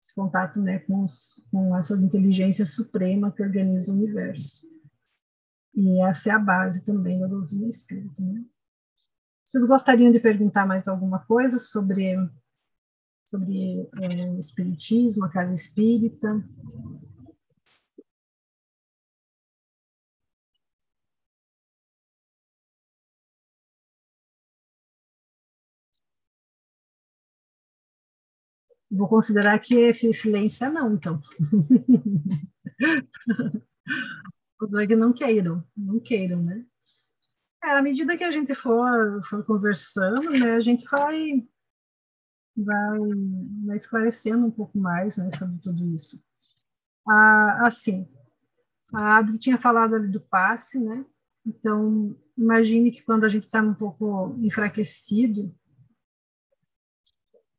esse 0.00 0.14
contato 0.14 0.60
né, 0.60 0.78
com, 0.78 1.02
os, 1.02 1.42
com 1.50 1.76
essa 1.76 1.94
inteligência 1.96 2.64
suprema 2.64 3.32
que 3.32 3.42
organiza 3.42 3.90
o 3.90 3.96
universo. 3.96 4.64
E 5.74 6.00
essa 6.02 6.30
é 6.30 6.32
a 6.32 6.38
base 6.38 6.84
também 6.84 7.18
da 7.18 7.26
doutrina 7.26 7.66
espírita. 7.66 8.22
Né? 8.22 8.44
Vocês 9.44 9.64
gostariam 9.64 10.12
de 10.12 10.20
perguntar 10.20 10.64
mais 10.64 10.86
alguma 10.86 11.18
coisa 11.18 11.58
sobre 11.58 12.16
sobre 13.30 13.88
é, 14.02 14.38
espiritismo, 14.38 15.24
a 15.24 15.30
casa 15.30 15.54
espírita. 15.54 16.44
Vou 28.90 29.08
considerar 29.08 29.58
que 29.60 29.76
esse 29.76 30.12
silêncio 30.12 30.64
é 30.64 30.70
não, 30.70 30.94
então. 30.94 31.20
Considerar 34.58 34.86
que 34.88 34.96
não 34.96 35.12
queiram, 35.12 35.64
não 35.76 36.00
queiram, 36.00 36.42
né? 36.42 36.66
É, 37.62 37.70
à 37.70 37.82
medida 37.82 38.16
que 38.16 38.24
a 38.24 38.32
gente 38.32 38.54
for, 38.54 39.22
for 39.26 39.44
conversando, 39.44 40.30
né, 40.30 40.52
a 40.52 40.60
gente 40.60 40.84
vai 40.90 41.46
vai, 42.56 42.98
vai 43.66 43.76
esclarecendo 43.76 44.46
um 44.46 44.50
pouco 44.50 44.78
mais 44.78 45.16
né, 45.16 45.30
sobre 45.36 45.58
tudo 45.58 45.86
isso. 45.94 46.22
Ah, 47.08 47.66
assim, 47.66 48.08
a 48.92 49.16
Adri 49.18 49.38
tinha 49.38 49.58
falado 49.58 49.94
ali 49.94 50.08
do 50.08 50.20
passe, 50.20 50.78
né? 50.78 51.04
Então, 51.46 52.16
imagine 52.36 52.90
que 52.90 53.02
quando 53.02 53.24
a 53.24 53.28
gente 53.28 53.44
está 53.44 53.62
um 53.62 53.74
pouco 53.74 54.36
enfraquecido, 54.40 55.54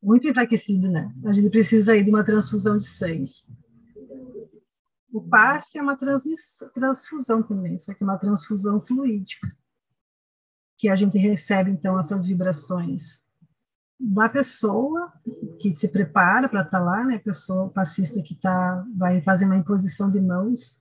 muito 0.02 0.28
enfraquecido, 0.28 0.90
né? 0.90 1.14
A 1.26 1.32
gente 1.32 1.50
precisa 1.50 1.94
aí 1.94 2.04
de 2.04 2.10
uma 2.10 2.24
transfusão 2.24 2.78
de 2.78 2.88
sangue. 2.88 3.34
O 5.12 5.22
passe 5.22 5.78
é 5.78 5.82
uma 5.82 5.98
transfusão 6.74 7.44
também, 7.44 7.78
só 7.78 7.94
que 7.94 8.02
é 8.02 8.06
uma 8.06 8.18
transfusão 8.18 8.80
fluídica, 8.80 9.48
que 10.78 10.88
a 10.88 10.96
gente 10.96 11.18
recebe, 11.18 11.70
então, 11.70 12.00
essas 12.00 12.26
vibrações 12.26 13.22
da 14.02 14.28
pessoa 14.28 15.14
que 15.60 15.76
se 15.76 15.88
prepara 15.88 16.50
para 16.50 16.62
estar 16.62 16.80
tá 16.80 16.84
lá, 16.84 17.04
né? 17.06 17.20
Pessoa 17.20 17.70
passista 17.70 18.20
que 18.24 18.34
tá, 18.34 18.84
vai 18.96 19.22
fazer 19.22 19.46
uma 19.46 19.58
imposição 19.58 20.10
de 20.10 20.20
mãos. 20.20 20.80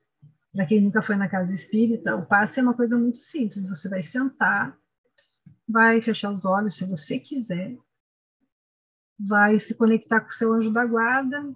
Para 0.53 0.65
quem 0.65 0.81
nunca 0.81 1.03
foi 1.03 1.17
na 1.17 1.29
casa 1.29 1.55
espírita, 1.55 2.17
o 2.17 2.25
passe 2.25 2.59
é 2.59 2.63
uma 2.63 2.75
coisa 2.75 2.97
muito 2.97 3.19
simples. 3.19 3.63
Você 3.65 3.91
vai 3.91 4.01
sentar, 4.01 4.75
vai 5.69 6.01
fechar 6.01 6.33
os 6.33 6.47
olhos 6.47 6.75
se 6.75 6.85
você 6.87 7.19
quiser, 7.19 7.77
vai 9.19 9.61
se 9.61 9.75
conectar 9.75 10.21
com 10.21 10.29
o 10.29 10.33
seu 10.33 10.55
anjo 10.55 10.73
da 10.73 10.87
guarda, 10.87 11.47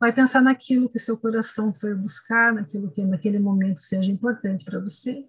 vai 0.00 0.12
pensar 0.12 0.42
naquilo 0.42 0.88
que 0.88 0.98
seu 0.98 1.16
coração 1.16 1.72
foi 1.72 1.94
buscar, 1.94 2.52
naquilo 2.52 2.90
que 2.90 3.04
naquele 3.04 3.38
momento 3.38 3.78
seja 3.78 4.10
importante 4.10 4.64
para 4.64 4.80
você. 4.80 5.26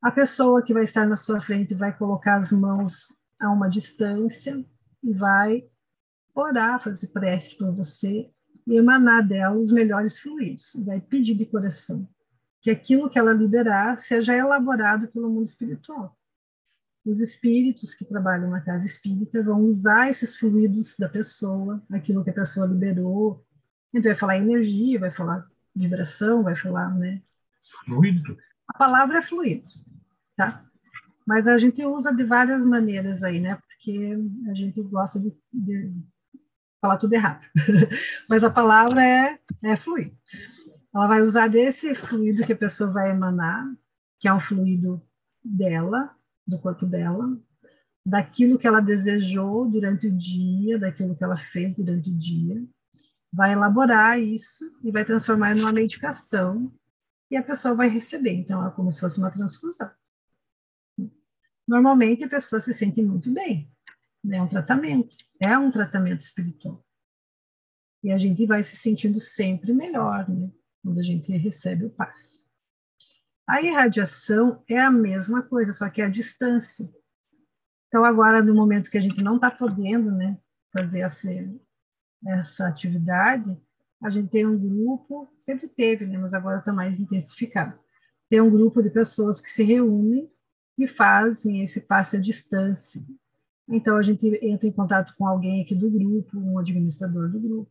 A 0.00 0.10
pessoa 0.10 0.62
que 0.62 0.72
vai 0.72 0.84
estar 0.84 1.04
na 1.04 1.16
sua 1.16 1.40
frente 1.40 1.74
vai 1.74 1.96
colocar 1.96 2.36
as 2.36 2.52
mãos 2.52 3.12
a 3.42 3.50
uma 3.50 3.68
distância 3.68 4.64
e 5.02 5.12
vai 5.12 5.68
orar, 6.34 6.82
fazer 6.82 7.08
prece 7.08 7.58
por 7.58 7.72
você 7.74 8.30
e 8.66 8.76
emanar 8.76 9.26
dela 9.26 9.56
os 9.56 9.72
melhores 9.72 10.18
fluidos. 10.18 10.72
Vai 10.78 11.00
pedir 11.00 11.34
de 11.34 11.44
coração 11.44 12.08
que 12.60 12.70
aquilo 12.70 13.10
que 13.10 13.18
ela 13.18 13.32
liberar 13.32 13.98
seja 13.98 14.34
elaborado 14.34 15.08
pelo 15.08 15.28
mundo 15.28 15.44
espiritual. 15.44 16.16
Os 17.04 17.18
espíritos 17.18 17.92
que 17.92 18.04
trabalham 18.04 18.48
na 18.48 18.60
casa 18.60 18.86
espírita 18.86 19.42
vão 19.42 19.62
usar 19.62 20.08
esses 20.08 20.36
fluidos 20.36 20.94
da 20.96 21.08
pessoa, 21.08 21.82
aquilo 21.90 22.22
que 22.22 22.30
a 22.30 22.34
pessoa 22.34 22.64
liberou. 22.64 23.44
Então, 23.92 24.12
vai 24.12 24.18
falar 24.18 24.38
energia, 24.38 25.00
vai 25.00 25.10
falar 25.10 25.44
vibração, 25.74 26.44
vai 26.44 26.54
falar, 26.54 26.96
né? 26.96 27.20
Fluido. 27.84 28.38
A 28.68 28.78
palavra 28.78 29.18
é 29.18 29.22
fluido, 29.22 29.68
tá? 30.36 30.64
Mas 31.26 31.46
a 31.46 31.56
gente 31.58 31.84
usa 31.84 32.12
de 32.12 32.24
várias 32.24 32.64
maneiras 32.64 33.22
aí, 33.22 33.40
né? 33.40 33.56
Porque 33.56 34.16
a 34.50 34.54
gente 34.54 34.82
gosta 34.82 35.20
de, 35.20 35.32
de 35.52 35.92
falar 36.80 36.96
tudo 36.96 37.12
errado. 37.12 37.46
Mas 38.28 38.42
a 38.42 38.50
palavra 38.50 39.04
é, 39.04 39.38
é 39.62 39.76
fluido. 39.76 40.16
Ela 40.94 41.06
vai 41.06 41.22
usar 41.22 41.48
desse 41.48 41.94
fluido 41.94 42.44
que 42.44 42.52
a 42.52 42.56
pessoa 42.56 42.90
vai 42.90 43.10
emanar, 43.10 43.64
que 44.18 44.28
é 44.28 44.34
um 44.34 44.40
fluido 44.40 45.02
dela, 45.42 46.14
do 46.46 46.58
corpo 46.58 46.84
dela, 46.84 47.38
daquilo 48.04 48.58
que 48.58 48.66
ela 48.66 48.80
desejou 48.80 49.68
durante 49.68 50.08
o 50.08 50.16
dia, 50.16 50.78
daquilo 50.78 51.16
que 51.16 51.24
ela 51.24 51.36
fez 51.36 51.74
durante 51.74 52.10
o 52.10 52.14
dia, 52.14 52.62
vai 53.32 53.52
elaborar 53.52 54.20
isso 54.20 54.64
e 54.82 54.90
vai 54.90 55.04
transformar 55.04 55.54
numa 55.54 55.72
medicação 55.72 56.72
e 57.30 57.36
a 57.36 57.42
pessoa 57.42 57.74
vai 57.74 57.88
receber. 57.88 58.32
Então, 58.32 58.66
é 58.66 58.70
como 58.72 58.92
se 58.92 59.00
fosse 59.00 59.18
uma 59.18 59.30
transfusão. 59.30 59.90
Normalmente, 61.66 62.24
a 62.24 62.28
pessoa 62.28 62.60
se 62.60 62.72
sente 62.72 63.02
muito 63.02 63.30
bem. 63.30 63.70
É 64.30 64.40
um 64.40 64.48
tratamento, 64.48 65.16
é 65.40 65.56
um 65.58 65.70
tratamento 65.70 66.20
espiritual. 66.20 66.84
E 68.02 68.10
a 68.10 68.18
gente 68.18 68.46
vai 68.46 68.62
se 68.62 68.76
sentindo 68.76 69.20
sempre 69.20 69.72
melhor, 69.72 70.28
né? 70.28 70.50
quando 70.82 70.98
a 70.98 71.02
gente 71.02 71.30
recebe 71.32 71.86
o 71.86 71.90
passe. 71.90 72.42
A 73.46 73.60
irradiação 73.62 74.62
é 74.68 74.80
a 74.80 74.90
mesma 74.90 75.42
coisa, 75.42 75.72
só 75.72 75.88
que 75.88 76.02
é 76.02 76.06
a 76.06 76.10
distância. 76.10 76.88
Então, 77.88 78.04
agora, 78.04 78.42
no 78.42 78.54
momento 78.54 78.90
que 78.90 78.98
a 78.98 79.00
gente 79.00 79.22
não 79.22 79.36
está 79.36 79.50
podendo 79.50 80.10
né, 80.10 80.38
fazer 80.72 81.00
essa, 81.00 81.28
essa 82.26 82.66
atividade, 82.66 83.56
a 84.02 84.10
gente 84.10 84.30
tem 84.30 84.46
um 84.46 84.58
grupo, 84.58 85.32
sempre 85.38 85.68
teve, 85.68 86.06
né, 86.06 86.18
mas 86.18 86.34
agora 86.34 86.58
está 86.58 86.72
mais 86.72 86.98
intensificado. 86.98 87.78
Tem 88.28 88.40
um 88.40 88.50
grupo 88.50 88.82
de 88.82 88.90
pessoas 88.90 89.40
que 89.40 89.50
se 89.50 89.62
reúnem 89.62 90.30
e 90.82 90.86
fazem 90.86 91.62
esse 91.62 91.80
passe 91.80 92.16
à 92.16 92.20
distância. 92.20 93.02
Então, 93.68 93.96
a 93.96 94.02
gente 94.02 94.26
entra 94.42 94.68
em 94.68 94.72
contato 94.72 95.14
com 95.16 95.26
alguém 95.26 95.62
aqui 95.62 95.74
do 95.74 95.90
grupo, 95.90 96.38
um 96.38 96.58
administrador 96.58 97.28
do 97.28 97.40
grupo, 97.40 97.70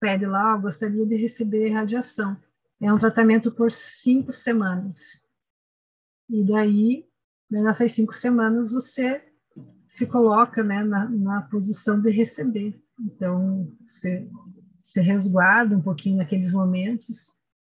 pede 0.00 0.26
lá, 0.26 0.54
oh, 0.54 0.60
gostaria 0.60 1.06
de 1.06 1.16
receber 1.16 1.70
radiação. 1.70 2.36
É 2.80 2.92
um 2.92 2.98
tratamento 2.98 3.50
por 3.52 3.70
cinco 3.70 4.32
semanas. 4.32 4.98
E 6.28 6.42
daí, 6.42 7.06
nessas 7.50 7.92
cinco 7.92 8.12
semanas, 8.12 8.72
você 8.72 9.22
se 9.86 10.06
coloca 10.06 10.62
né, 10.62 10.82
na, 10.82 11.08
na 11.08 11.42
posição 11.42 12.00
de 12.00 12.10
receber. 12.10 12.78
Então, 13.00 13.72
você, 13.84 14.28
você 14.80 15.00
resguarda 15.00 15.76
um 15.76 15.82
pouquinho 15.82 16.18
naqueles 16.18 16.52
momentos 16.52 17.33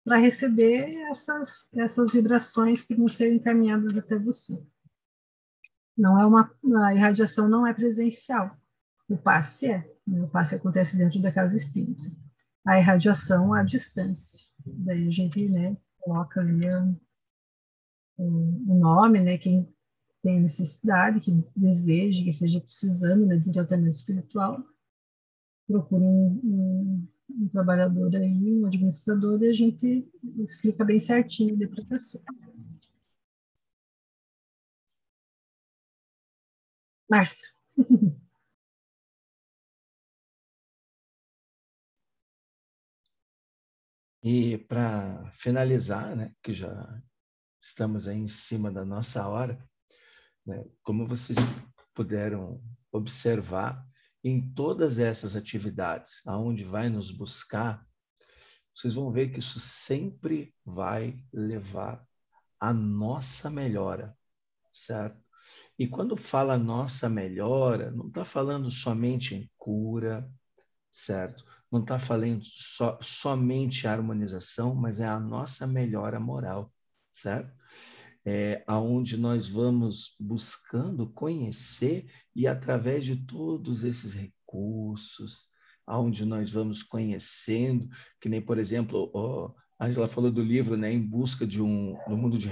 para 0.08 0.20
receber 0.20 0.96
essas, 1.12 1.68
essas 1.74 2.14
vibrações 2.14 2.86
que 2.86 2.96
vão 2.96 3.10
ser 3.10 3.34
encaminhadas 3.34 3.98
até 3.98 4.18
você. 4.18 4.58
Não 5.98 6.18
é 6.18 6.26
uma, 6.26 6.50
a 6.86 6.96
irradiação 6.96 7.50
não 7.50 7.68
é 7.68 7.74
presencial. 7.74 8.56
O 9.10 9.18
passe 9.18 9.66
é. 9.66 9.94
Né? 10.08 10.24
O 10.24 10.30
passe 10.30 10.56
acontece 10.56 10.96
dentro 10.96 11.22
da 11.22 11.30
casa 11.30 11.58
espírita. 11.58 12.10
A 12.66 12.80
irradiação 12.80 13.54
à 13.54 13.64
distância. 13.64 14.48
Daí 14.66 15.10
a 15.10 15.12
gente 15.12 15.46
né, 15.50 15.76
coloca 16.00 16.40
ali 16.40 16.66
o, 18.18 18.76
nome, 18.80 19.20
né, 19.20 19.38
quem 19.38 19.68
tem 20.24 20.40
necessidade, 20.40 21.20
que 21.20 21.34
deseja, 21.54 22.24
que 22.24 22.30
esteja 22.30 22.62
precisando 22.62 23.26
né, 23.26 23.36
de 23.36 23.50
um 23.50 23.52
tratamento 23.52 23.94
espiritual, 23.94 24.64
procura 25.68 26.02
um, 26.02 26.40
um, 26.46 27.08
um, 27.30 27.48
trabalhador 27.48 28.16
aí, 28.16 28.54
um 28.54 28.66
administrador, 28.66 29.42
e 29.42 29.50
a 29.50 29.54
gente 29.54 30.08
explica 30.40 30.84
bem 30.86 31.00
certinho 31.00 31.58
para 31.70 31.84
a 31.84 31.88
pessoa. 31.88 32.24
Márcio. 37.10 37.48
E 44.30 44.58
para 44.58 45.32
finalizar, 45.32 46.14
né, 46.14 46.36
que 46.44 46.52
já 46.52 47.02
estamos 47.62 48.10
aí 48.10 48.18
em 48.18 48.28
cima 48.28 48.70
da 48.70 48.84
nossa 48.84 49.26
hora, 49.26 49.58
né, 50.46 50.66
como 50.84 51.08
vocês 51.08 51.38
puderam 51.94 52.62
observar, 52.92 53.88
em 54.28 54.54
todas 54.54 55.00
essas 55.00 55.36
atividades, 55.36 56.22
aonde 56.26 56.64
vai 56.64 56.90
nos 56.90 57.12
buscar, 57.12 57.86
vocês 58.76 58.94
vão 58.94 59.12
ver 59.12 59.30
que 59.30 59.40
isso 59.40 59.60
sempre 59.60 60.54
vai 60.66 61.24
levar 61.34 62.06
a 62.60 62.74
nossa 62.74 63.50
melhora, 63.50 64.16
certo? 64.72 65.20
E 65.80 65.88
quando 65.88 66.16
fala 66.16 66.58
nossa 66.58 67.10
melhora, 67.10 67.92
não 67.92 68.08
está 68.08 68.26
falando 68.26 68.70
somente 68.70 69.36
em 69.36 69.50
cura, 69.58 70.30
certo? 70.92 71.46
não 71.72 71.82
está 71.82 72.00
falando 72.00 72.44
so, 72.44 72.98
somente 73.02 73.88
harmonização, 73.88 74.74
mas 74.74 75.00
é 75.00 75.06
a 75.06 75.20
nossa 75.20 75.68
melhora 75.68 76.20
moral, 76.20 76.74
certo? 77.12 77.54
É, 78.30 78.62
aonde 78.68 79.16
nós 79.16 79.48
vamos 79.48 80.14
buscando 80.20 81.08
conhecer 81.08 82.12
e 82.36 82.46
através 82.46 83.06
de 83.06 83.16
todos 83.16 83.86
esses 83.86 84.14
recursos, 84.14 85.46
aonde 85.86 86.26
nós 86.26 86.52
vamos 86.52 86.84
conhecendo, 86.84 87.88
que 88.20 88.28
nem 88.28 88.42
por 88.42 88.58
exemplo, 88.58 89.10
oh, 89.14 89.56
a 89.80 89.86
Angela 89.86 90.10
falou 90.10 90.30
do 90.30 90.44
livro, 90.44 90.76
né, 90.76 90.92
em 90.92 91.02
busca 91.02 91.48
de 91.48 91.62
um 91.62 91.98
no 92.06 92.18
mundo 92.18 92.38
de 92.38 92.50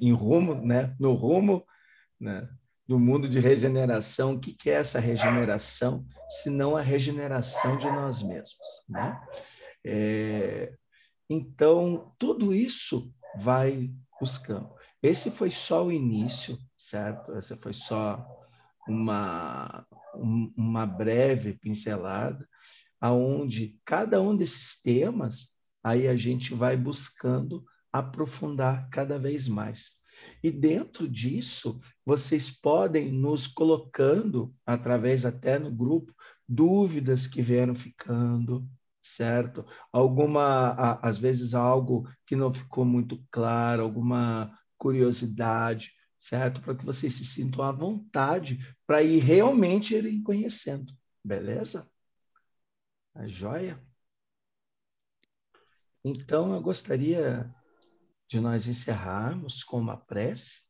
em, 0.00 0.12
rumo, 0.12 0.56
né, 0.56 0.96
no 0.98 1.12
rumo, 1.12 1.64
né, 2.18 2.48
do 2.86 2.98
mundo 2.98 3.28
de 3.28 3.38
regeneração. 3.38 4.34
O 4.34 4.40
que, 4.40 4.68
é 4.68 4.74
essa 4.74 4.98
regeneração, 4.98 6.04
se 6.28 6.50
não 6.50 6.76
a 6.76 6.80
regeneração 6.80 7.76
de 7.78 7.86
nós 7.86 8.20
mesmos? 8.20 8.84
Né? 8.88 9.20
É, 9.84 10.74
então, 11.30 12.12
tudo 12.18 12.52
isso 12.52 13.14
vai 13.36 13.90
buscando. 14.20 14.74
Esse 15.04 15.30
foi 15.30 15.50
só 15.50 15.84
o 15.84 15.92
início, 15.92 16.58
certo? 16.74 17.32
Essa 17.32 17.58
foi 17.58 17.74
só 17.74 18.26
uma, 18.88 19.86
uma 20.56 20.86
breve 20.86 21.58
pincelada, 21.58 22.48
aonde 22.98 23.78
cada 23.84 24.18
um 24.22 24.34
desses 24.34 24.80
temas, 24.80 25.48
aí 25.82 26.08
a 26.08 26.16
gente 26.16 26.54
vai 26.54 26.74
buscando 26.74 27.62
aprofundar 27.92 28.88
cada 28.88 29.18
vez 29.18 29.46
mais. 29.46 29.98
E 30.42 30.50
dentro 30.50 31.06
disso, 31.06 31.78
vocês 32.02 32.50
podem 32.50 33.12
nos 33.12 33.46
colocando, 33.46 34.54
através 34.64 35.26
até 35.26 35.58
no 35.58 35.70
grupo, 35.70 36.14
dúvidas 36.48 37.26
que 37.26 37.42
vieram 37.42 37.74
ficando, 37.74 38.66
certo? 39.02 39.66
Alguma, 39.92 40.98
às 41.02 41.18
vezes, 41.18 41.52
algo 41.52 42.08
que 42.26 42.34
não 42.34 42.54
ficou 42.54 42.86
muito 42.86 43.22
claro, 43.30 43.82
alguma 43.82 44.50
curiosidade, 44.76 45.92
certo? 46.18 46.60
Para 46.60 46.74
que 46.74 46.84
vocês 46.84 47.12
se 47.14 47.24
sintam 47.24 47.64
à 47.64 47.72
vontade 47.72 48.58
para 48.86 49.02
ir 49.02 49.20
realmente 49.20 49.94
irem 49.94 50.22
conhecendo, 50.22 50.92
beleza? 51.22 51.90
A 53.14 53.20
tá 53.20 53.28
joia? 53.28 53.82
Então, 56.04 56.52
eu 56.52 56.60
gostaria 56.60 57.54
de 58.28 58.40
nós 58.40 58.66
encerrarmos 58.66 59.62
com 59.62 59.78
uma 59.78 59.96
prece. 59.96 60.62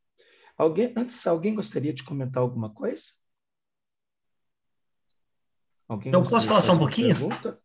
Alguém, 0.56 0.92
antes, 0.96 1.26
alguém 1.26 1.54
gostaria 1.54 1.92
de 1.92 2.04
comentar 2.04 2.42
alguma 2.42 2.72
coisa? 2.72 3.12
Alguém 5.88 6.12
Eu 6.12 6.22
posso 6.22 6.46
falar 6.46 6.62
só 6.62 6.72
um 6.72 6.78
pouquinho? 6.78 7.14
Pergunta? 7.14 7.60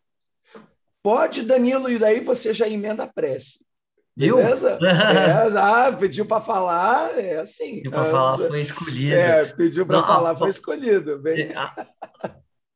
Pode, 1.02 1.44
Danilo, 1.44 1.90
e 1.90 2.00
daí 2.00 2.22
você 2.22 2.54
já 2.54 2.68
emenda 2.68 3.04
a 3.04 3.08
prece. 3.08 3.66
Beleza? 4.20 4.78
é, 4.84 5.57
ah, 5.57 5.95
pediu 5.97 6.26
para 6.26 6.41
falar, 6.41 7.17
é 7.17 7.39
assim. 7.39 7.78
Pediu 7.78 7.91
para 7.91 8.05
falar, 8.05 8.38
foi 8.38 8.61
escolhido. 8.61 9.15
É, 9.15 9.45
pediu 9.45 9.86
para 9.86 10.03
falar, 10.03 10.36
foi 10.36 10.49
escolhido. 10.49 11.20
Bem... 11.20 11.49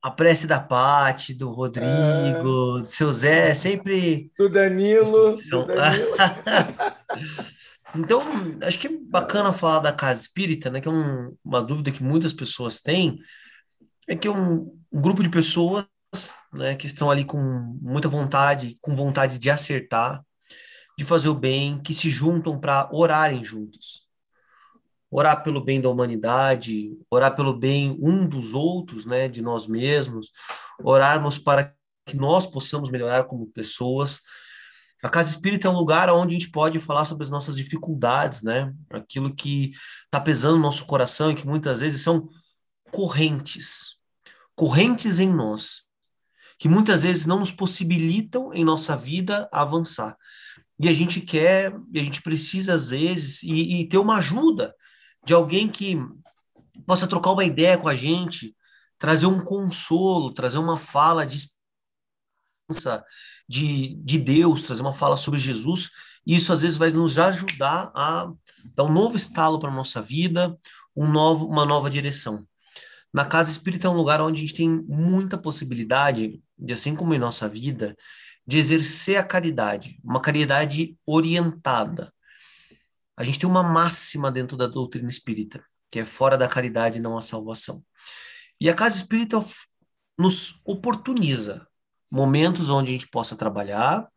a 0.02 0.12
prece 0.12 0.48
da 0.48 0.62
Pati, 0.62 1.34
do 1.34 1.52
Rodrigo, 1.52 1.88
é... 1.88 2.42
do 2.42 2.86
seu 2.86 3.12
Zé, 3.12 3.54
sempre. 3.54 4.32
Do 4.38 4.48
Danilo. 4.48 5.38
Do 5.50 5.66
Danilo. 5.66 6.16
então, 7.94 8.22
acho 8.62 8.80
que 8.80 8.88
é 8.88 8.98
bacana 9.10 9.52
falar 9.52 9.80
da 9.80 9.92
casa 9.92 10.22
espírita, 10.22 10.70
né? 10.70 10.80
Que 10.80 10.88
é 10.88 10.92
um, 10.92 11.36
uma 11.44 11.62
dúvida 11.62 11.92
que 11.92 12.02
muitas 12.02 12.32
pessoas 12.32 12.80
têm, 12.80 13.20
é 14.08 14.16
que 14.16 14.30
é 14.30 14.32
um, 14.32 14.74
um 14.90 15.02
grupo 15.02 15.22
de 15.22 15.30
pessoas 15.30 15.86
né, 16.54 16.76
que 16.76 16.86
estão 16.86 17.10
ali 17.12 17.26
com 17.26 17.40
muita 17.82 18.08
vontade, 18.08 18.78
com 18.82 18.96
vontade 18.96 19.40
de 19.40 19.50
acertar, 19.50 20.24
de 20.98 21.04
fazer 21.04 21.30
o 21.30 21.36
bem, 21.36 21.82
que 21.82 21.94
se 21.94 22.10
juntam 22.10 22.60
para 22.60 22.90
orarem 22.92 23.44
juntos 23.44 24.04
orar 25.14 25.44
pelo 25.44 25.64
bem 25.64 25.80
da 25.80 25.90
humanidade, 25.90 26.92
orar 27.10 27.36
pelo 27.36 27.56
bem 27.56 27.96
um 28.02 28.28
dos 28.28 28.56
outros, 28.56 29.06
né, 29.06 29.28
de 29.28 29.44
nós 29.44 29.68
mesmos, 29.68 30.32
orarmos 30.84 31.38
para 31.38 31.72
que 32.08 32.18
nós 32.18 32.48
possamos 32.48 32.90
melhorar 32.90 33.26
como 33.26 33.46
pessoas. 33.46 34.22
A 35.04 35.10
casa 35.10 35.30
espírita 35.30 35.68
é 35.68 35.72
um 35.72 35.78
lugar 35.78 36.10
onde 36.10 36.36
a 36.36 36.40
gente 36.40 36.52
pode 36.52 36.80
falar 36.80 37.06
sobre 37.06 37.24
as 37.24 37.30
nossas 37.30 37.56
dificuldades, 37.56 38.42
né? 38.42 38.74
Aquilo 38.90 39.36
que 39.36 39.72
está 40.06 40.20
pesando 40.20 40.56
no 40.56 40.64
nosso 40.64 40.86
coração 40.86 41.32
e 41.32 41.36
que 41.36 41.46
muitas 41.46 41.82
vezes 41.82 42.02
são 42.02 42.28
correntes, 42.92 43.98
correntes 44.56 45.20
em 45.20 45.32
nós, 45.32 45.84
que 46.58 46.68
muitas 46.68 47.04
vezes 47.04 47.28
não 47.28 47.40
nos 47.40 47.52
possibilitam 47.52 48.52
em 48.52 48.64
nossa 48.64 48.98
vida 48.98 49.48
avançar. 49.52 50.18
E 50.80 50.90
a 50.90 50.94
gente 50.94 51.22
quer, 51.22 51.74
e 51.92 52.00
a 52.00 52.04
gente 52.04 52.22
precisa 52.22 52.74
às 52.74 52.90
vezes, 52.90 53.44
e, 53.44 53.82
e 53.82 53.88
ter 53.88 53.98
uma 53.98 54.18
ajuda 54.18 54.74
de 55.26 55.34
alguém 55.34 55.68
que 55.70 55.98
possa 56.86 57.08
trocar 57.08 57.32
uma 57.32 57.46
ideia 57.46 57.78
com 57.78 57.88
a 57.88 57.96
gente, 57.96 58.56
trazer 58.98 59.26
um 59.26 59.40
consolo, 59.40 60.34
trazer 60.34 60.58
uma 60.58 60.78
fala 60.78 61.26
de 61.26 61.38
esperança 62.70 63.04
de, 63.48 63.96
de 64.04 64.18
Deus, 64.18 64.64
trazer 64.64 64.82
uma 64.82 64.94
fala 64.94 65.18
sobre 65.18 65.40
Jesus. 65.40 65.90
Isso 66.26 66.54
às 66.54 66.62
vezes 66.62 66.78
vai 66.78 66.90
nos 66.90 67.20
ajudar 67.20 67.92
a 67.94 68.32
dar 68.74 68.84
um 68.84 68.92
novo 68.92 69.18
estalo 69.18 69.60
para 69.60 69.70
a 69.70 69.74
nossa 69.74 70.02
vida, 70.02 70.58
um 70.96 71.10
novo, 71.10 71.46
uma 71.46 71.66
nova 71.66 71.90
direção. 71.90 72.48
Na 73.14 73.26
casa 73.26 73.52
espírita 73.52 73.88
é 73.88 73.90
um 73.90 73.98
lugar 73.98 74.22
onde 74.22 74.40
a 74.40 74.42
gente 74.42 74.56
tem 74.56 74.70
muita 74.70 75.38
possibilidade, 75.38 76.42
de 76.58 76.74
assim 76.74 76.96
como 76.96 77.14
em 77.14 77.20
nossa 77.20 77.48
vida, 77.48 77.96
de 78.46 78.58
exercer 78.58 79.18
a 79.18 79.24
caridade, 79.24 80.00
uma 80.04 80.22
caridade 80.22 80.98
orientada, 81.06 82.14
a 83.16 83.24
gente 83.24 83.40
tem 83.40 83.48
uma 83.48 83.64
máxima 83.64 84.32
dentro 84.32 84.58
da 84.58 84.68
doutrina 84.68 85.10
espírita, 85.10 85.64
que 85.92 86.00
é 86.00 86.06
fora 86.06 86.38
da 86.38 86.48
caridade 86.48 87.00
não 87.00 87.18
há 87.18 87.22
salvação. 87.22 87.84
E 88.60 88.70
a 88.70 88.74
casa 88.74 88.98
espírita 88.98 89.44
nos 90.18 90.60
oportuniza 90.66 91.68
momentos 92.12 92.70
onde 92.70 92.90
a 92.90 92.94
gente 92.94 93.08
possa 93.08 93.36
trabalhar, 93.36 94.08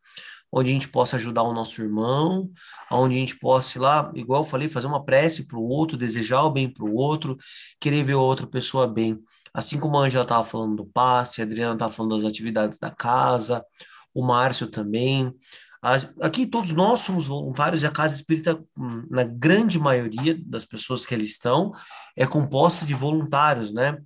onde 0.51 0.70
a 0.70 0.72
gente 0.72 0.89
possa 0.89 1.16
ajudar 1.16 1.43
o 1.43 1.53
nosso 1.53 1.83
irmão, 1.83 2.51
onde 2.91 3.16
a 3.16 3.18
gente 3.18 3.39
possa 3.39 3.77
ir 3.77 3.81
lá, 3.81 4.11
igual 4.14 4.43
eu 4.43 4.49
falei, 4.49 4.68
fazer 4.68 4.87
uma 4.87 5.05
prece 5.05 5.47
para 5.47 5.59
o 5.59 5.68
outro, 5.68 5.97
desejar 5.97 6.43
o 6.45 6.51
bem 6.51 6.72
para 6.72 6.85
o 6.85 6.95
outro, 6.95 7.37
querer 7.81 8.03
ver 8.03 8.14
a 8.14 8.18
outra 8.18 8.47
pessoa 8.47 8.87
bem. 8.87 9.18
Assim 9.53 9.79
como 9.79 9.99
a 9.99 10.03
Angela 10.03 10.22
estava 10.24 10.45
falando 10.45 10.77
do 10.77 10.87
passe, 10.87 11.41
a 11.41 11.45
Adriana 11.45 11.74
estava 11.74 11.93
falando 11.93 12.16
das 12.16 12.31
atividades 12.31 12.79
da 12.79 12.91
casa, 12.91 13.64
o 14.17 14.27
Márcio 14.27 14.67
também. 14.67 15.31
Aqui 16.23 16.47
todos 16.47 16.73
nós 16.73 17.01
somos 17.01 17.29
voluntários 17.29 17.83
e 17.83 17.87
a 17.87 17.91
Casa 17.91 18.14
Espírita, 18.14 18.59
hum, 18.77 19.07
na 19.11 19.25
grande 19.25 19.79
maioria 19.79 20.37
das 20.45 20.64
pessoas 20.64 21.05
que 21.05 21.14
ali 21.14 21.25
estão, 21.25 21.71
é 22.17 22.27
composta 22.27 22.87
de 22.87 22.95
voluntários, 22.95 23.75
né? 23.75 23.99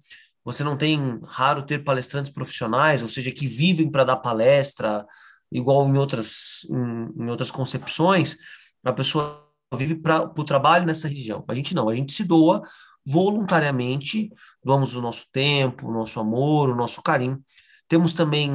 Você 0.45 0.65
não 0.65 0.77
tem 0.77 1.21
raro 1.25 1.63
ter 1.63 1.85
palestrantes 1.85 2.33
profissionais, 2.33 3.03
ou 3.03 3.09
seja, 3.09 3.31
que 3.31 3.47
vivem 3.47 3.89
para 3.89 4.05
dar 4.05 4.17
palestra, 4.17 5.07
igual 5.51 5.87
em 5.89 5.97
outras, 5.97 6.67
em, 6.69 7.23
em 7.25 7.31
outras 7.31 7.51
concepções, 7.51 8.37
a 8.85 8.93
pessoa 8.93 9.47
vive 9.75 9.95
para 9.95 10.25
o 10.25 10.45
trabalho 10.45 10.85
nessa 10.85 11.07
religião. 11.07 11.45
A 11.47 11.55
gente 11.55 11.75
não, 11.75 11.89
a 11.89 11.95
gente 11.95 12.13
se 12.13 12.25
doa 12.25 12.63
voluntariamente, 13.07 14.31
doamos 14.63 14.97
o 14.97 15.01
nosso 15.01 15.27
tempo, 15.33 15.89
o 15.89 15.93
nosso 15.93 16.19
amor, 16.19 16.69
o 16.69 16.77
nosso 16.77 17.01
carinho. 17.01 17.41
Temos 17.89 18.13
também 18.13 18.51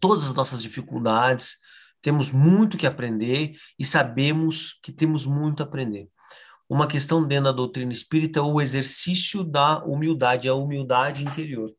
todas 0.00 0.24
as 0.24 0.34
nossas 0.34 0.62
dificuldades, 0.62 1.56
temos 2.02 2.30
muito 2.30 2.76
que 2.76 2.86
aprender 2.86 3.56
e 3.78 3.84
sabemos 3.84 4.78
que 4.82 4.92
temos 4.92 5.26
muito 5.26 5.62
a 5.62 5.66
aprender. 5.66 6.08
Uma 6.68 6.86
questão 6.86 7.26
dentro 7.26 7.44
da 7.44 7.52
doutrina 7.52 7.92
espírita 7.92 8.40
é 8.40 8.42
o 8.42 8.60
exercício 8.60 9.44
da 9.44 9.84
humildade, 9.84 10.48
a 10.48 10.54
humildade 10.54 11.22
interior, 11.22 11.70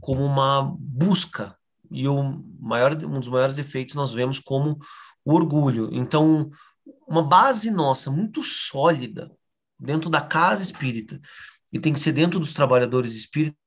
como 0.00 0.24
uma 0.24 0.74
busca. 0.78 1.56
E 1.90 2.08
o 2.08 2.42
maior, 2.60 2.92
um 3.04 3.20
dos 3.20 3.28
maiores 3.28 3.54
defeitos 3.54 3.94
nós 3.94 4.12
vemos 4.12 4.40
como 4.40 4.78
o 5.24 5.34
orgulho. 5.34 5.88
Então, 5.92 6.50
uma 7.06 7.22
base 7.22 7.70
nossa 7.70 8.10
muito 8.10 8.42
sólida 8.42 9.30
dentro 9.78 10.08
da 10.08 10.20
casa 10.20 10.62
espírita, 10.62 11.20
e 11.72 11.80
tem 11.80 11.92
que 11.92 12.00
ser 12.00 12.12
dentro 12.12 12.38
dos 12.38 12.52
trabalhadores 12.52 13.14
espíritas, 13.14 13.58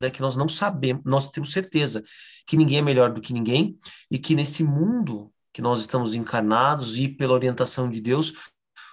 é 0.00 0.10
que 0.10 0.20
nós 0.20 0.36
não 0.36 0.48
sabemos, 0.48 1.02
nós 1.04 1.30
temos 1.30 1.52
certeza 1.52 2.02
que 2.46 2.56
ninguém 2.56 2.78
é 2.78 2.82
melhor 2.82 3.12
do 3.12 3.20
que 3.20 3.32
ninguém 3.32 3.78
e 4.10 4.18
que 4.18 4.34
nesse 4.34 4.62
mundo 4.62 5.32
que 5.52 5.62
nós 5.62 5.80
estamos 5.80 6.14
encarnados 6.14 6.96
e 6.96 7.08
pela 7.08 7.32
orientação 7.32 7.88
de 7.88 8.00
Deus, 8.00 8.32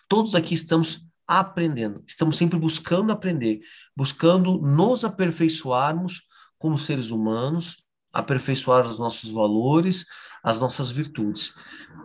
todos 0.07 0.33
aqui 0.33 0.53
estamos 0.53 1.05
aprendendo, 1.27 2.03
estamos 2.07 2.37
sempre 2.37 2.57
buscando 2.57 3.11
aprender, 3.11 3.61
buscando 3.95 4.57
nos 4.59 5.03
aperfeiçoarmos 5.03 6.23
como 6.57 6.77
seres 6.77 7.11
humanos, 7.11 7.83
aperfeiçoar 8.11 8.87
os 8.87 8.99
nossos 8.99 9.31
valores, 9.31 10.05
as 10.43 10.59
nossas 10.59 10.89
virtudes. 10.91 11.53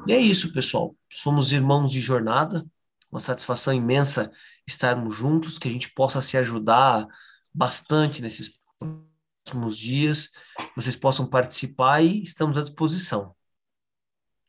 E 0.06 0.12
é 0.12 0.18
isso, 0.18 0.52
pessoal. 0.52 0.96
Somos 1.10 1.52
irmãos 1.52 1.92
de 1.92 2.00
jornada, 2.00 2.64
uma 3.10 3.20
satisfação 3.20 3.72
imensa 3.72 4.30
estarmos 4.66 5.14
juntos, 5.14 5.58
que 5.58 5.68
a 5.68 5.70
gente 5.70 5.92
possa 5.92 6.20
se 6.20 6.36
ajudar 6.36 7.06
bastante 7.52 8.22
nesses 8.22 8.57
próximos 9.48 9.78
dias, 9.78 10.30
vocês 10.76 10.96
possam 10.96 11.26
participar 11.28 12.02
e 12.02 12.22
estamos 12.22 12.58
à 12.58 12.62
disposição. 12.62 13.34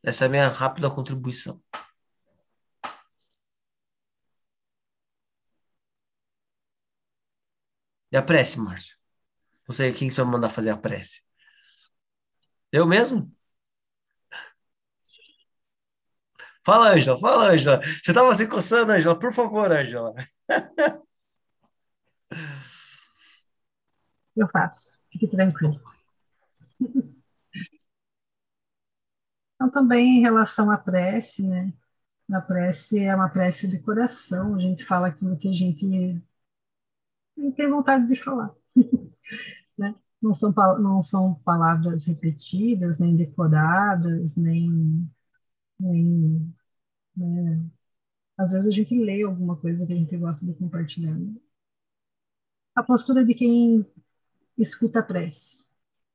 Essa 0.04 0.26
é 0.26 0.28
a 0.28 0.30
minha 0.30 0.48
rápida 0.48 0.90
contribuição. 0.90 1.62
E 8.12 8.18
a 8.18 8.22
prece, 8.24 8.60
Márcio? 8.60 8.98
Não 9.68 9.76
sei 9.76 9.94
quem 9.94 10.10
você 10.10 10.22
vai 10.22 10.32
mandar 10.32 10.50
fazer 10.50 10.72
a 10.72 10.78
prece. 10.78 11.22
Eu 12.72 12.86
mesmo? 12.88 13.32
Fala, 16.66 16.92
Ângela, 16.94 17.18
fala, 17.18 17.52
Ângela. 17.52 17.82
Você 17.84 18.12
estava 18.12 18.36
se 18.36 18.48
coçando, 18.48 18.92
Ângela? 18.92 19.18
Por 19.18 19.34
favor, 19.34 19.72
Ângela. 19.72 20.14
Eu 24.40 24.48
faço. 24.48 24.98
Fique 25.12 25.28
tranquilo. 25.28 25.82
Então, 29.56 29.70
também 29.70 30.18
em 30.18 30.22
relação 30.22 30.72
à 30.72 30.78
prece, 30.78 31.44
né? 31.44 31.74
A 32.32 32.40
prece 32.40 33.00
é 33.00 33.14
uma 33.14 33.28
prece 33.28 33.68
de 33.68 33.78
coração, 33.80 34.56
a 34.56 34.60
gente 34.60 34.86
fala 34.86 35.08
aquilo 35.08 35.38
que 35.38 35.50
a 35.50 35.52
gente 35.52 36.24
tem 37.58 37.70
vontade 37.70 38.08
de 38.08 38.16
falar. 38.16 38.56
né? 39.78 39.94
não, 40.22 40.34
são, 40.34 40.54
não 40.80 41.02
são 41.02 41.36
palavras 41.44 42.06
repetidas, 42.06 42.98
nem 43.00 43.18
decoradas, 43.18 44.34
nem. 44.38 45.10
nem 45.78 46.54
né? 47.18 47.70
Às 48.38 48.52
vezes 48.52 48.68
a 48.68 48.72
gente 48.72 48.98
lê 48.98 49.24
alguma 49.24 49.58
coisa 49.58 49.86
que 49.86 49.92
a 49.92 49.96
gente 49.98 50.16
gosta 50.18 50.46
de 50.46 50.54
compartilhar. 50.54 51.14
Né? 51.18 51.36
A 52.76 52.84
postura 52.84 53.26
de 53.26 53.34
quem 53.34 53.86
escuta 54.60 55.00
a 55.00 55.04
prece. 55.04 55.64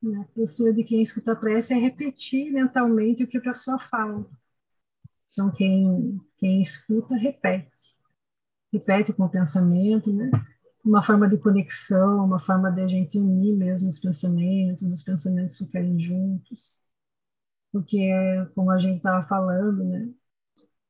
Né? 0.02 0.20
A 0.20 0.24
postura 0.34 0.72
de 0.72 0.84
quem 0.84 1.02
escuta 1.02 1.32
a 1.32 1.36
prece 1.36 1.72
é 1.72 1.76
repetir 1.76 2.52
mentalmente 2.52 3.24
o 3.24 3.26
que 3.26 3.38
a 3.38 3.42
pessoa 3.42 3.78
fala. 3.78 4.26
Então, 5.32 5.50
quem, 5.50 6.20
quem 6.36 6.62
escuta, 6.62 7.16
repete. 7.16 7.96
Repete 8.72 9.12
com 9.12 9.24
o 9.24 9.28
pensamento, 9.28 10.12
né? 10.12 10.30
uma 10.84 11.02
forma 11.02 11.28
de 11.28 11.38
conexão, 11.38 12.24
uma 12.24 12.38
forma 12.38 12.70
de 12.70 12.82
a 12.82 12.86
gente 12.86 13.18
unir 13.18 13.56
mesmo 13.56 13.88
os 13.88 13.98
pensamentos, 13.98 14.92
os 14.92 15.02
pensamentos 15.02 15.56
ficarem 15.56 15.98
juntos. 15.98 16.78
Porque, 17.72 18.10
como 18.54 18.70
a 18.70 18.78
gente 18.78 18.98
estava 18.98 19.26
falando, 19.26 19.82
né? 19.84 20.08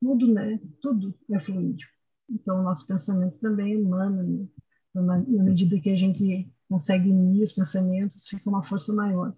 tudo, 0.01 0.33
né? 0.33 0.61
tudo 0.81 1.15
é 1.31 1.39
fluídico. 1.39 1.93
Então, 2.29 2.61
o 2.61 2.63
nosso 2.63 2.87
pensamento 2.87 3.39
também 3.39 3.75
emana, 3.75 4.23
né? 4.23 4.47
na 4.95 5.19
medida 5.19 5.81
que 5.81 5.91
a 5.91 5.97
gente 5.97 6.53
consegue 6.75 7.09
unir 7.09 7.45
os 7.45 7.53
pensamentos, 7.53 8.27
fica 8.27 8.51
uma 8.51 8.65
força 8.65 8.93
maior. 8.93 9.33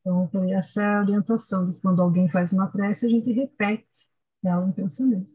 Então, 0.00 0.28
essa 0.52 0.82
é 0.82 0.96
a 0.96 1.00
orientação 1.00 1.64
de 1.64 1.74
quando 1.78 2.02
alguém 2.02 2.28
faz 2.28 2.52
uma 2.52 2.66
prece, 2.66 3.06
a 3.06 3.08
gente 3.08 3.32
repete 3.32 4.06
ela 4.44 4.68
em 4.68 4.72
pensamento. 4.72 5.32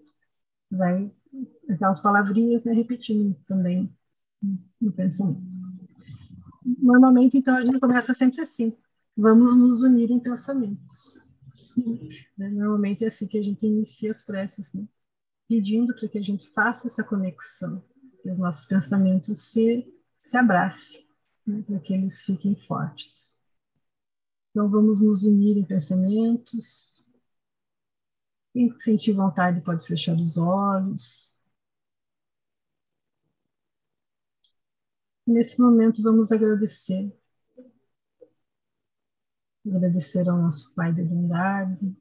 Vai 0.69 1.11
aquelas 1.67 1.99
palavrinhas 1.99 2.63
né, 2.63 2.73
repetindo 2.73 3.35
também 3.47 3.91
no 4.79 4.91
pensamento. 4.91 5.41
Normalmente, 6.63 7.39
então, 7.39 7.55
a 7.55 7.61
gente 7.61 7.79
começa 7.79 8.13
sempre 8.13 8.41
assim: 8.41 8.77
vamos 9.17 9.57
nos 9.57 9.81
unir 9.81 10.11
em 10.11 10.19
pensamentos. 10.19 11.17
Né? 12.37 12.49
Normalmente 12.49 13.03
é 13.03 13.07
assim 13.07 13.25
que 13.25 13.39
a 13.39 13.43
gente 13.43 13.65
inicia 13.65 14.11
as 14.11 14.21
preces, 14.21 14.71
né? 14.73 14.87
pedindo 15.47 15.91
para 15.95 16.07
que 16.07 16.19
a 16.19 16.21
gente 16.21 16.47
faça 16.49 16.85
essa 16.85 17.03
conexão, 17.03 17.83
que 18.21 18.29
os 18.29 18.37
nossos 18.37 18.65
pensamentos 18.65 19.39
se, 19.39 19.91
se 20.21 20.37
abracem, 20.37 21.07
né? 21.45 21.61
para 21.63 21.79
que 21.79 21.93
eles 21.93 22.21
fiquem 22.21 22.55
fortes. 22.55 23.35
Então, 24.51 24.69
vamos 24.69 25.01
nos 25.01 25.23
unir 25.23 25.57
em 25.57 25.65
pensamentos. 25.65 27.05
Quem 28.51 28.77
sentir 28.79 29.13
vontade 29.13 29.61
pode 29.61 29.85
fechar 29.85 30.15
os 30.15 30.37
olhos. 30.37 31.37
Nesse 35.25 35.59
momento, 35.59 36.01
vamos 36.01 36.31
agradecer. 36.31 37.15
Agradecer 39.65 40.27
ao 40.27 40.37
nosso 40.37 40.73
Pai 40.73 40.91
da 40.93 41.03
Bondade, 41.03 41.95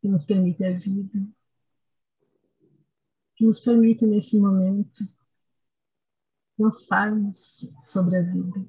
que 0.00 0.08
nos 0.08 0.24
permite 0.24 0.64
a 0.64 0.72
vida, 0.72 1.26
que 3.34 3.44
nos 3.44 3.58
permite, 3.58 4.06
nesse 4.06 4.38
momento, 4.38 5.04
pensarmos 6.60 7.66
sobre 7.80 8.18
a 8.18 8.22
vida. 8.22 8.68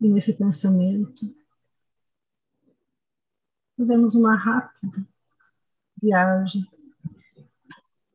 E 0.00 0.08
nesse 0.08 0.32
pensamento, 0.32 1.34
fazemos 3.76 4.14
uma 4.14 4.36
rápida 4.36 5.04
viagem 6.00 6.64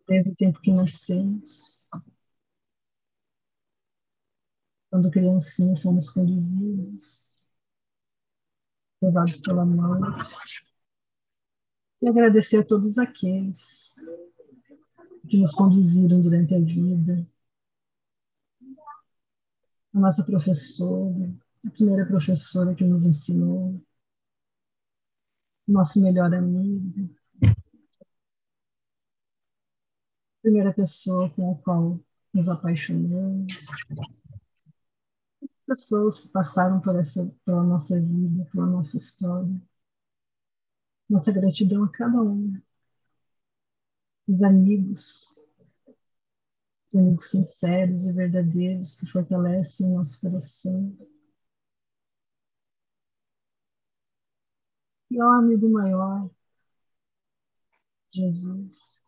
desde 0.07 0.31
o 0.31 0.35
tempo 0.37 0.61
que 0.61 0.71
nascemos. 0.71 1.85
Quando 4.89 5.11
criancinha 5.11 5.75
fomos 5.81 6.09
conduzidos, 6.09 7.35
levados 9.01 9.41
pela 9.41 9.65
mão. 9.65 9.99
E 12.01 12.07
agradecer 12.07 12.59
a 12.59 12.65
todos 12.65 12.97
aqueles 12.97 13.84
que 15.29 15.37
nos 15.37 15.53
conduziram 15.53 16.21
durante 16.21 16.53
a 16.55 16.59
vida. 16.59 17.27
A 19.93 19.99
nossa 19.99 20.23
professora, 20.23 21.33
a 21.65 21.69
primeira 21.71 22.05
professora 22.05 22.75
que 22.75 22.83
nos 22.83 23.05
ensinou, 23.05 23.81
nosso 25.67 26.01
melhor 26.01 26.33
amigo, 26.33 27.09
primeira 30.41 30.73
pessoa 30.73 31.29
com 31.31 31.53
a 31.53 31.55
qual 31.55 31.99
nos 32.33 32.49
apaixonamos, 32.49 33.53
pessoas 35.65 36.19
que 36.19 36.27
passaram 36.29 36.79
por 36.79 36.95
essa, 36.95 37.25
pela 37.43 37.63
nossa 37.63 37.99
vida, 37.99 38.45
pela 38.51 38.67
nossa 38.67 38.97
história. 38.97 39.61
Nossa 41.09 41.31
gratidão 41.31 41.83
a 41.83 41.89
cada 41.89 42.21
um. 42.21 42.61
Os 44.27 44.41
amigos, 44.41 45.39
os 46.87 46.95
amigos 46.95 47.29
sinceros 47.29 48.05
e 48.05 48.11
verdadeiros 48.11 48.95
que 48.95 49.05
fortalecem 49.05 49.85
o 49.85 49.95
nosso 49.95 50.19
coração. 50.19 50.97
E 55.11 55.19
ao 55.21 55.31
amigo 55.31 55.69
maior, 55.69 56.29
Jesus 58.11 59.03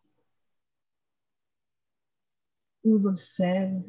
nos 2.84 3.04
observa, 3.04 3.84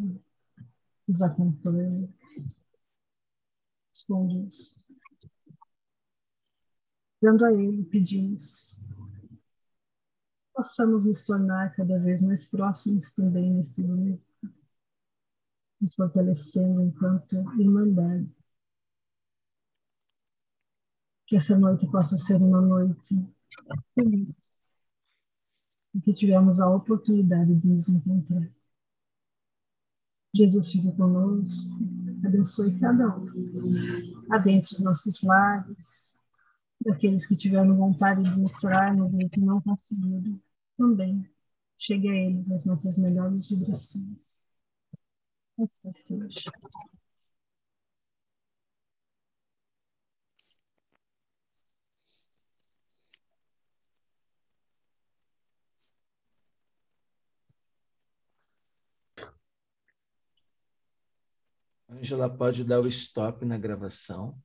nos 1.08 1.22
acompanha, 1.22 2.10
nos 3.90 4.04
conduz. 4.04 4.86
Dando 7.22 7.46
a 7.46 7.54
Ele, 7.54 7.84
pedimos 7.84 8.80
possamos 10.60 11.06
nos 11.06 11.24
tornar 11.24 11.74
cada 11.74 11.98
vez 12.00 12.22
mais 12.22 12.44
próximos 12.44 13.10
também 13.12 13.50
neste 13.50 13.82
momento, 13.82 14.22
nos 15.80 15.96
fortalecendo 15.96 16.82
enquanto 16.82 17.36
irmandade. 17.58 18.30
Que 21.26 21.38
essa 21.38 21.58
noite 21.58 21.90
possa 21.90 22.18
ser 22.18 22.42
uma 22.42 22.60
noite 22.60 23.16
feliz, 23.96 24.32
em 25.96 26.02
que 26.02 26.14
tivemos 26.14 26.60
a 26.60 26.70
oportunidade 26.70 27.56
de 27.56 27.66
nos 27.66 27.88
encontrar. 27.88 28.52
Jesus 30.36 30.70
fique 30.74 30.92
conosco, 30.92 31.72
abençoe 32.26 32.78
cada 32.82 33.18
um, 33.18 34.26
adentre 34.30 34.74
os 34.74 34.82
nossos 34.82 35.22
lares, 35.22 36.18
daqueles 36.82 37.26
que 37.26 37.38
tiveram 37.38 37.78
vontade 37.78 38.24
de 38.24 38.42
entrar 38.42 38.94
no 38.94 39.08
grupo 39.08 39.40
e 39.40 39.42
não 39.42 39.62
conseguiram, 39.62 40.38
também 40.80 41.30
chegue 41.78 42.08
a 42.08 42.16
eles 42.16 42.50
as 42.52 42.64
nossas 42.64 42.98
melhores 42.98 43.50
vibrações. 43.50 44.48
Assim 45.60 45.92
seja. 45.92 46.52
Angela 61.90 62.30
pode 62.30 62.64
dar 62.64 62.80
o 62.80 62.88
stop 62.88 63.46
na 63.46 63.58
gravação. 63.58 64.42